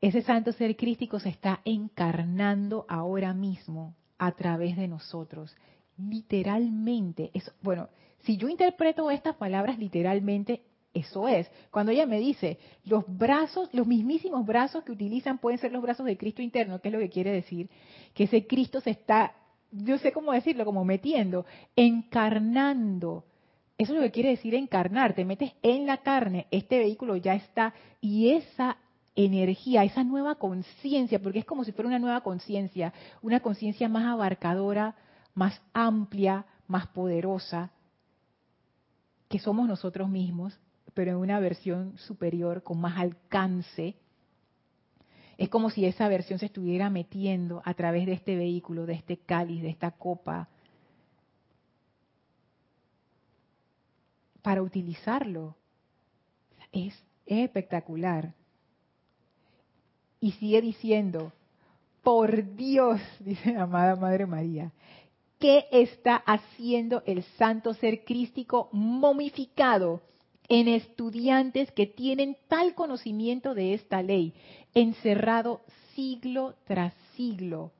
Ese 0.00 0.22
santo 0.22 0.52
ser 0.52 0.74
crístico 0.76 1.20
se 1.20 1.28
está 1.28 1.60
encarnando 1.64 2.86
ahora 2.88 3.34
mismo 3.34 3.94
a 4.18 4.32
través 4.32 4.76
de 4.76 4.88
nosotros. 4.88 5.54
Literalmente, 5.98 7.30
bueno, 7.60 7.88
si 8.20 8.38
yo 8.38 8.48
interpreto 8.48 9.10
estas 9.10 9.36
palabras 9.36 9.78
literalmente, 9.78 10.62
eso 10.94 11.28
es. 11.28 11.50
Cuando 11.70 11.92
ella 11.92 12.06
me 12.06 12.18
dice, 12.18 12.58
los 12.84 13.04
brazos, 13.06 13.68
los 13.74 13.86
mismísimos 13.86 14.46
brazos 14.46 14.82
que 14.82 14.92
utilizan 14.92 15.38
pueden 15.38 15.58
ser 15.58 15.72
los 15.72 15.82
brazos 15.82 16.06
de 16.06 16.16
Cristo 16.16 16.40
interno, 16.40 16.80
¿qué 16.80 16.88
es 16.88 16.94
lo 16.94 17.00
que 17.00 17.10
quiere 17.10 17.32
decir? 17.32 17.68
Que 18.14 18.24
ese 18.24 18.46
Cristo 18.46 18.80
se 18.80 18.90
está 18.90 19.34
yo 19.70 19.98
sé 19.98 20.12
cómo 20.12 20.32
decirlo, 20.32 20.64
como 20.64 20.84
metiendo, 20.84 21.44
encarnando 21.74 23.24
Eso 23.78 23.92
es 23.92 23.98
lo 23.98 24.04
que 24.04 24.12
quiere 24.12 24.30
decir 24.30 24.54
encarnar. 24.54 25.14
Te 25.14 25.24
metes 25.24 25.52
en 25.62 25.86
la 25.86 25.98
carne, 25.98 26.46
este 26.50 26.78
vehículo 26.78 27.16
ya 27.16 27.34
está 27.34 27.74
y 28.00 28.30
esa 28.30 28.78
energía, 29.14 29.84
esa 29.84 30.04
nueva 30.04 30.36
conciencia, 30.36 31.20
porque 31.20 31.40
es 31.40 31.44
como 31.44 31.64
si 31.64 31.72
fuera 31.72 31.88
una 31.88 31.98
nueva 31.98 32.20
conciencia, 32.22 32.92
una 33.22 33.40
conciencia 33.40 33.88
más 33.88 34.04
abarcadora, 34.04 34.94
más 35.34 35.60
amplia, 35.72 36.46
más 36.68 36.86
poderosa, 36.88 37.70
que 39.28 39.38
somos 39.38 39.66
nosotros 39.68 40.08
mismos, 40.08 40.58
pero 40.94 41.10
en 41.10 41.16
una 41.16 41.40
versión 41.40 41.96
superior, 41.98 42.62
con 42.62 42.80
más 42.80 42.98
alcance. 42.98 43.96
Es 45.38 45.48
como 45.48 45.70
si 45.70 45.84
esa 45.84 46.08
versión 46.08 46.38
se 46.38 46.46
estuviera 46.46 46.88
metiendo 46.88 47.60
a 47.64 47.74
través 47.74 48.06
de 48.06 48.12
este 48.12 48.36
vehículo, 48.36 48.86
de 48.86 48.94
este 48.94 49.18
cáliz, 49.18 49.62
de 49.62 49.68
esta 49.68 49.90
copa, 49.90 50.48
para 54.42 54.62
utilizarlo. 54.62 55.56
Es, 56.72 56.94
espectacular. 57.26 58.32
Y 60.20 60.32
sigue 60.32 60.62
diciendo, 60.62 61.32
por 62.02 62.54
Dios, 62.54 63.00
dice 63.20 63.52
la 63.52 63.64
amada 63.64 63.96
Madre 63.96 64.26
María, 64.26 64.72
¿qué 65.38 65.66
está 65.70 66.16
haciendo 66.16 67.02
el 67.04 67.22
santo 67.36 67.74
ser 67.74 68.04
crístico 68.04 68.70
momificado 68.72 70.00
en 70.48 70.68
estudiantes 70.68 71.70
que 71.72 71.86
tienen 71.86 72.36
tal 72.48 72.74
conocimiento 72.74 73.54
de 73.54 73.74
esta 73.74 74.02
ley, 74.02 74.34
encerrado 74.74 75.62
siglo 75.94 76.54
tras 76.66 76.94
siglo? 77.16 77.72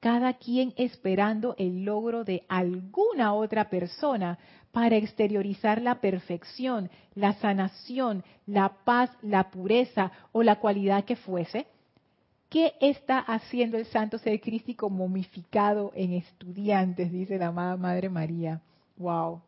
cada 0.00 0.32
quien 0.32 0.72
esperando 0.76 1.54
el 1.58 1.84
logro 1.84 2.24
de 2.24 2.42
alguna 2.48 3.34
otra 3.34 3.68
persona 3.68 4.38
para 4.72 4.96
exteriorizar 4.96 5.82
la 5.82 6.00
perfección, 6.00 6.90
la 7.14 7.34
sanación, 7.34 8.24
la 8.46 8.70
paz, 8.84 9.10
la 9.20 9.50
pureza 9.50 10.10
o 10.32 10.42
la 10.42 10.56
cualidad 10.56 11.04
que 11.04 11.16
fuese? 11.16 11.66
¿Qué 12.48 12.72
está 12.80 13.18
haciendo 13.18 13.76
el 13.76 13.86
santo 13.86 14.18
ser 14.18 14.40
crístico 14.40 14.90
momificado 14.90 15.92
en 15.94 16.14
estudiantes? 16.14 17.12
Dice 17.12 17.38
la 17.38 17.48
amada 17.48 17.76
Madre 17.76 18.08
María. 18.08 18.60
Wow. 18.96 19.42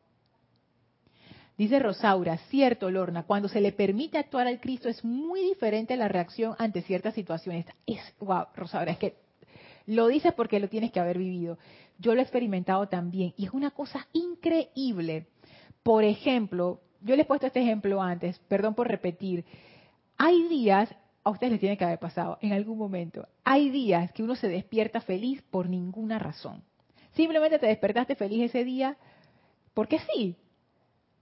Dice 1.58 1.78
Rosaura, 1.78 2.38
cierto, 2.48 2.90
Lorna, 2.90 3.24
cuando 3.24 3.48
se 3.48 3.60
le 3.60 3.72
permite 3.72 4.18
actuar 4.18 4.46
al 4.46 4.60
Cristo 4.60 4.88
es 4.88 5.04
muy 5.04 5.42
diferente 5.42 5.96
la 5.96 6.08
reacción 6.08 6.54
ante 6.58 6.82
ciertas 6.82 7.14
situaciones. 7.14 7.66
Es, 7.86 8.00
wow, 8.20 8.46
Rosaura, 8.54 8.92
es 8.92 8.98
que 8.98 9.16
lo 9.86 10.08
dices 10.08 10.32
porque 10.32 10.60
lo 10.60 10.68
tienes 10.68 10.92
que 10.92 11.00
haber 11.00 11.18
vivido. 11.18 11.58
Yo 11.98 12.14
lo 12.14 12.20
he 12.20 12.22
experimentado 12.22 12.88
también 12.88 13.34
y 13.36 13.46
es 13.46 13.52
una 13.52 13.70
cosa 13.70 14.06
increíble. 14.12 15.26
Por 15.82 16.04
ejemplo, 16.04 16.80
yo 17.02 17.16
les 17.16 17.24
he 17.24 17.28
puesto 17.28 17.46
este 17.46 17.60
ejemplo 17.60 18.00
antes, 18.00 18.38
perdón 18.48 18.74
por 18.74 18.88
repetir. 18.88 19.44
Hay 20.16 20.48
días, 20.48 20.94
a 21.24 21.30
ustedes 21.30 21.52
les 21.52 21.60
tiene 21.60 21.76
que 21.76 21.84
haber 21.84 21.98
pasado 21.98 22.38
en 22.40 22.52
algún 22.52 22.78
momento, 22.78 23.28
hay 23.44 23.70
días 23.70 24.12
que 24.12 24.22
uno 24.22 24.36
se 24.36 24.48
despierta 24.48 25.00
feliz 25.00 25.42
por 25.50 25.68
ninguna 25.68 26.18
razón. 26.18 26.62
Simplemente 27.12 27.58
te 27.58 27.66
despertaste 27.66 28.14
feliz 28.14 28.44
ese 28.44 28.64
día 28.64 28.96
porque 29.74 29.98
sí. 29.98 30.36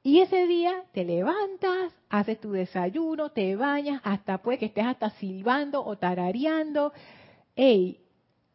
Y 0.02 0.20
ese 0.20 0.46
día 0.46 0.84
te 0.92 1.04
levantas, 1.04 1.92
haces 2.08 2.40
tu 2.40 2.52
desayuno, 2.52 3.30
te 3.30 3.54
bañas, 3.54 4.00
hasta 4.02 4.38
puede 4.38 4.58
que 4.58 4.66
estés 4.66 4.86
hasta 4.86 5.10
silbando 5.10 5.84
o 5.84 5.98
tarareando. 5.98 6.92
Ey, 7.54 8.00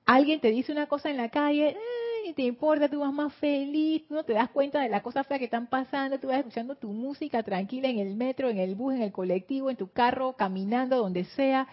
alguien 0.05 0.39
te 0.39 0.49
dice 0.49 0.71
una 0.71 0.87
cosa 0.87 1.11
en 1.11 1.17
la 1.17 1.29
calle, 1.29 1.77
y 2.25 2.33
te 2.33 2.41
importa, 2.41 2.89
tú 2.89 3.01
vas 3.01 3.13
más 3.13 3.31
feliz, 3.35 4.03
no 4.09 4.23
te 4.23 4.33
das 4.33 4.49
cuenta 4.49 4.81
de 4.81 4.89
las 4.89 5.03
cosas 5.03 5.27
feas 5.27 5.37
que 5.37 5.45
están 5.45 5.67
pasando, 5.67 6.19
tú 6.19 6.29
vas 6.29 6.39
escuchando 6.39 6.75
tu 6.75 6.87
música 6.87 7.43
tranquila 7.43 7.89
en 7.89 7.99
el 7.99 8.15
metro, 8.15 8.49
en 8.49 8.57
el 8.57 8.73
bus, 8.73 8.95
en 8.95 9.03
el 9.03 9.11
colectivo, 9.11 9.69
en 9.69 9.77
tu 9.77 9.91
carro, 9.91 10.33
caminando, 10.33 10.97
donde 10.97 11.25
sea. 11.25 11.67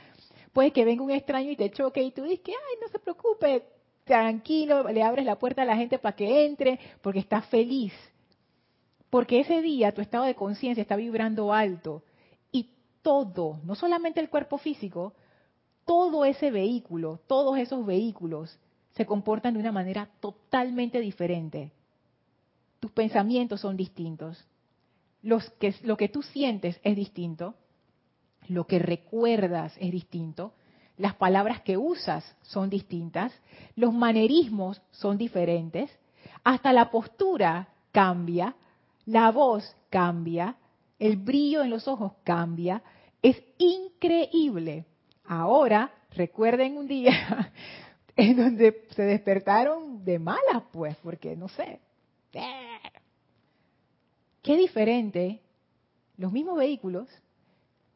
Puede 0.52 0.72
que 0.72 0.84
venga 0.84 1.02
un 1.02 1.10
extraño 1.10 1.50
y 1.50 1.56
te 1.56 1.70
choque 1.70 2.02
y 2.02 2.10
tú 2.10 2.24
dices 2.24 2.40
que, 2.40 2.52
ay, 2.52 2.78
no 2.82 2.88
se 2.88 2.98
preocupe, 2.98 3.62
tranquilo, 4.04 4.86
le 4.90 5.02
abres 5.02 5.24
la 5.24 5.38
puerta 5.38 5.62
a 5.62 5.64
la 5.64 5.76
gente 5.76 5.98
para 5.98 6.14
que 6.14 6.44
entre, 6.44 6.78
porque 7.00 7.20
estás 7.20 7.46
feliz. 7.46 7.94
Porque 9.12 9.40
ese 9.40 9.60
día 9.60 9.92
tu 9.92 10.00
estado 10.00 10.24
de 10.24 10.34
conciencia 10.34 10.80
está 10.80 10.96
vibrando 10.96 11.52
alto 11.52 12.02
y 12.50 12.70
todo, 13.02 13.60
no 13.62 13.74
solamente 13.74 14.20
el 14.20 14.30
cuerpo 14.30 14.56
físico, 14.56 15.12
todo 15.84 16.24
ese 16.24 16.50
vehículo, 16.50 17.20
todos 17.26 17.58
esos 17.58 17.84
vehículos 17.84 18.58
se 18.92 19.04
comportan 19.04 19.52
de 19.52 19.60
una 19.60 19.70
manera 19.70 20.08
totalmente 20.20 20.98
diferente. 21.00 21.72
Tus 22.80 22.90
pensamientos 22.90 23.60
son 23.60 23.76
distintos. 23.76 24.46
Lo 25.20 25.40
que 25.98 26.08
tú 26.08 26.22
sientes 26.22 26.80
es 26.82 26.96
distinto. 26.96 27.54
Lo 28.48 28.66
que 28.66 28.78
recuerdas 28.78 29.74
es 29.78 29.92
distinto. 29.92 30.54
Las 30.96 31.16
palabras 31.16 31.60
que 31.60 31.76
usas 31.76 32.34
son 32.40 32.70
distintas. 32.70 33.30
Los 33.76 33.92
manerismos 33.92 34.80
son 34.90 35.18
diferentes. 35.18 35.90
Hasta 36.44 36.72
la 36.72 36.90
postura 36.90 37.68
cambia. 37.92 38.56
La 39.06 39.30
voz 39.30 39.76
cambia. 39.90 40.56
El 40.98 41.16
brillo 41.16 41.62
en 41.62 41.70
los 41.70 41.88
ojos 41.88 42.12
cambia. 42.24 42.82
Es 43.20 43.42
increíble. 43.58 44.84
Ahora, 45.24 45.92
recuerden 46.10 46.76
un 46.76 46.86
día 46.86 47.52
en 48.16 48.36
donde 48.36 48.86
se 48.94 49.02
despertaron 49.02 50.04
de 50.04 50.18
malas, 50.18 50.62
pues, 50.72 50.96
porque 51.02 51.36
no 51.36 51.48
sé. 51.48 51.80
Qué 54.42 54.56
diferente, 54.56 55.40
los 56.16 56.32
mismos 56.32 56.56
vehículos, 56.56 57.08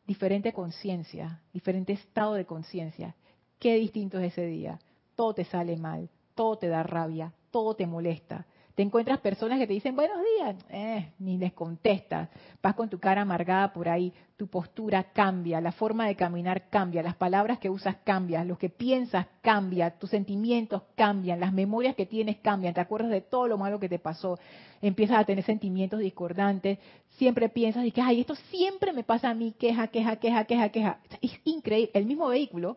diferente 0.06 0.52
conciencia, 0.52 1.40
diferente 1.52 1.92
estado 1.92 2.34
de 2.34 2.44
conciencia. 2.44 3.16
Qué 3.58 3.74
distinto 3.74 4.18
es 4.18 4.32
ese 4.32 4.46
día. 4.46 4.78
Todo 5.16 5.34
te 5.34 5.44
sale 5.44 5.76
mal, 5.76 6.08
todo 6.34 6.56
te 6.58 6.68
da 6.68 6.82
rabia, 6.82 7.32
todo 7.50 7.74
te 7.74 7.86
molesta. 7.86 8.46
Te 8.76 8.82
encuentras 8.82 9.20
personas 9.20 9.58
que 9.58 9.66
te 9.66 9.72
dicen 9.72 9.96
buenos 9.96 10.18
días, 10.36 10.54
eh, 10.68 11.10
ni 11.18 11.38
les 11.38 11.54
contestas. 11.54 12.28
Vas 12.62 12.74
con 12.74 12.90
tu 12.90 12.98
cara 12.98 13.22
amargada 13.22 13.72
por 13.72 13.88
ahí, 13.88 14.12
tu 14.36 14.48
postura 14.48 15.12
cambia, 15.14 15.62
la 15.62 15.72
forma 15.72 16.06
de 16.06 16.14
caminar 16.14 16.68
cambia, 16.68 17.02
las 17.02 17.16
palabras 17.16 17.58
que 17.58 17.70
usas 17.70 17.96
cambian, 18.04 18.46
lo 18.46 18.58
que 18.58 18.68
piensas 18.68 19.28
cambia, 19.40 19.98
tus 19.98 20.10
sentimientos 20.10 20.82
cambian, 20.94 21.40
las 21.40 21.54
memorias 21.54 21.96
que 21.96 22.04
tienes 22.04 22.36
cambian, 22.40 22.74
te 22.74 22.82
acuerdas 22.82 23.10
de 23.12 23.22
todo 23.22 23.48
lo 23.48 23.56
malo 23.56 23.80
que 23.80 23.88
te 23.88 23.98
pasó, 23.98 24.38
empiezas 24.82 25.20
a 25.20 25.24
tener 25.24 25.42
sentimientos 25.44 26.00
discordantes, 26.00 26.78
siempre 27.16 27.48
piensas 27.48 27.86
y 27.86 27.92
que, 27.92 28.02
ay, 28.02 28.20
esto 28.20 28.34
siempre 28.50 28.92
me 28.92 29.04
pasa 29.04 29.30
a 29.30 29.34
mí, 29.34 29.54
queja, 29.58 29.88
queja, 29.88 30.16
queja, 30.16 30.44
queja, 30.44 30.68
queja. 30.68 31.00
Es 31.22 31.32
increíble, 31.44 31.92
el 31.94 32.04
mismo 32.04 32.28
vehículo, 32.28 32.76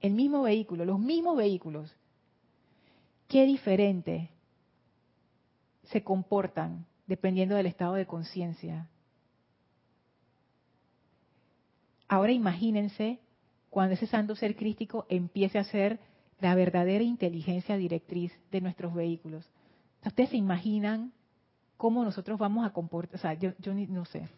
el 0.00 0.14
mismo 0.14 0.44
vehículo, 0.44 0.86
los 0.86 0.98
mismos 0.98 1.36
vehículos. 1.36 1.94
Qué 3.28 3.44
diferente 3.44 4.30
se 5.94 6.02
comportan 6.02 6.86
dependiendo 7.06 7.54
del 7.54 7.66
estado 7.66 7.94
de 7.94 8.04
conciencia. 8.04 8.88
Ahora 12.08 12.32
imagínense 12.32 13.20
cuando 13.70 13.94
ese 13.94 14.08
santo 14.08 14.34
ser 14.34 14.56
crístico 14.56 15.06
empiece 15.08 15.56
a 15.56 15.62
ser 15.62 16.00
la 16.40 16.56
verdadera 16.56 17.04
inteligencia 17.04 17.76
directriz 17.76 18.32
de 18.50 18.60
nuestros 18.60 18.92
vehículos. 18.92 19.48
¿Ustedes 20.04 20.30
se 20.30 20.36
imaginan 20.36 21.12
cómo 21.76 22.02
nosotros 22.02 22.40
vamos 22.40 22.66
a 22.66 22.70
comportar? 22.70 23.14
O 23.14 23.18
sea, 23.18 23.34
yo, 23.34 23.52
yo 23.60 23.72
no 23.72 24.04
sé. 24.04 24.28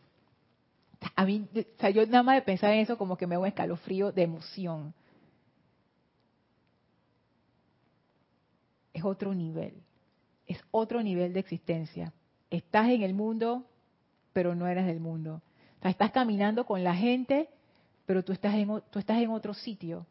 A 1.15 1.25
mí, 1.25 1.49
o 1.55 1.81
sea, 1.81 1.89
yo 1.89 2.05
nada 2.05 2.23
más 2.23 2.37
de 2.37 2.43
pensar 2.43 2.71
en 2.75 2.81
eso 2.81 2.99
como 2.99 3.17
que 3.17 3.27
me 3.27 3.35
hago 3.35 3.45
un 3.45 3.49
escalofrío 3.49 4.13
de 4.13 4.25
emoción. 4.25 4.93
Es 8.93 9.03
otro 9.03 9.35
nivel 9.35 9.86
es 10.47 10.59
otro 10.71 11.03
nivel 11.03 11.33
de 11.33 11.41
existencia. 11.41 12.13
Estás 12.51 12.89
en 12.91 13.03
el 13.03 13.15
mundo, 13.15 13.65
pero 14.33 14.55
no 14.55 14.67
eres 14.67 14.87
del 14.87 15.01
mundo. 15.01 15.43
O 15.79 15.83
sea, 15.83 15.91
estás 15.91 16.13
caminando 16.13 16.65
con 16.65 16.85
la 16.85 16.95
gente, 16.95 17.49
pero 18.07 18.25
tú 18.25 18.33
estás 18.33 18.55
en, 18.55 18.69
tú 18.91 18.99
estás 18.99 19.21
en 19.21 19.31
otro 19.31 19.55
sitio. 19.55 20.07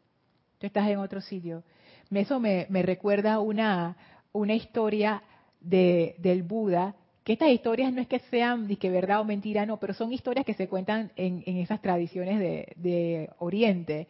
Tú 0.58 0.66
estás 0.66 0.88
en 0.88 0.98
otro 0.98 1.20
sitio. 1.20 1.62
Eso 2.10 2.40
me, 2.40 2.66
recuerda 2.70 3.40
una, 3.40 3.96
una 4.32 4.54
historia 4.54 5.22
de, 5.60 6.14
del 6.18 6.42
Buda, 6.42 6.94
que 7.24 7.32
estas 7.32 7.50
historias 7.50 7.92
no 7.92 8.00
es 8.00 8.06
que 8.06 8.20
sean 8.30 8.68
que 8.76 8.90
verdad 8.90 9.20
o 9.20 9.24
mentira, 9.24 9.66
no, 9.66 9.78
pero 9.78 9.94
son 9.94 10.12
historias 10.12 10.46
que 10.46 10.54
se 10.54 10.68
cuentan 10.68 11.10
en, 11.16 11.42
en 11.46 11.56
esas 11.56 11.82
tradiciones 11.82 12.38
de, 12.38 12.72
de 12.76 13.30
Oriente. 13.38 14.06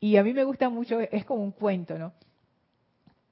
Y 0.00 0.16
a 0.16 0.24
mí 0.24 0.32
me 0.32 0.44
gusta 0.44 0.68
mucho, 0.68 0.98
es 0.98 1.24
como 1.24 1.44
un 1.44 1.52
cuento, 1.52 1.98
¿no? 1.98 2.12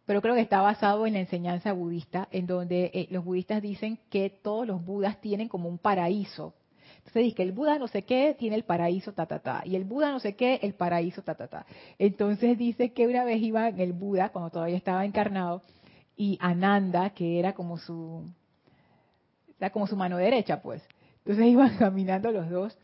Pero 0.08 0.22
creo 0.22 0.34
que 0.34 0.40
está 0.40 0.62
basado 0.62 1.06
en 1.06 1.12
la 1.12 1.20
enseñanza 1.20 1.74
budista, 1.74 2.28
en 2.30 2.46
donde 2.46 2.90
eh, 2.94 3.08
los 3.10 3.26
budistas 3.26 3.60
dicen 3.60 3.98
que 4.08 4.30
todos 4.30 4.66
los 4.66 4.82
budas 4.82 5.20
tienen 5.20 5.48
como 5.48 5.68
un 5.68 5.76
paraíso. 5.76 6.54
Entonces 6.96 7.24
dice 7.24 7.36
que 7.36 7.42
el 7.42 7.52
Buda 7.52 7.78
no 7.78 7.88
sé 7.88 8.04
qué 8.04 8.34
tiene 8.38 8.56
el 8.56 8.64
paraíso 8.64 9.12
ta 9.12 9.26
ta 9.26 9.40
ta 9.40 9.62
y 9.66 9.76
el 9.76 9.84
Buda 9.84 10.10
no 10.10 10.18
sé 10.18 10.34
qué 10.34 10.60
el 10.62 10.72
paraíso 10.72 11.20
ta 11.20 11.34
ta 11.34 11.46
ta. 11.46 11.66
Entonces 11.98 12.56
dice 12.56 12.94
que 12.94 13.06
una 13.06 13.22
vez 13.24 13.42
iba 13.42 13.68
el 13.68 13.92
Buda 13.92 14.30
cuando 14.30 14.48
todavía 14.48 14.78
estaba 14.78 15.04
encarnado 15.04 15.60
y 16.16 16.38
Ananda, 16.40 17.10
que 17.10 17.38
era 17.38 17.52
como 17.52 17.76
su 17.76 18.24
sea, 19.58 19.68
como 19.68 19.86
su 19.86 19.96
mano 19.96 20.16
derecha, 20.16 20.62
pues. 20.62 20.82
Entonces 21.18 21.44
iban 21.44 21.76
caminando 21.78 22.32
los 22.32 22.48
dos 22.48 22.78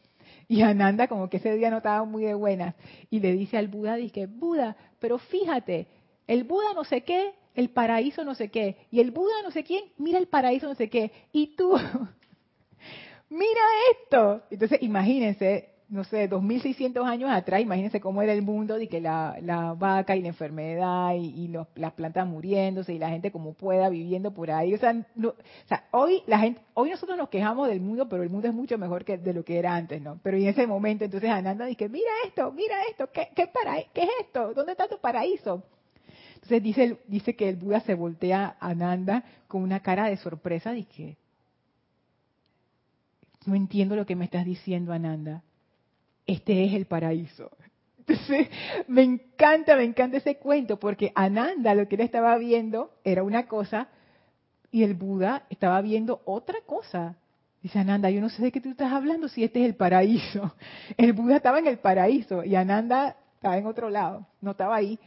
y 0.46 0.60
Ananda 0.60 1.08
como 1.08 1.30
que 1.30 1.38
ese 1.38 1.54
día 1.54 1.70
no 1.70 1.78
estaba 1.78 2.04
muy 2.04 2.24
de 2.24 2.34
buenas 2.34 2.74
y 3.08 3.20
le 3.20 3.32
dice 3.32 3.56
al 3.56 3.68
Buda, 3.68 3.94
dice, 3.94 4.26
Buda, 4.26 4.76
pero 4.98 5.16
fíjate, 5.16 5.86
el 6.26 6.44
Buda 6.44 6.74
no 6.74 6.84
sé 6.84 7.02
qué, 7.02 7.32
el 7.54 7.70
paraíso 7.70 8.24
no 8.24 8.34
sé 8.34 8.50
qué, 8.50 8.76
y 8.90 9.00
el 9.00 9.10
Buda 9.10 9.34
no 9.42 9.50
sé 9.50 9.64
quién, 9.64 9.84
mira 9.98 10.18
el 10.18 10.26
paraíso 10.26 10.66
no 10.66 10.74
sé 10.74 10.88
qué, 10.88 11.12
y 11.32 11.54
tú, 11.56 11.76
mira 13.30 13.60
esto. 13.92 14.42
Entonces 14.50 14.82
imagínense, 14.82 15.74
no 15.88 16.02
sé, 16.04 16.28
2600 16.28 17.06
años 17.06 17.30
atrás, 17.30 17.60
imagínense 17.60 18.00
cómo 18.00 18.22
era 18.22 18.32
el 18.32 18.42
mundo 18.42 18.76
de 18.78 18.88
que 18.88 19.00
la, 19.00 19.74
vaca 19.78 20.16
y 20.16 20.22
la 20.22 20.28
enfermedad 20.28 21.14
y, 21.14 21.48
las 21.76 21.92
plantas 21.92 22.26
muriéndose 22.26 22.94
y 22.94 22.98
la 22.98 23.10
gente 23.10 23.30
como 23.30 23.52
pueda 23.52 23.88
viviendo 23.88 24.32
por 24.32 24.50
ahí. 24.50 24.74
O 24.74 24.78
sea, 24.78 25.06
o 25.22 25.34
sea, 25.66 25.84
hoy 25.92 26.22
la 26.26 26.38
gente, 26.38 26.60
hoy 26.74 26.90
nosotros 26.90 27.18
nos 27.18 27.28
quejamos 27.28 27.68
del 27.68 27.80
mundo, 27.80 28.08
pero 28.08 28.22
el 28.22 28.30
mundo 28.30 28.48
es 28.48 28.54
mucho 28.54 28.78
mejor 28.78 29.04
que 29.04 29.18
de 29.18 29.34
lo 29.34 29.44
que 29.44 29.58
era 29.58 29.74
antes, 29.74 30.00
¿no? 30.00 30.18
Pero 30.22 30.36
en 30.36 30.48
ese 30.48 30.66
momento, 30.66 31.04
entonces 31.04 31.30
Ananda 31.30 31.66
dice, 31.66 31.88
mira 31.88 32.10
esto, 32.26 32.50
mira 32.52 32.76
esto, 32.90 33.10
¿qué, 33.12 33.28
qué, 33.34 33.46
para, 33.46 33.76
¿qué 33.92 34.02
es 34.02 34.10
esto? 34.22 34.54
¿Dónde 34.54 34.72
está 34.72 34.88
tu 34.88 34.98
paraíso? 34.98 35.62
Entonces 36.44 36.62
dice, 36.62 36.98
dice 37.08 37.36
que 37.36 37.48
el 37.48 37.56
Buda 37.56 37.80
se 37.80 37.94
voltea 37.94 38.56
a 38.60 38.70
Ananda 38.70 39.24
con 39.48 39.62
una 39.62 39.80
cara 39.80 40.10
de 40.10 40.18
sorpresa, 40.18 40.72
dice, 40.72 41.16
no 43.46 43.54
entiendo 43.54 43.96
lo 43.96 44.04
que 44.04 44.14
me 44.14 44.26
estás 44.26 44.44
diciendo, 44.44 44.92
Ananda 44.92 45.42
este 46.26 46.64
es 46.64 46.74
el 46.74 46.86
paraíso. 46.86 47.50
Entonces, 47.98 48.48
me 48.86 49.02
encanta, 49.02 49.76
me 49.76 49.84
encanta 49.84 50.18
ese 50.18 50.36
cuento, 50.36 50.78
porque 50.78 51.12
Ananda 51.14 51.74
lo 51.74 51.88
que 51.88 51.94
él 51.96 52.02
estaba 52.02 52.36
viendo 52.36 52.90
era 53.04 53.22
una 53.22 53.46
cosa 53.46 53.88
y 54.70 54.82
el 54.82 54.94
Buda 54.94 55.44
estaba 55.48 55.80
viendo 55.80 56.20
otra 56.24 56.58
cosa. 56.66 57.16
Dice 57.62 57.78
Ananda, 57.78 58.10
yo 58.10 58.20
no 58.20 58.28
sé 58.28 58.42
de 58.42 58.52
qué 58.52 58.60
tú 58.60 58.70
estás 58.70 58.92
hablando 58.92 59.28
si 59.28 59.42
este 59.42 59.60
es 59.60 59.66
el 59.66 59.74
paraíso. 59.74 60.54
El 60.98 61.14
Buda 61.14 61.36
estaba 61.36 61.58
en 61.58 61.66
el 61.66 61.78
paraíso 61.78 62.44
y 62.44 62.56
Ananda 62.56 63.16
estaba 63.36 63.56
en 63.56 63.66
otro 63.66 63.88
lado, 63.88 64.26
no 64.42 64.50
estaba 64.50 64.76
ahí. 64.76 64.98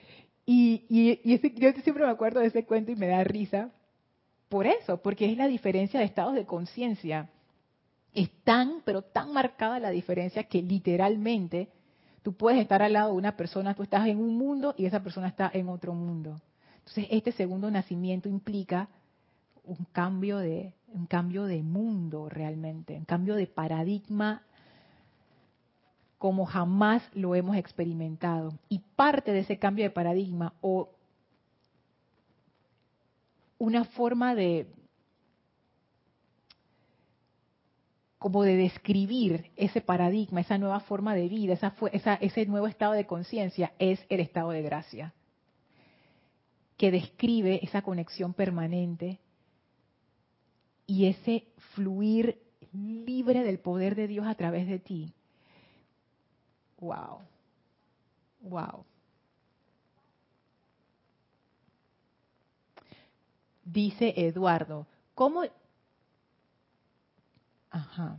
Y, 0.49 1.19
yo 1.25 1.71
siempre 1.83 2.05
me 2.05 2.09
acuerdo 2.09 2.39
de 2.39 2.47
ese 2.47 2.65
cuento 2.65 2.93
y 2.93 2.95
me 2.95 3.07
da 3.07 3.21
risa 3.25 3.69
por 4.47 4.65
eso, 4.65 5.01
porque 5.01 5.29
es 5.29 5.37
la 5.37 5.47
diferencia 5.47 5.99
de 5.99 6.05
estados 6.05 6.35
de 6.35 6.45
conciencia 6.45 7.29
es 8.13 8.31
tan, 8.45 8.81
pero 8.85 9.01
tan 9.01 9.33
marcada 9.33 9.79
la 9.79 9.89
diferencia 9.89 10.45
que 10.45 10.61
literalmente 10.63 11.69
tú 12.23 12.33
puedes 12.33 12.61
estar 12.61 12.81
al 12.81 12.93
lado 12.93 13.11
de 13.11 13.17
una 13.17 13.35
persona, 13.35 13.75
tú 13.75 13.83
estás 13.83 14.07
en 14.07 14.19
un 14.19 14.37
mundo 14.37 14.73
y 14.77 14.85
esa 14.85 15.03
persona 15.03 15.27
está 15.27 15.51
en 15.53 15.67
otro 15.67 15.93
mundo. 15.93 16.41
Entonces, 16.77 17.07
este 17.11 17.33
segundo 17.33 17.69
nacimiento 17.69 18.29
implica 18.29 18.87
un 19.65 19.85
cambio 19.91 20.37
de 20.37 20.73
un 20.87 21.05
cambio 21.07 21.43
de 21.43 21.61
mundo 21.61 22.29
realmente, 22.29 22.95
un 22.95 23.03
cambio 23.03 23.35
de 23.35 23.47
paradigma 23.47 24.46
como 26.17 26.45
jamás 26.45 27.03
lo 27.13 27.35
hemos 27.35 27.57
experimentado. 27.57 28.57
Y 28.69 28.79
parte 28.95 29.31
de 29.31 29.39
ese 29.39 29.59
cambio 29.59 29.85
de 29.85 29.91
paradigma 29.91 30.53
o 30.61 30.89
una 33.59 33.85
forma 33.85 34.35
de, 34.35 34.67
como 38.17 38.43
de 38.43 38.55
describir 38.55 39.51
ese 39.55 39.81
paradigma, 39.81 40.41
esa 40.41 40.57
nueva 40.57 40.79
forma 40.81 41.15
de 41.15 41.27
vida, 41.27 41.53
esa, 41.53 42.15
ese 42.15 42.45
nuevo 42.45 42.67
estado 42.67 42.93
de 42.93 43.05
conciencia, 43.05 43.73
es 43.79 43.99
el 44.09 44.19
estado 44.19 44.51
de 44.51 44.61
gracia, 44.61 45.13
que 46.77 46.91
describe 46.91 47.59
esa 47.63 47.81
conexión 47.81 48.33
permanente 48.33 49.19
y 50.85 51.07
ese 51.07 51.47
fluir 51.73 52.41
libre 52.73 53.43
del 53.43 53.59
poder 53.59 53.95
de 53.95 54.07
Dios 54.07 54.27
a 54.27 54.35
través 54.35 54.67
de 54.67 54.79
ti. 54.79 55.13
Wow. 56.79 57.21
Wow. 58.41 58.85
Dice 63.63 64.13
Eduardo, 64.15 64.87
¿cómo 65.13 65.43
Ajá. 67.69 68.17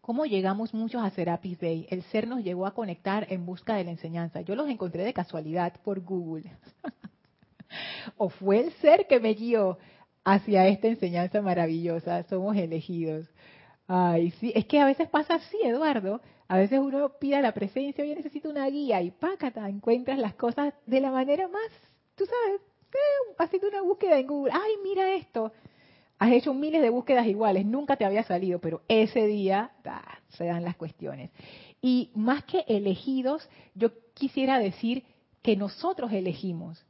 ¿Cómo 0.00 0.24
llegamos 0.24 0.72
muchos 0.72 1.02
a 1.02 1.10
Serapis 1.10 1.60
Bay? 1.60 1.86
El 1.90 2.02
ser 2.04 2.26
nos 2.26 2.42
llegó 2.42 2.66
a 2.66 2.74
conectar 2.74 3.26
en 3.30 3.44
busca 3.44 3.74
de 3.76 3.84
la 3.84 3.90
enseñanza. 3.90 4.40
Yo 4.40 4.54
los 4.54 4.68
encontré 4.68 5.04
de 5.04 5.12
casualidad 5.12 5.74
por 5.82 6.00
Google. 6.00 6.50
o 8.16 8.30
fue 8.30 8.60
el 8.60 8.72
ser 8.74 9.06
que 9.06 9.20
me 9.20 9.34
guió 9.34 9.78
hacia 10.24 10.66
esta 10.66 10.88
enseñanza 10.88 11.42
maravillosa. 11.42 12.22
Somos 12.24 12.56
elegidos. 12.56 13.28
Ay, 13.86 14.30
sí, 14.32 14.52
es 14.54 14.64
que 14.66 14.80
a 14.80 14.86
veces 14.86 15.08
pasa 15.08 15.34
así, 15.34 15.58
Eduardo. 15.62 16.20
A 16.48 16.56
veces 16.56 16.78
uno 16.78 17.12
pide 17.20 17.40
la 17.42 17.52
presencia, 17.52 18.04
yo 18.04 18.14
necesito 18.14 18.48
una 18.48 18.66
guía 18.66 19.02
y 19.02 19.10
pácata, 19.10 19.68
encuentras 19.68 20.18
las 20.18 20.34
cosas 20.34 20.74
de 20.86 21.00
la 21.00 21.10
manera 21.10 21.46
más, 21.46 21.70
tú 22.14 22.24
sabes, 22.24 22.60
eh, 22.92 23.34
haciendo 23.38 23.68
una 23.68 23.82
búsqueda 23.82 24.18
en 24.18 24.26
Google. 24.26 24.52
Ay, 24.54 24.72
mira 24.82 25.14
esto 25.14 25.52
has 26.18 26.32
hecho 26.32 26.52
miles 26.52 26.82
de 26.82 26.90
búsquedas 26.90 27.26
iguales, 27.26 27.64
nunca 27.64 27.96
te 27.96 28.04
había 28.04 28.24
salido, 28.24 28.58
pero 28.58 28.82
ese 28.88 29.26
día 29.26 29.70
se 30.30 30.44
dan 30.44 30.64
las 30.64 30.76
cuestiones. 30.76 31.30
Y 31.80 32.10
más 32.14 32.44
que 32.44 32.64
elegidos, 32.66 33.48
yo 33.74 33.90
quisiera 34.14 34.58
decir 34.58 35.04
que 35.42 35.56
nosotros 35.56 36.12
elegimos. 36.12 36.84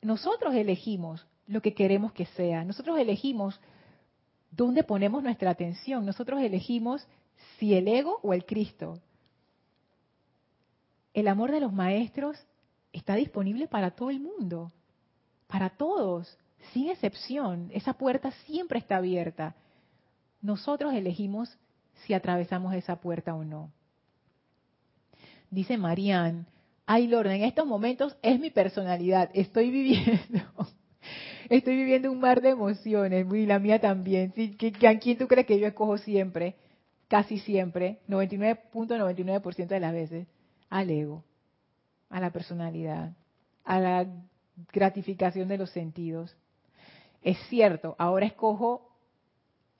Nosotros 0.00 0.54
elegimos 0.54 1.26
lo 1.46 1.60
que 1.60 1.74
queremos 1.74 2.12
que 2.12 2.24
sea. 2.26 2.64
Nosotros 2.64 2.98
elegimos 2.98 3.60
dónde 4.50 4.84
ponemos 4.84 5.22
nuestra 5.22 5.50
atención. 5.50 6.06
Nosotros 6.06 6.40
elegimos 6.40 7.06
si 7.58 7.74
el 7.74 7.88
ego 7.88 8.20
o 8.22 8.32
el 8.32 8.44
Cristo. 8.44 8.98
El 11.14 11.28
amor 11.28 11.50
de 11.50 11.60
los 11.60 11.72
maestros 11.72 12.38
está 12.92 13.14
disponible 13.14 13.66
para 13.66 13.92
todo 13.92 14.10
el 14.10 14.20
mundo, 14.20 14.70
para 15.46 15.70
todos 15.70 16.38
sin 16.72 16.90
excepción, 16.90 17.70
esa 17.72 17.94
puerta 17.94 18.30
siempre 18.46 18.78
está 18.78 18.96
abierta. 18.96 19.54
Nosotros 20.42 20.94
elegimos 20.94 21.56
si 22.04 22.14
atravesamos 22.14 22.74
esa 22.74 23.00
puerta 23.00 23.34
o 23.34 23.44
no. 23.44 23.70
Dice 25.50 25.78
Marianne, 25.78 26.44
ay 26.86 27.06
Lord, 27.06 27.28
en 27.28 27.42
estos 27.42 27.66
momentos 27.66 28.16
es 28.22 28.38
mi 28.38 28.50
personalidad, 28.50 29.30
estoy 29.32 29.70
viviendo, 29.70 30.42
estoy 31.48 31.76
viviendo 31.76 32.12
un 32.12 32.20
mar 32.20 32.42
de 32.42 32.50
emociones, 32.50 33.26
y 33.32 33.46
la 33.46 33.58
mía 33.58 33.80
también. 33.80 34.34
¿A 34.86 34.98
quién 34.98 35.18
tú 35.18 35.26
crees 35.26 35.46
que 35.46 35.58
yo 35.58 35.66
escojo 35.66 35.96
siempre? 35.98 36.56
Casi 37.08 37.38
siempre, 37.38 38.00
99.99% 38.08 39.66
de 39.66 39.80
las 39.80 39.92
veces, 39.92 40.26
al 40.68 40.90
ego, 40.90 41.24
a 42.10 42.20
la 42.20 42.30
personalidad, 42.30 43.12
a 43.64 43.80
la 43.80 44.06
gratificación 44.72 45.48
de 45.48 45.58
los 45.58 45.70
sentidos. 45.70 46.36
Es 47.22 47.38
cierto, 47.48 47.96
ahora 47.98 48.26
escojo, 48.26 48.90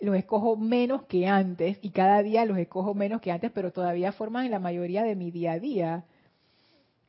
los 0.00 0.16
escojo 0.16 0.56
menos 0.56 1.02
que 1.04 1.26
antes 1.26 1.78
y 1.82 1.90
cada 1.90 2.22
día 2.22 2.44
los 2.44 2.58
escojo 2.58 2.94
menos 2.94 3.20
que 3.20 3.32
antes, 3.32 3.50
pero 3.52 3.72
todavía 3.72 4.12
forman 4.12 4.50
la 4.50 4.58
mayoría 4.58 5.02
de 5.02 5.16
mi 5.16 5.30
día 5.30 5.52
a 5.52 5.58
día. 5.58 6.04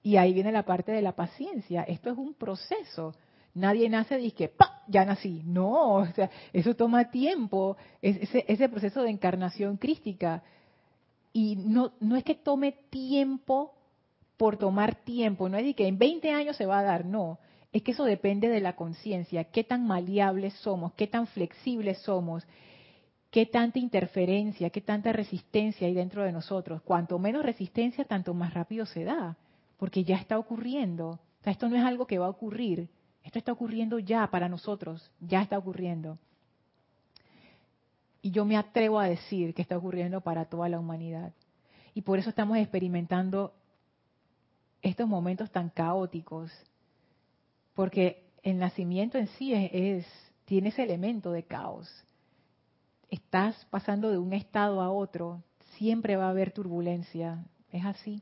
Y 0.02 0.18
ahí 0.18 0.34
viene 0.34 0.52
la 0.52 0.64
parte 0.64 0.92
de 0.92 1.02
la 1.02 1.16
paciencia. 1.16 1.84
Esto 1.84 2.10
es 2.12 2.18
un 2.18 2.34
proceso. 2.34 3.14
Nadie 3.54 3.90
nace 3.90 4.20
y 4.20 4.32
que 4.32 4.48
¡pa! 4.50 4.69
Ya 4.90 5.06
nací. 5.06 5.42
No, 5.46 5.96
o 5.96 6.06
sea, 6.08 6.30
eso 6.52 6.76
toma 6.76 7.12
tiempo, 7.12 7.78
ese, 8.02 8.46
ese 8.48 8.70
proceso 8.70 9.04
de 9.04 9.10
encarnación 9.10 9.78
crística. 9.78 10.44
Y 11.32 11.56
no, 11.56 11.94
no 12.00 12.16
es 12.16 12.24
que 12.24 12.36
tome 12.36 12.74
tiempo 12.90 13.74
por 14.38 14.58
tomar 14.58 14.96
tiempo, 14.96 15.50
no 15.50 15.58
es 15.58 15.66
de 15.66 15.74
que 15.74 15.88
en 15.88 15.98
20 15.98 16.32
años 16.32 16.56
se 16.56 16.66
va 16.66 16.80
a 16.80 16.84
dar, 16.84 17.06
no 17.06 17.40
es 17.72 17.84
que 17.84 17.92
eso 17.92 18.04
depende 18.04 18.50
de 18.50 18.62
la 18.62 18.76
conciencia, 18.76 19.44
qué 19.46 19.64
tan 19.64 19.86
maleables 19.86 20.54
somos, 20.56 20.94
qué 20.94 21.08
tan 21.08 21.28
flexibles 21.28 22.00
somos, 22.00 22.44
qué 23.30 23.46
tanta 23.46 23.78
interferencia, 23.78 24.72
qué 24.72 24.82
tanta 24.82 25.14
resistencia 25.14 25.88
hay 25.88 25.94
dentro 25.94 26.24
de 26.24 26.32
nosotros. 26.32 26.82
Cuanto 26.82 27.20
menos 27.20 27.46
resistencia, 27.46 28.06
tanto 28.06 28.34
más 28.34 28.54
rápido 28.54 28.86
se 28.86 29.04
da, 29.04 29.38
porque 29.78 30.04
ya 30.04 30.18
está 30.18 30.40
ocurriendo. 30.40 31.10
O 31.10 31.44
sea, 31.44 31.54
esto 31.54 31.70
no 31.70 31.76
es 31.76 31.84
algo 31.84 32.08
que 32.08 32.18
va 32.18 32.26
a 32.26 32.30
ocurrir, 32.30 32.90
esto 33.24 33.40
está 33.40 33.52
ocurriendo 33.52 34.00
ya 34.00 34.28
para 34.32 34.50
nosotros, 34.50 35.12
ya 35.20 35.42
está 35.42 35.58
ocurriendo. 35.58 36.18
Y 38.22 38.32
yo 38.32 38.46
me 38.46 38.58
atrevo 38.58 39.00
a 39.00 39.08
decir 39.08 39.54
que 39.54 39.62
está 39.62 39.78
ocurriendo 39.78 40.22
para 40.22 40.46
toda 40.46 40.68
la 40.70 40.80
humanidad. 40.80 41.34
Y 41.94 42.02
por 42.02 42.20
eso 42.20 42.30
estamos 42.30 42.58
experimentando 42.58 43.54
estos 44.82 45.08
momentos 45.08 45.52
tan 45.52 45.70
caóticos, 45.70 46.52
porque 47.74 48.30
el 48.44 48.58
nacimiento 48.60 49.18
en 49.18 49.28
sí 49.28 49.54
es, 49.54 50.06
tiene 50.46 50.70
ese 50.70 50.84
elemento 50.84 51.32
de 51.32 51.44
caos. 51.44 51.90
Estás 53.10 53.66
pasando 53.70 54.12
de 54.12 54.18
un 54.18 54.34
estado 54.34 54.82
a 54.82 54.92
otro, 54.92 55.44
siempre 55.78 56.16
va 56.16 56.28
a 56.28 56.30
haber 56.30 56.52
turbulencia, 56.52 57.44
es 57.72 57.86
así. 57.86 58.22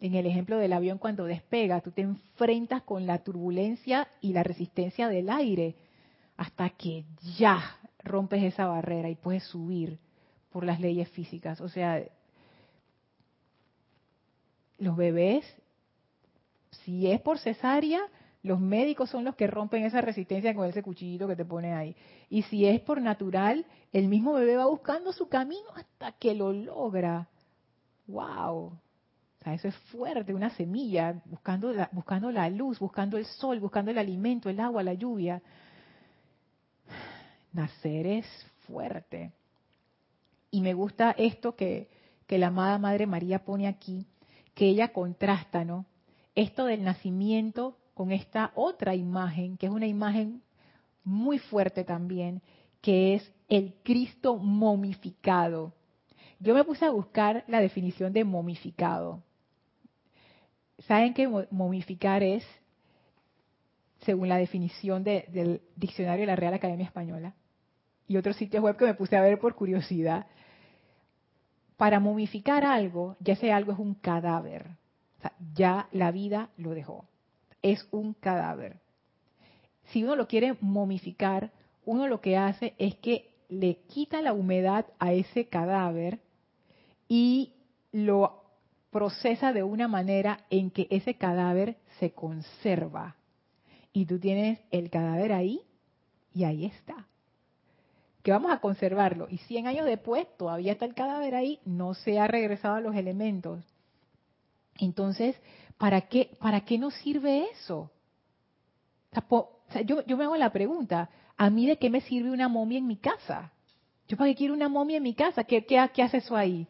En 0.00 0.14
el 0.14 0.26
ejemplo 0.26 0.56
del 0.56 0.72
avión 0.72 0.96
cuando 0.96 1.24
despega, 1.24 1.82
tú 1.82 1.90
te 1.90 2.00
enfrentas 2.00 2.82
con 2.82 3.06
la 3.06 3.18
turbulencia 3.18 4.08
y 4.22 4.32
la 4.32 4.42
resistencia 4.42 5.08
del 5.08 5.28
aire 5.28 5.76
hasta 6.38 6.70
que 6.70 7.04
ya 7.36 7.78
rompes 8.02 8.42
esa 8.42 8.66
barrera 8.66 9.10
y 9.10 9.14
puedes 9.14 9.44
subir 9.44 9.98
por 10.48 10.64
las 10.64 10.80
leyes 10.80 11.06
físicas. 11.10 11.60
O 11.60 11.68
sea, 11.68 12.02
los 14.78 14.96
bebés, 14.96 15.44
si 16.70 17.10
es 17.10 17.20
por 17.20 17.38
cesárea, 17.38 18.00
los 18.42 18.58
médicos 18.58 19.10
son 19.10 19.24
los 19.24 19.36
que 19.36 19.46
rompen 19.46 19.84
esa 19.84 20.00
resistencia 20.00 20.54
con 20.54 20.66
ese 20.66 20.82
cuchillito 20.82 21.28
que 21.28 21.36
te 21.36 21.44
pone 21.44 21.74
ahí. 21.74 21.94
Y 22.30 22.40
si 22.44 22.64
es 22.64 22.80
por 22.80 23.02
natural, 23.02 23.66
el 23.92 24.08
mismo 24.08 24.32
bebé 24.32 24.56
va 24.56 24.64
buscando 24.64 25.12
su 25.12 25.28
camino 25.28 25.68
hasta 25.74 26.12
que 26.12 26.34
lo 26.34 26.54
logra. 26.54 27.28
¡Wow! 28.06 28.78
O 29.40 29.44
sea, 29.44 29.54
eso 29.54 29.68
es 29.68 29.76
fuerte, 29.90 30.34
una 30.34 30.50
semilla, 30.50 31.22
buscando 31.24 31.72
la, 31.72 31.88
buscando 31.92 32.30
la 32.30 32.50
luz, 32.50 32.78
buscando 32.78 33.16
el 33.16 33.24
sol, 33.24 33.58
buscando 33.58 33.90
el 33.90 33.96
alimento, 33.96 34.50
el 34.50 34.60
agua, 34.60 34.82
la 34.82 34.92
lluvia. 34.92 35.40
Nacer 37.52 38.06
es 38.06 38.26
fuerte. 38.66 39.32
Y 40.50 40.60
me 40.60 40.74
gusta 40.74 41.12
esto 41.16 41.56
que, 41.56 41.88
que 42.26 42.38
la 42.38 42.48
amada 42.48 42.78
Madre 42.78 43.06
María 43.06 43.42
pone 43.44 43.66
aquí, 43.66 44.04
que 44.54 44.66
ella 44.66 44.92
contrasta, 44.92 45.64
¿no? 45.64 45.86
Esto 46.34 46.66
del 46.66 46.84
nacimiento 46.84 47.78
con 47.94 48.12
esta 48.12 48.52
otra 48.54 48.94
imagen, 48.94 49.56
que 49.56 49.66
es 49.66 49.72
una 49.72 49.86
imagen 49.86 50.42
muy 51.02 51.38
fuerte 51.38 51.82
también, 51.84 52.42
que 52.82 53.14
es 53.14 53.32
el 53.48 53.74
Cristo 53.82 54.36
momificado. 54.36 55.72
Yo 56.40 56.54
me 56.54 56.64
puse 56.64 56.84
a 56.84 56.90
buscar 56.90 57.44
la 57.48 57.60
definición 57.60 58.12
de 58.12 58.24
momificado. 58.24 59.22
¿Saben 60.86 61.14
que 61.14 61.28
momificar 61.50 62.22
es, 62.22 62.44
según 64.02 64.28
la 64.28 64.38
definición 64.38 65.04
del 65.04 65.60
diccionario 65.76 66.22
de 66.22 66.26
la 66.26 66.36
Real 66.36 66.54
Academia 66.54 66.86
Española? 66.86 67.34
Y 68.08 68.16
otros 68.16 68.36
sitios 68.36 68.62
web 68.62 68.76
que 68.76 68.86
me 68.86 68.94
puse 68.94 69.16
a 69.16 69.22
ver 69.22 69.38
por 69.38 69.54
curiosidad. 69.54 70.26
Para 71.76 72.00
momificar 72.00 72.64
algo, 72.64 73.16
ya 73.20 73.34
ese 73.34 73.52
algo 73.52 73.72
es 73.72 73.78
un 73.78 73.94
cadáver. 73.94 74.66
Ya 75.54 75.88
la 75.92 76.10
vida 76.10 76.50
lo 76.56 76.70
dejó 76.70 77.04
es 77.62 77.86
un 77.90 78.14
cadáver. 78.14 78.78
Si 79.86 80.02
uno 80.02 80.16
lo 80.16 80.28
quiere 80.28 80.56
momificar, 80.60 81.50
uno 81.84 82.06
lo 82.06 82.20
que 82.20 82.36
hace 82.36 82.74
es 82.78 82.94
que 82.96 83.30
le 83.48 83.76
quita 83.88 84.22
la 84.22 84.32
humedad 84.32 84.86
a 84.98 85.12
ese 85.12 85.46
cadáver 85.46 86.20
y 87.08 87.52
lo 87.92 88.39
procesa 88.90 89.52
de 89.52 89.62
una 89.62 89.88
manera 89.88 90.44
en 90.50 90.70
que 90.70 90.86
ese 90.90 91.14
cadáver 91.14 91.76
se 91.98 92.12
conserva. 92.12 93.16
Y 93.92 94.06
tú 94.06 94.18
tienes 94.18 94.60
el 94.70 94.90
cadáver 94.90 95.32
ahí 95.32 95.62
y 96.32 96.44
ahí 96.44 96.66
está. 96.66 97.06
Que 98.22 98.32
vamos 98.32 98.52
a 98.52 98.58
conservarlo. 98.58 99.28
Y 99.30 99.38
100 99.38 99.66
años 99.66 99.86
después 99.86 100.26
todavía 100.36 100.72
está 100.72 100.84
el 100.84 100.94
cadáver 100.94 101.34
ahí, 101.34 101.60
no 101.64 101.94
se 101.94 102.18
ha 102.18 102.26
regresado 102.26 102.74
a 102.74 102.80
los 102.80 102.94
elementos. 102.94 103.64
Entonces, 104.78 105.40
¿para 105.78 106.02
qué, 106.02 106.36
para 106.40 106.62
qué 106.62 106.78
nos 106.78 106.94
sirve 106.94 107.46
eso? 107.50 107.90
yo, 109.84 110.16
me 110.16 110.24
hago 110.24 110.36
la 110.36 110.52
pregunta, 110.52 111.10
¿a 111.36 111.50
mí 111.50 111.66
de 111.66 111.78
qué 111.78 111.90
me 111.90 112.00
sirve 112.02 112.30
una 112.30 112.48
momia 112.48 112.78
en 112.78 112.86
mi 112.86 112.96
casa? 112.96 113.52
¿Yo 114.08 114.16
para 114.16 114.30
qué 114.30 114.36
quiero 114.36 114.54
una 114.54 114.68
momia 114.68 114.98
en 114.98 115.02
mi 115.02 115.14
casa? 115.14 115.44
¿Qué, 115.44 115.64
qué, 115.64 115.78
hace 115.78 116.18
eso 116.18 116.36
ahí? 116.36 116.66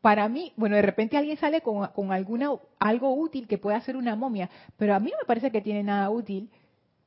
Para 0.00 0.28
mí, 0.28 0.52
bueno, 0.56 0.76
de 0.76 0.82
repente 0.82 1.16
alguien 1.16 1.36
sale 1.36 1.60
con, 1.60 1.86
con 1.88 2.12
alguna, 2.12 2.50
algo 2.78 3.14
útil 3.14 3.46
que 3.46 3.58
pueda 3.58 3.76
hacer 3.76 3.96
una 3.96 4.16
momia, 4.16 4.50
pero 4.76 4.94
a 4.94 5.00
mí 5.00 5.10
no 5.10 5.18
me 5.18 5.26
parece 5.26 5.50
que 5.50 5.60
tiene 5.60 5.82
nada 5.82 6.10
útil 6.10 6.50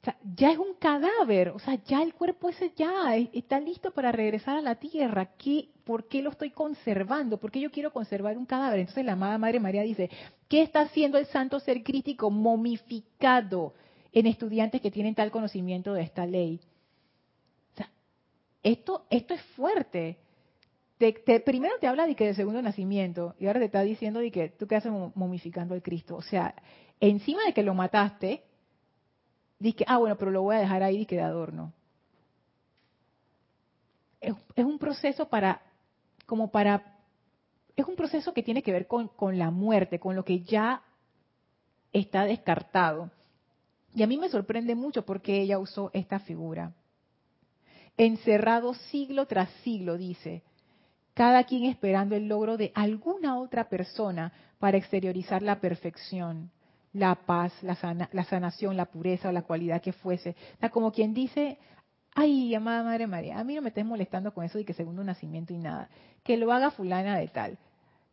o 0.02 0.06
sea, 0.06 0.18
ya 0.38 0.52
es 0.52 0.58
un 0.58 0.76
cadáver, 0.80 1.50
o 1.50 1.60
sea, 1.60 1.76
ya 1.84 2.02
el 2.02 2.14
cuerpo 2.14 2.48
ese 2.48 2.72
ya 2.74 3.14
está 3.34 3.60
listo 3.60 3.92
para 3.92 4.14
regresar 4.14 4.56
a 4.56 4.62
la 4.62 4.76
tierra. 4.76 5.32
¿Qué, 5.38 5.68
¿Por 5.84 6.08
qué 6.08 6.22
lo 6.22 6.30
estoy 6.30 6.52
conservando? 6.52 7.38
¿Por 7.38 7.52
qué 7.52 7.60
yo 7.60 7.70
quiero 7.70 7.92
conservar 7.92 8.38
un 8.38 8.46
cadáver? 8.46 8.80
Entonces 8.80 9.04
la 9.04 9.14
amada 9.14 9.38
Madre 9.38 9.60
María 9.60 9.82
dice, 9.82 10.10
¿qué 10.48 10.62
está 10.62 10.82
haciendo 10.82 11.18
el 11.18 11.26
santo 11.26 11.60
ser 11.60 11.84
crítico 11.84 12.32
momificado 12.32 13.74
en 14.14 14.26
estudiantes 14.26 14.80
que 14.80 14.90
tienen 14.90 15.16
tal 15.16 15.32
conocimiento 15.32 15.94
de 15.94 16.04
esta 16.04 16.26
ley? 16.26 16.62
O 17.74 17.76
sea, 17.76 17.92
esto, 18.64 19.06
esto 19.10 19.34
es 19.34 19.42
fuerte. 19.58 20.18
Primero 21.46 21.76
te 21.80 21.88
habla 21.88 22.06
de 22.06 22.16
que 22.16 22.28
de 22.28 22.34
segundo 22.34 22.62
nacimiento 22.62 23.36
y 23.40 23.48
ahora 23.48 23.60
te 23.60 23.66
está 23.66 23.82
diciendo 23.82 24.20
de 24.20 24.32
que 24.32 24.50
tú 24.50 24.68
qué 24.68 24.76
haces 24.76 24.92
momificando 25.16 25.74
al 25.74 25.82
Cristo. 25.82 26.16
O 26.16 26.22
sea, 26.22 26.54
encima 27.00 27.44
de 27.46 27.54
que 27.54 27.64
lo 27.64 27.74
mataste, 27.74 28.44
Dice, 29.60 29.84
ah, 29.88 29.98
bueno, 29.98 30.18
pero 30.18 30.32
lo 30.32 30.42
voy 30.42 30.56
a 30.56 30.60
dejar 30.60 30.84
ahí 30.84 31.06
y 31.08 31.16
de 31.16 31.22
adorno. 31.22 31.74
Es, 34.22 34.34
un 34.58 34.80
proceso 34.80 35.28
para, 35.28 35.62
como 36.26 36.50
para, 36.50 36.98
es 37.76 37.86
un 37.86 37.96
proceso 37.96 38.34
que 38.34 38.44
tiene 38.44 38.64
que 38.64 38.72
ver 38.72 38.88
con, 38.88 39.10
con 39.10 39.38
la 39.38 39.52
muerte, 39.52 40.00
con 40.00 40.16
lo 40.16 40.24
que 40.24 40.42
ya 40.42 40.82
está 41.92 42.24
descartado. 42.24 43.12
Y 43.94 44.04
a 44.04 44.08
mí 44.08 44.18
me 44.18 44.30
sorprende 44.30 44.76
mucho 44.76 45.06
porque 45.06 45.42
ella 45.42 45.60
usó 45.60 45.92
esta 45.94 46.20
figura. 46.20 46.74
Encerrado 47.98 48.74
siglo 48.74 49.26
tras 49.26 49.50
siglo, 49.64 49.98
dice, 49.98 50.44
cada 51.20 51.44
quien 51.44 51.66
esperando 51.66 52.16
el 52.16 52.30
logro 52.30 52.56
de 52.56 52.72
alguna 52.74 53.38
otra 53.38 53.68
persona 53.68 54.32
para 54.58 54.78
exteriorizar 54.78 55.42
la 55.42 55.60
perfección 55.60 56.50
la 56.94 57.14
paz, 57.14 57.52
la, 57.62 57.76
sanación, 58.24 58.78
la 58.78 58.86
pureza 58.86 59.28
o 59.28 59.34
la 59.34 59.42
cualidad 59.42 59.82
que 59.82 59.92
fuese. 59.92 60.30
O 60.30 60.60
sea, 60.62 60.70
como 60.70 60.94
quien 60.94 61.14
dice, 61.14 61.58
ay, 62.16 62.56
amada 62.56 62.84
Madre 62.84 63.06
María, 63.06 63.38
a 63.38 63.44
mí 63.44 63.54
no 63.54 63.62
me 63.62 63.68
estés 63.68 63.84
molestando 63.84 64.34
con 64.34 64.46
eso 64.46 64.58
de 64.58 64.64
que 64.64 64.74
segundo 64.74 65.04
nacimiento 65.04 65.54
y 65.54 65.58
nada, 65.58 65.90
que 66.24 66.38
lo 66.38 66.54
haga 66.54 66.72
fulana 66.72 67.18
de 67.18 67.28
tal. 67.28 67.58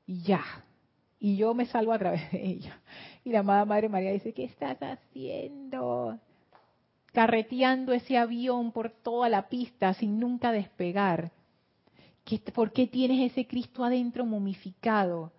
Y 0.05 0.23
ya. 0.23 0.43
Y 1.21 1.37
yo 1.37 1.55
me 1.55 1.67
salvo 1.67 1.93
a 1.93 1.99
través 2.01 2.29
de 2.33 2.45
ella. 2.45 2.81
Y 3.23 3.31
la 3.31 3.39
amada 3.39 3.65
Madre 3.65 3.89
María 3.89 4.11
dice, 4.11 4.33
¿qué 4.33 4.43
estás 4.43 4.79
haciendo? 4.83 6.19
Carreteando 7.13 7.93
ese 7.93 8.19
avión 8.19 8.73
por 8.73 8.91
toda 8.91 9.29
la 9.29 9.49
pista 9.49 9.95
sin 9.95 10.19
nunca 10.19 10.51
despegar. 10.51 11.31
¿Por 12.55 12.73
qué 12.73 12.87
tienes 12.87 13.31
ese 13.33 13.47
Cristo 13.47 13.85
adentro 13.85 14.27
momificado? 14.27 15.33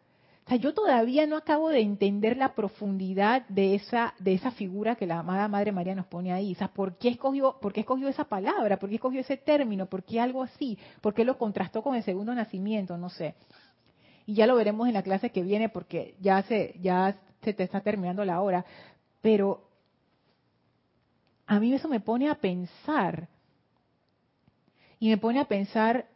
O 0.48 0.50
sea, 0.50 0.58
yo 0.58 0.74
todavía 0.74 1.28
no 1.28 1.36
acabo 1.36 1.68
de 1.68 1.82
entender 1.82 2.38
la 2.38 2.56
profundidad 2.56 3.46
de 3.50 3.76
esa, 3.76 4.14
de 4.20 4.34
esa 4.34 4.52
figura 4.52 4.96
que 4.96 5.06
la 5.06 5.20
amada 5.20 5.50
Madre 5.50 5.74
María 5.74 5.94
nos 5.94 6.06
pone 6.06 6.32
ahí. 6.32 6.54
O 6.54 6.56
sea, 6.56 6.70
¿por 6.70 6.98
qué 6.98 7.10
escogió, 7.10 7.60
por 7.60 7.74
qué 7.74 7.82
escogió 7.82 8.08
esa 8.08 8.24
palabra? 8.24 8.80
¿Por 8.80 8.88
qué 8.88 8.96
escogió 8.96 9.20
ese 9.20 9.36
término? 9.36 9.88
¿Por 9.88 10.04
qué 10.04 10.22
algo 10.22 10.42
así? 10.42 10.80
¿Por 11.02 11.14
qué 11.14 11.26
lo 11.26 11.38
contrastó 11.38 11.84
con 11.84 11.96
el 11.96 12.04
segundo 12.04 12.34
nacimiento? 12.34 12.96
No 12.98 13.10
sé. 13.10 13.36
Y 14.26 14.36
ya 14.36 14.48
lo 14.48 14.56
veremos 14.56 14.88
en 14.88 14.94
la 14.94 15.04
clase 15.04 15.32
que 15.32 15.42
viene 15.42 15.68
porque 15.68 16.16
ya 16.22 16.42
se, 16.44 16.76
ya 16.80 17.18
se 17.42 17.52
te 17.52 17.64
está 17.64 17.82
terminando 17.82 18.24
la 18.24 18.40
hora. 18.40 18.64
Pero 19.22 19.68
a 21.46 21.60
mí 21.60 21.74
eso 21.74 21.90
me 21.90 22.00
pone 22.00 22.30
a 22.30 22.36
pensar. 22.36 23.28
Y 24.98 25.10
me 25.10 25.18
pone 25.18 25.42
a 25.42 25.46
pensar 25.46 26.08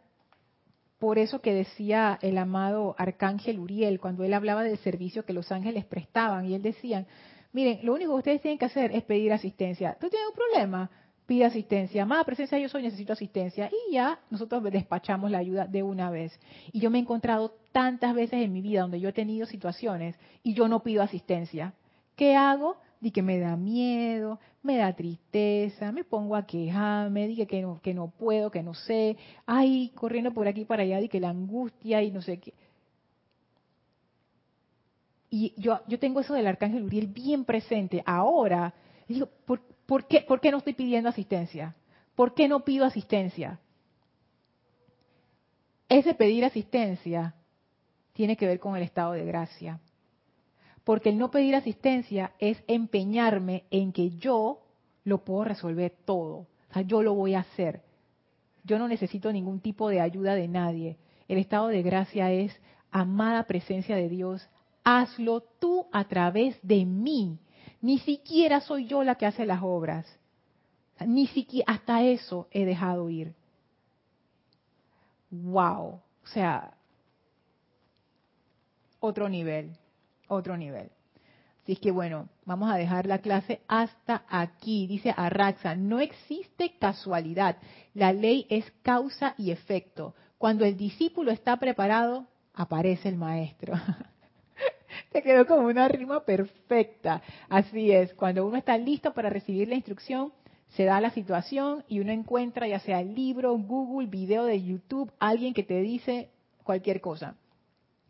por 1.01 1.17
eso 1.17 1.41
que 1.41 1.51
decía 1.51 2.19
el 2.21 2.37
amado 2.37 2.93
arcángel 2.95 3.57
Uriel 3.57 3.99
cuando 3.99 4.23
él 4.23 4.35
hablaba 4.35 4.61
del 4.61 4.77
servicio 4.77 5.25
que 5.25 5.33
los 5.33 5.51
ángeles 5.51 5.83
prestaban 5.83 6.45
y 6.45 6.53
él 6.53 6.61
decía, 6.61 7.07
miren, 7.53 7.79
lo 7.81 7.95
único 7.95 8.11
que 8.11 8.17
ustedes 8.19 8.41
tienen 8.43 8.59
que 8.59 8.65
hacer 8.65 8.91
es 8.91 9.01
pedir 9.01 9.33
asistencia. 9.33 9.97
¿Tú 9.99 10.09
tienes 10.11 10.29
un 10.29 10.35
problema? 10.35 10.91
Pide 11.25 11.45
asistencia. 11.45 12.03
Amada 12.03 12.23
presencia, 12.23 12.59
yo 12.59 12.69
soy, 12.69 12.83
necesito 12.83 13.13
asistencia. 13.13 13.67
Y 13.89 13.93
ya 13.93 14.19
nosotros 14.29 14.61
despachamos 14.71 15.31
la 15.31 15.39
ayuda 15.39 15.65
de 15.65 15.81
una 15.81 16.11
vez. 16.11 16.39
Y 16.71 16.79
yo 16.79 16.91
me 16.91 16.99
he 16.99 17.01
encontrado 17.01 17.55
tantas 17.71 18.13
veces 18.13 18.43
en 18.43 18.53
mi 18.53 18.61
vida 18.61 18.81
donde 18.81 18.99
yo 18.99 19.09
he 19.09 19.13
tenido 19.13 19.47
situaciones 19.47 20.15
y 20.43 20.53
yo 20.53 20.67
no 20.67 20.83
pido 20.83 21.01
asistencia. 21.01 21.73
¿Qué 22.15 22.35
hago? 22.35 22.77
di 23.01 23.09
que 23.09 23.23
me 23.23 23.39
da 23.39 23.57
miedo, 23.57 24.39
me 24.63 24.77
da 24.77 24.93
tristeza, 24.93 25.91
me 25.91 26.03
pongo 26.03 26.35
a 26.35 26.45
quejarme, 26.45 27.27
dije 27.27 27.47
que 27.47 27.61
no, 27.61 27.81
que 27.81 27.93
no 27.93 28.09
puedo, 28.09 28.51
que 28.51 28.61
no 28.61 28.73
sé, 28.73 29.17
ay, 29.45 29.91
corriendo 29.95 30.33
por 30.33 30.47
aquí 30.47 30.65
para 30.65 30.83
allá, 30.83 30.99
di 30.99 31.09
que 31.09 31.19
la 31.19 31.29
angustia 31.29 32.03
y 32.03 32.11
no 32.11 32.21
sé 32.21 32.39
qué. 32.39 32.53
Y 35.29 35.53
yo, 35.57 35.79
yo 35.87 35.97
tengo 35.97 36.19
eso 36.19 36.33
del 36.33 36.45
arcángel 36.45 36.83
Uriel 36.83 37.07
bien 37.07 37.45
presente. 37.45 38.03
Ahora, 38.05 38.73
digo, 39.07 39.29
¿por, 39.45 39.61
¿por, 39.85 40.05
qué, 40.05 40.21
¿por 40.21 40.41
qué 40.41 40.51
no 40.51 40.57
estoy 40.57 40.73
pidiendo 40.73 41.09
asistencia? 41.09 41.73
¿Por 42.15 42.33
qué 42.33 42.47
no 42.47 42.65
pido 42.65 42.85
asistencia? 42.85 43.59
Ese 45.87 46.13
pedir 46.13 46.45
asistencia 46.45 47.33
tiene 48.13 48.35
que 48.35 48.45
ver 48.45 48.59
con 48.59 48.75
el 48.75 48.83
estado 48.83 49.13
de 49.13 49.25
gracia. 49.25 49.79
Porque 50.91 51.07
el 51.07 51.17
no 51.17 51.31
pedir 51.31 51.55
asistencia 51.55 52.33
es 52.37 52.61
empeñarme 52.67 53.63
en 53.71 53.93
que 53.93 54.09
yo 54.17 54.59
lo 55.05 55.23
puedo 55.23 55.45
resolver 55.45 55.95
todo. 56.03 56.35
O 56.35 56.73
sea, 56.73 56.81
yo 56.81 57.01
lo 57.01 57.13
voy 57.13 57.33
a 57.33 57.39
hacer. 57.39 57.81
Yo 58.65 58.77
no 58.77 58.89
necesito 58.89 59.31
ningún 59.31 59.61
tipo 59.61 59.87
de 59.87 60.01
ayuda 60.01 60.35
de 60.35 60.49
nadie. 60.49 60.97
El 61.29 61.37
estado 61.37 61.69
de 61.69 61.81
gracia 61.81 62.33
es, 62.33 62.53
amada 62.91 63.43
presencia 63.43 63.95
de 63.95 64.09
Dios, 64.09 64.45
hazlo 64.83 65.39
tú 65.59 65.87
a 65.93 66.03
través 66.09 66.59
de 66.61 66.83
mí. 66.83 67.39
Ni 67.79 67.99
siquiera 67.99 68.59
soy 68.59 68.85
yo 68.85 69.01
la 69.05 69.15
que 69.15 69.25
hace 69.25 69.45
las 69.45 69.61
obras. 69.63 70.05
Ni 71.07 71.27
siquiera 71.27 71.71
hasta 71.71 72.03
eso 72.03 72.49
he 72.51 72.65
dejado 72.65 73.09
ir. 73.09 73.33
Wow. 75.29 76.01
O 76.21 76.27
sea, 76.27 76.73
otro 78.99 79.29
nivel, 79.29 79.77
otro 80.31 80.57
nivel. 80.57 80.89
Así 81.63 81.73
es 81.73 81.79
que 81.79 81.91
bueno, 81.91 82.27
vamos 82.45 82.71
a 82.71 82.77
dejar 82.77 83.05
la 83.05 83.19
clase 83.19 83.61
hasta 83.67 84.23
aquí. 84.29 84.87
Dice 84.87 85.13
Arraxa, 85.15 85.75
no 85.75 85.99
existe 85.99 86.75
casualidad. 86.79 87.57
La 87.93 88.13
ley 88.13 88.47
es 88.49 88.71
causa 88.81 89.35
y 89.37 89.51
efecto. 89.51 90.15
Cuando 90.39 90.65
el 90.65 90.75
discípulo 90.75 91.31
está 91.31 91.57
preparado, 91.57 92.25
aparece 92.55 93.09
el 93.09 93.17
maestro. 93.17 93.73
Te 95.11 95.21
quedó 95.21 95.45
como 95.45 95.67
una 95.67 95.87
rima 95.87 96.21
perfecta. 96.25 97.21
Así 97.47 97.91
es, 97.91 98.13
cuando 98.15 98.45
uno 98.45 98.57
está 98.57 98.77
listo 98.77 99.13
para 99.13 99.29
recibir 99.29 99.67
la 99.67 99.75
instrucción, 99.75 100.33
se 100.69 100.85
da 100.85 100.99
la 100.99 101.11
situación 101.11 101.83
y 101.87 101.99
uno 101.99 102.11
encuentra 102.11 102.67
ya 102.67 102.79
sea 102.79 103.03
libro, 103.03 103.55
Google, 103.57 104.07
video 104.07 104.45
de 104.45 104.63
YouTube, 104.63 105.11
alguien 105.19 105.53
que 105.53 105.63
te 105.63 105.81
dice 105.81 106.29
cualquier 106.63 107.01
cosa. 107.01 107.35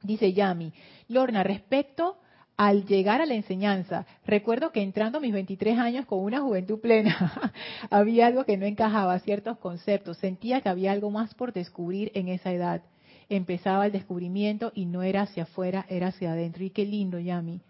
Dice 0.03 0.33
Yami, 0.33 0.73
Lorna, 1.07 1.43
respecto 1.43 2.17
al 2.57 2.85
llegar 2.85 3.21
a 3.21 3.25
la 3.25 3.33
enseñanza, 3.33 4.05
recuerdo 4.25 4.71
que 4.71 4.81
entrando 4.81 5.17
a 5.17 5.21
mis 5.21 5.33
23 5.33 5.77
años 5.79 6.05
con 6.05 6.19
una 6.19 6.41
juventud 6.41 6.79
plena, 6.79 7.53
había 7.89 8.27
algo 8.27 8.43
que 8.45 8.57
no 8.57 8.65
encajaba, 8.65 9.19
ciertos 9.19 9.57
conceptos, 9.57 10.17
sentía 10.17 10.61
que 10.61 10.69
había 10.69 10.91
algo 10.91 11.11
más 11.11 11.33
por 11.33 11.53
descubrir 11.53 12.11
en 12.15 12.27
esa 12.27 12.51
edad. 12.51 12.83
Empezaba 13.29 13.85
el 13.85 13.91
descubrimiento 13.91 14.71
y 14.75 14.85
no 14.85 15.03
era 15.03 15.21
hacia 15.21 15.43
afuera, 15.43 15.85
era 15.87 16.07
hacia 16.07 16.33
adentro. 16.33 16.63
Y 16.63 16.69
qué 16.69 16.85
lindo, 16.85 17.17
Yami. 17.17 17.61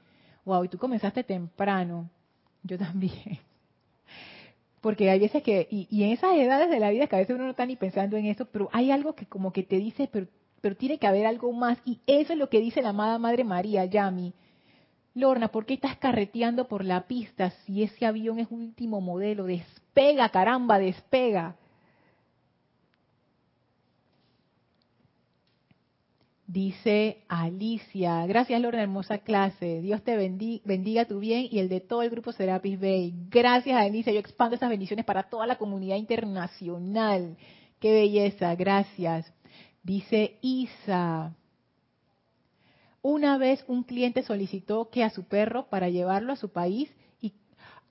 Wow, 0.43 0.63
y 0.63 0.69
tú 0.69 0.77
comenzaste 0.77 1.23
temprano. 1.23 2.09
Yo 2.63 2.77
también. 2.77 3.39
Porque 4.82 5.09
hay 5.09 5.19
veces 5.19 5.43
que, 5.43 5.67
y, 5.69 6.03
en 6.03 6.11
esas 6.11 6.34
edades 6.36 6.69
de 6.69 6.79
la 6.79 6.89
vida 6.89 7.07
que 7.07 7.15
a 7.15 7.19
veces 7.19 7.36
uno 7.36 7.45
no 7.45 7.51
está 7.51 7.65
ni 7.65 7.75
pensando 7.75 8.17
en 8.17 8.25
eso, 8.25 8.45
pero 8.45 8.69
hay 8.73 8.89
algo 8.89 9.13
que 9.13 9.27
como 9.27 9.53
que 9.53 9.61
te 9.61 9.77
dice, 9.77 10.09
pero, 10.11 10.27
pero 10.62 10.76
tiene 10.76 10.97
que 10.97 11.07
haber 11.07 11.26
algo 11.26 11.51
más. 11.51 11.80
Y 11.86 11.99
eso 12.07 12.34
es 12.34 12.39
lo 12.39 12.49
que 12.49 12.59
dice 12.59 12.82
la 12.82 12.89
amada 12.89 13.18
Madre 13.18 13.43
María, 13.43 13.86
Yami. 13.86 14.34
Lorna, 15.14 15.49
¿por 15.49 15.66
qué 15.66 15.74
estás 15.74 15.97
carreteando 15.97 16.68
por 16.68 16.86
la 16.86 17.07
pista 17.07 17.49
si 17.66 17.84
ese 17.84 18.05
avión 18.05 18.39
es 18.39 18.47
último 18.49 19.01
modelo? 19.01 19.43
Despega, 19.45 20.30
caramba, 20.30 20.80
despega. 20.80 21.57
Dice 26.47 27.24
Alicia, 27.30 28.26
gracias 28.26 28.59
Lorna, 28.59 28.84
hermosa 28.84 29.20
clase. 29.20 29.82
Dios 29.82 30.03
te 30.03 30.18
bendiga, 30.18 30.62
bendiga, 30.66 31.05
tu 31.05 31.20
bien 31.20 31.47
y 31.49 31.59
el 31.59 31.70
de 31.70 31.80
todo 31.80 32.01
el 32.01 32.09
grupo 32.09 32.34
Serapis 32.34 32.78
Bay. 32.78 33.14
Gracias 33.30 33.78
Alicia, 33.78 34.12
yo 34.12 34.20
expando 34.20 34.57
esas 34.57 34.70
bendiciones 34.70 35.05
para 35.05 35.24
toda 35.24 35.47
la 35.47 35.57
comunidad 35.57 35.95
internacional. 35.95 37.38
Qué 37.80 37.93
belleza, 37.93 38.53
gracias. 38.55 39.32
Dice 39.84 40.38
Isa, 40.41 41.34
una 43.01 43.38
vez 43.38 43.63
un 43.67 43.84
cliente 43.84 44.21
solicitó 44.21 44.89
que 44.89 45.03
a 45.03 45.09
su 45.09 45.23
perro 45.23 45.67
para 45.69 45.89
llevarlo 45.89 46.34
a 46.34 46.36
su 46.36 46.49
país 46.49 46.89
y 47.19 47.34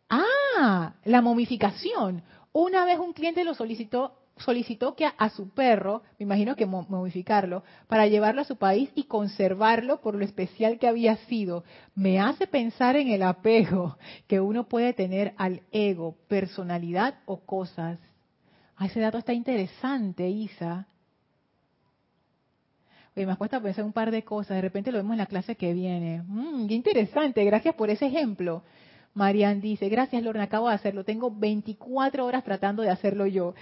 ah, 0.08 0.94
la 1.04 1.20
momificación. 1.20 2.22
Una 2.52 2.84
vez 2.84 2.98
un 2.98 3.12
cliente 3.12 3.44
lo 3.44 3.54
solicitó 3.54 4.20
solicitó 4.40 4.96
que 4.96 5.06
a, 5.06 5.28
su 5.30 5.50
perro, 5.50 6.02
me 6.18 6.24
imagino 6.24 6.56
que 6.56 6.66
momificarlo, 6.66 7.62
para 7.86 8.06
llevarlo 8.06 8.40
a 8.40 8.44
su 8.44 8.56
país 8.56 8.90
y 8.94 9.04
conservarlo 9.04 10.00
por 10.00 10.14
lo 10.14 10.24
especial 10.24 10.78
que 10.78 10.88
había 10.88 11.16
sido. 11.26 11.64
Me 11.94 12.20
hace 12.20 12.46
pensar 12.46 12.96
en 12.96 13.08
el 13.08 13.22
apego 13.22 13.98
que 14.26 14.40
uno 14.40 14.68
puede 14.68 14.92
tener 14.92 15.34
al 15.36 15.62
ego, 15.72 16.16
personalidad 16.28 17.16
o 17.26 17.40
cosas. 17.40 17.98
Ah, 18.76 18.86
ese 18.86 19.00
dato 19.00 19.18
está 19.18 19.32
interesante, 19.32 20.28
Isa. 20.28 20.86
Oye, 23.16 23.26
me 23.26 23.36
cuesta 23.36 23.60
pensar 23.60 23.84
un 23.84 23.92
par 23.92 24.10
de 24.10 24.22
cosas, 24.22 24.56
de 24.56 24.60
repente 24.62 24.92
lo 24.92 24.98
vemos 24.98 25.12
en 25.12 25.18
la 25.18 25.26
clase 25.26 25.56
que 25.56 25.72
viene. 25.72 26.22
Mm, 26.26 26.68
qué 26.68 26.74
interesante, 26.74 27.44
gracias 27.44 27.74
por 27.74 27.90
ese 27.90 28.06
ejemplo. 28.06 28.62
Marian 29.14 29.60
dice, 29.60 29.88
gracias 29.88 30.22
Lorna, 30.22 30.44
acabo 30.44 30.68
de 30.68 30.74
hacerlo, 30.74 31.04
tengo 31.04 31.30
24 31.30 32.24
horas 32.24 32.44
tratando 32.44 32.82
de 32.82 32.90
hacerlo 32.90 33.26
yo. 33.26 33.54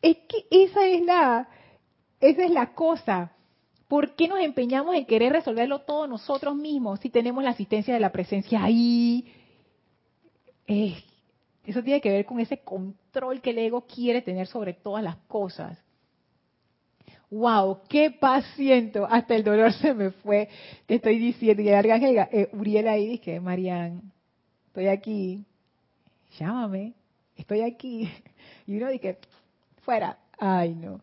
Es 0.00 0.16
que 0.28 0.46
esa 0.50 0.86
es 0.86 1.04
la, 1.04 1.48
esa 2.20 2.44
es 2.44 2.50
la 2.50 2.72
cosa. 2.72 3.32
¿Por 3.88 4.16
qué 4.16 4.26
nos 4.26 4.40
empeñamos 4.40 4.96
en 4.96 5.04
querer 5.04 5.32
resolverlo 5.32 5.80
todos 5.80 6.08
nosotros 6.08 6.56
mismos 6.56 6.98
si 7.00 7.10
tenemos 7.10 7.44
la 7.44 7.50
asistencia 7.50 7.92
de 7.92 8.00
la 8.00 8.12
presencia 8.12 8.62
ahí? 8.62 9.32
eso 10.66 11.80
tiene 11.84 12.00
que 12.00 12.10
ver 12.10 12.24
con 12.26 12.40
ese 12.40 12.58
control 12.58 13.40
que 13.40 13.50
el 13.50 13.58
ego 13.58 13.82
quiere 13.82 14.20
tener 14.20 14.48
sobre 14.48 14.72
todas 14.72 15.04
las 15.04 15.16
cosas 15.28 15.85
wow, 17.30 17.80
qué 17.88 18.10
paz 18.10 18.44
hasta 19.08 19.34
el 19.34 19.44
dolor 19.44 19.72
se 19.72 19.94
me 19.94 20.10
fue, 20.10 20.48
te 20.86 20.96
estoy 20.96 21.18
diciendo, 21.18 21.62
y 21.62 21.68
el 21.68 21.74
arcángel 21.74 22.18
eh, 22.30 22.48
Uriel 22.52 22.88
ahí 22.88 23.08
dice, 23.08 23.40
Marian, 23.40 24.02
estoy 24.68 24.88
aquí, 24.88 25.44
llámame, 26.38 26.94
estoy 27.36 27.62
aquí, 27.62 28.10
y 28.66 28.76
uno 28.76 28.88
dice, 28.90 29.18
fuera, 29.82 30.18
ay 30.38 30.74
no. 30.74 31.00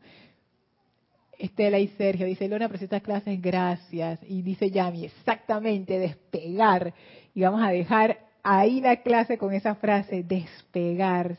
Estela 1.38 1.80
y 1.80 1.88
Sergio, 1.90 2.26
dice 2.26 2.48
Lona, 2.48 2.70
estas 2.74 3.02
clases, 3.02 3.42
gracias. 3.42 4.20
Y 4.30 4.44
dice 4.44 4.70
Yami, 4.72 5.06
exactamente, 5.06 6.00
despegar. 6.00 6.94
Y 7.34 7.42
vamos 7.42 7.62
a 7.62 7.70
dejar 7.70 8.18
ahí 8.44 8.80
la 8.80 9.02
clase 9.02 9.38
con 9.38 9.54
esa 9.54 9.76
frase, 9.76 10.24
despegar. 10.24 11.38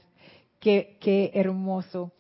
Qué, 0.61 0.99
qué 1.01 1.31
hermoso. 1.33 2.13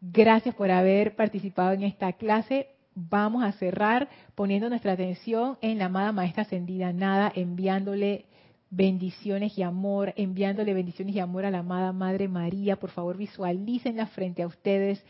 Gracias 0.00 0.54
por 0.54 0.70
haber 0.70 1.14
participado 1.14 1.72
en 1.72 1.82
esta 1.82 2.14
clase. 2.14 2.68
Vamos 2.94 3.44
a 3.44 3.52
cerrar 3.52 4.08
poniendo 4.34 4.70
nuestra 4.70 4.92
atención 4.92 5.58
en 5.60 5.78
la 5.78 5.86
amada 5.86 6.12
Maestra 6.12 6.42
Ascendida 6.42 6.92
Nada, 6.92 7.30
enviándole 7.34 8.24
bendiciones 8.70 9.58
y 9.58 9.62
amor, 9.62 10.14
enviándole 10.16 10.72
bendiciones 10.72 11.14
y 11.14 11.20
amor 11.20 11.44
a 11.44 11.50
la 11.50 11.58
amada 11.58 11.92
Madre 11.92 12.28
María. 12.28 12.76
Por 12.76 12.90
favor, 12.90 13.18
visualícenla 13.18 14.06
frente 14.06 14.42
a 14.42 14.46
ustedes, 14.46 15.04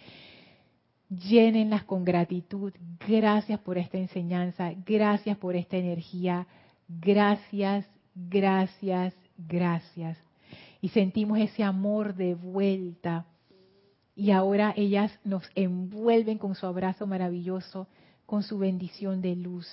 llénenlas 1.08 1.84
con 1.84 2.04
gratitud. 2.04 2.72
Gracias 3.06 3.60
por 3.60 3.78
esta 3.78 3.96
enseñanza, 3.96 4.72
gracias 4.84 5.38
por 5.38 5.54
esta 5.54 5.76
energía, 5.76 6.48
gracias, 6.88 7.86
gracias, 8.14 9.14
gracias. 9.36 10.18
Y 10.80 10.88
sentimos 10.88 11.38
ese 11.38 11.62
amor 11.62 12.14
de 12.14 12.34
vuelta 12.34 13.26
y 14.20 14.32
ahora 14.32 14.74
ellas 14.76 15.10
nos 15.24 15.48
envuelven 15.54 16.36
con 16.36 16.54
su 16.54 16.66
abrazo 16.66 17.06
maravilloso, 17.06 17.88
con 18.26 18.42
su 18.42 18.58
bendición 18.58 19.22
de 19.22 19.34
luz 19.34 19.66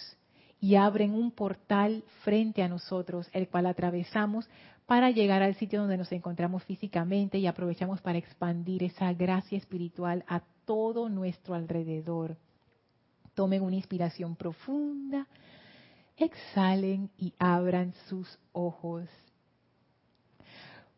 y 0.61 0.75
abren 0.75 1.13
un 1.13 1.31
portal 1.31 2.05
frente 2.23 2.63
a 2.63 2.69
nosotros, 2.69 3.27
el 3.33 3.49
cual 3.49 3.65
atravesamos 3.65 4.49
para 4.85 5.11
llegar 5.11 5.43
al 5.43 5.55
sitio 5.55 5.81
donde 5.81 5.97
nos 5.97 6.13
encontramos 6.13 6.63
físicamente 6.63 7.37
y 7.39 7.45
aprovechamos 7.45 7.99
para 7.99 8.19
expandir 8.19 8.83
esa 8.83 9.11
gracia 9.11 9.57
espiritual 9.57 10.23
a 10.29 10.41
todo 10.63 11.09
nuestro 11.09 11.53
alrededor. 11.53 12.37
Tomen 13.33 13.61
una 13.61 13.75
inspiración 13.75 14.37
profunda, 14.37 15.27
exhalen 16.15 17.09
y 17.17 17.33
abran 17.37 17.93
sus 18.07 18.39
ojos. 18.53 19.09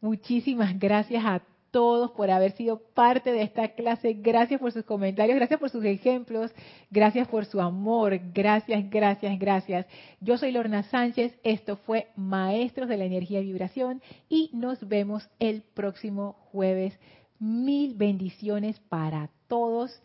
Muchísimas 0.02 0.78
gracias 0.78 1.26
a 1.26 1.42
todos 1.72 2.12
por 2.12 2.32
haber 2.32 2.52
sido 2.54 2.80
parte 2.94 3.32
de 3.32 3.42
esta 3.42 3.70
clase. 3.70 4.14
Gracias 4.14 4.60
por 4.60 4.72
sus 4.72 4.84
comentarios, 4.84 5.36
gracias 5.36 5.60
por 5.60 5.70
sus 5.70 5.84
ejemplos, 5.86 6.52
gracias 6.90 7.28
por 7.28 7.46
su 7.46 7.62
amor, 7.62 8.20
gracias, 8.34 8.90
gracias, 8.90 9.40
gracias. 9.40 9.86
Yo 10.20 10.38
soy 10.38 10.52
Lorna 10.52 10.84
Sánchez, 10.84 11.38
esto 11.44 11.78
fue 11.78 12.08
Maestros 12.16 12.90
de 12.90 12.98
la 12.98 13.06
Energía 13.06 13.40
y 13.42 13.46
Vibración 13.46 14.02
y 14.28 14.50
nos 14.54 14.88
vemos 14.88 15.30
el 15.40 15.64
próximo 15.74 16.34
jueves. 16.52 16.98
Mil 17.40 17.96
bendiciones 17.96 18.80
para 18.90 19.30
todos, 19.48 20.02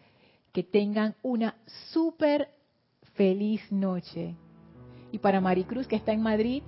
que 0.53 0.63
tengan 0.63 1.17
una 1.23 1.57
súper 1.93 2.49
feliz 3.15 3.61
noche. 3.73 4.35
Y 5.11 5.19
para 5.19 5.41
Maricruz, 5.41 5.87
que 5.87 5.97
está 5.97 6.13
en 6.13 6.23
Madrid, 6.23 6.63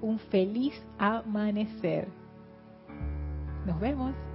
un 0.00 0.18
feliz 0.18 0.74
amanecer. 0.98 2.08
Nos 3.66 3.80
vemos. 3.80 4.25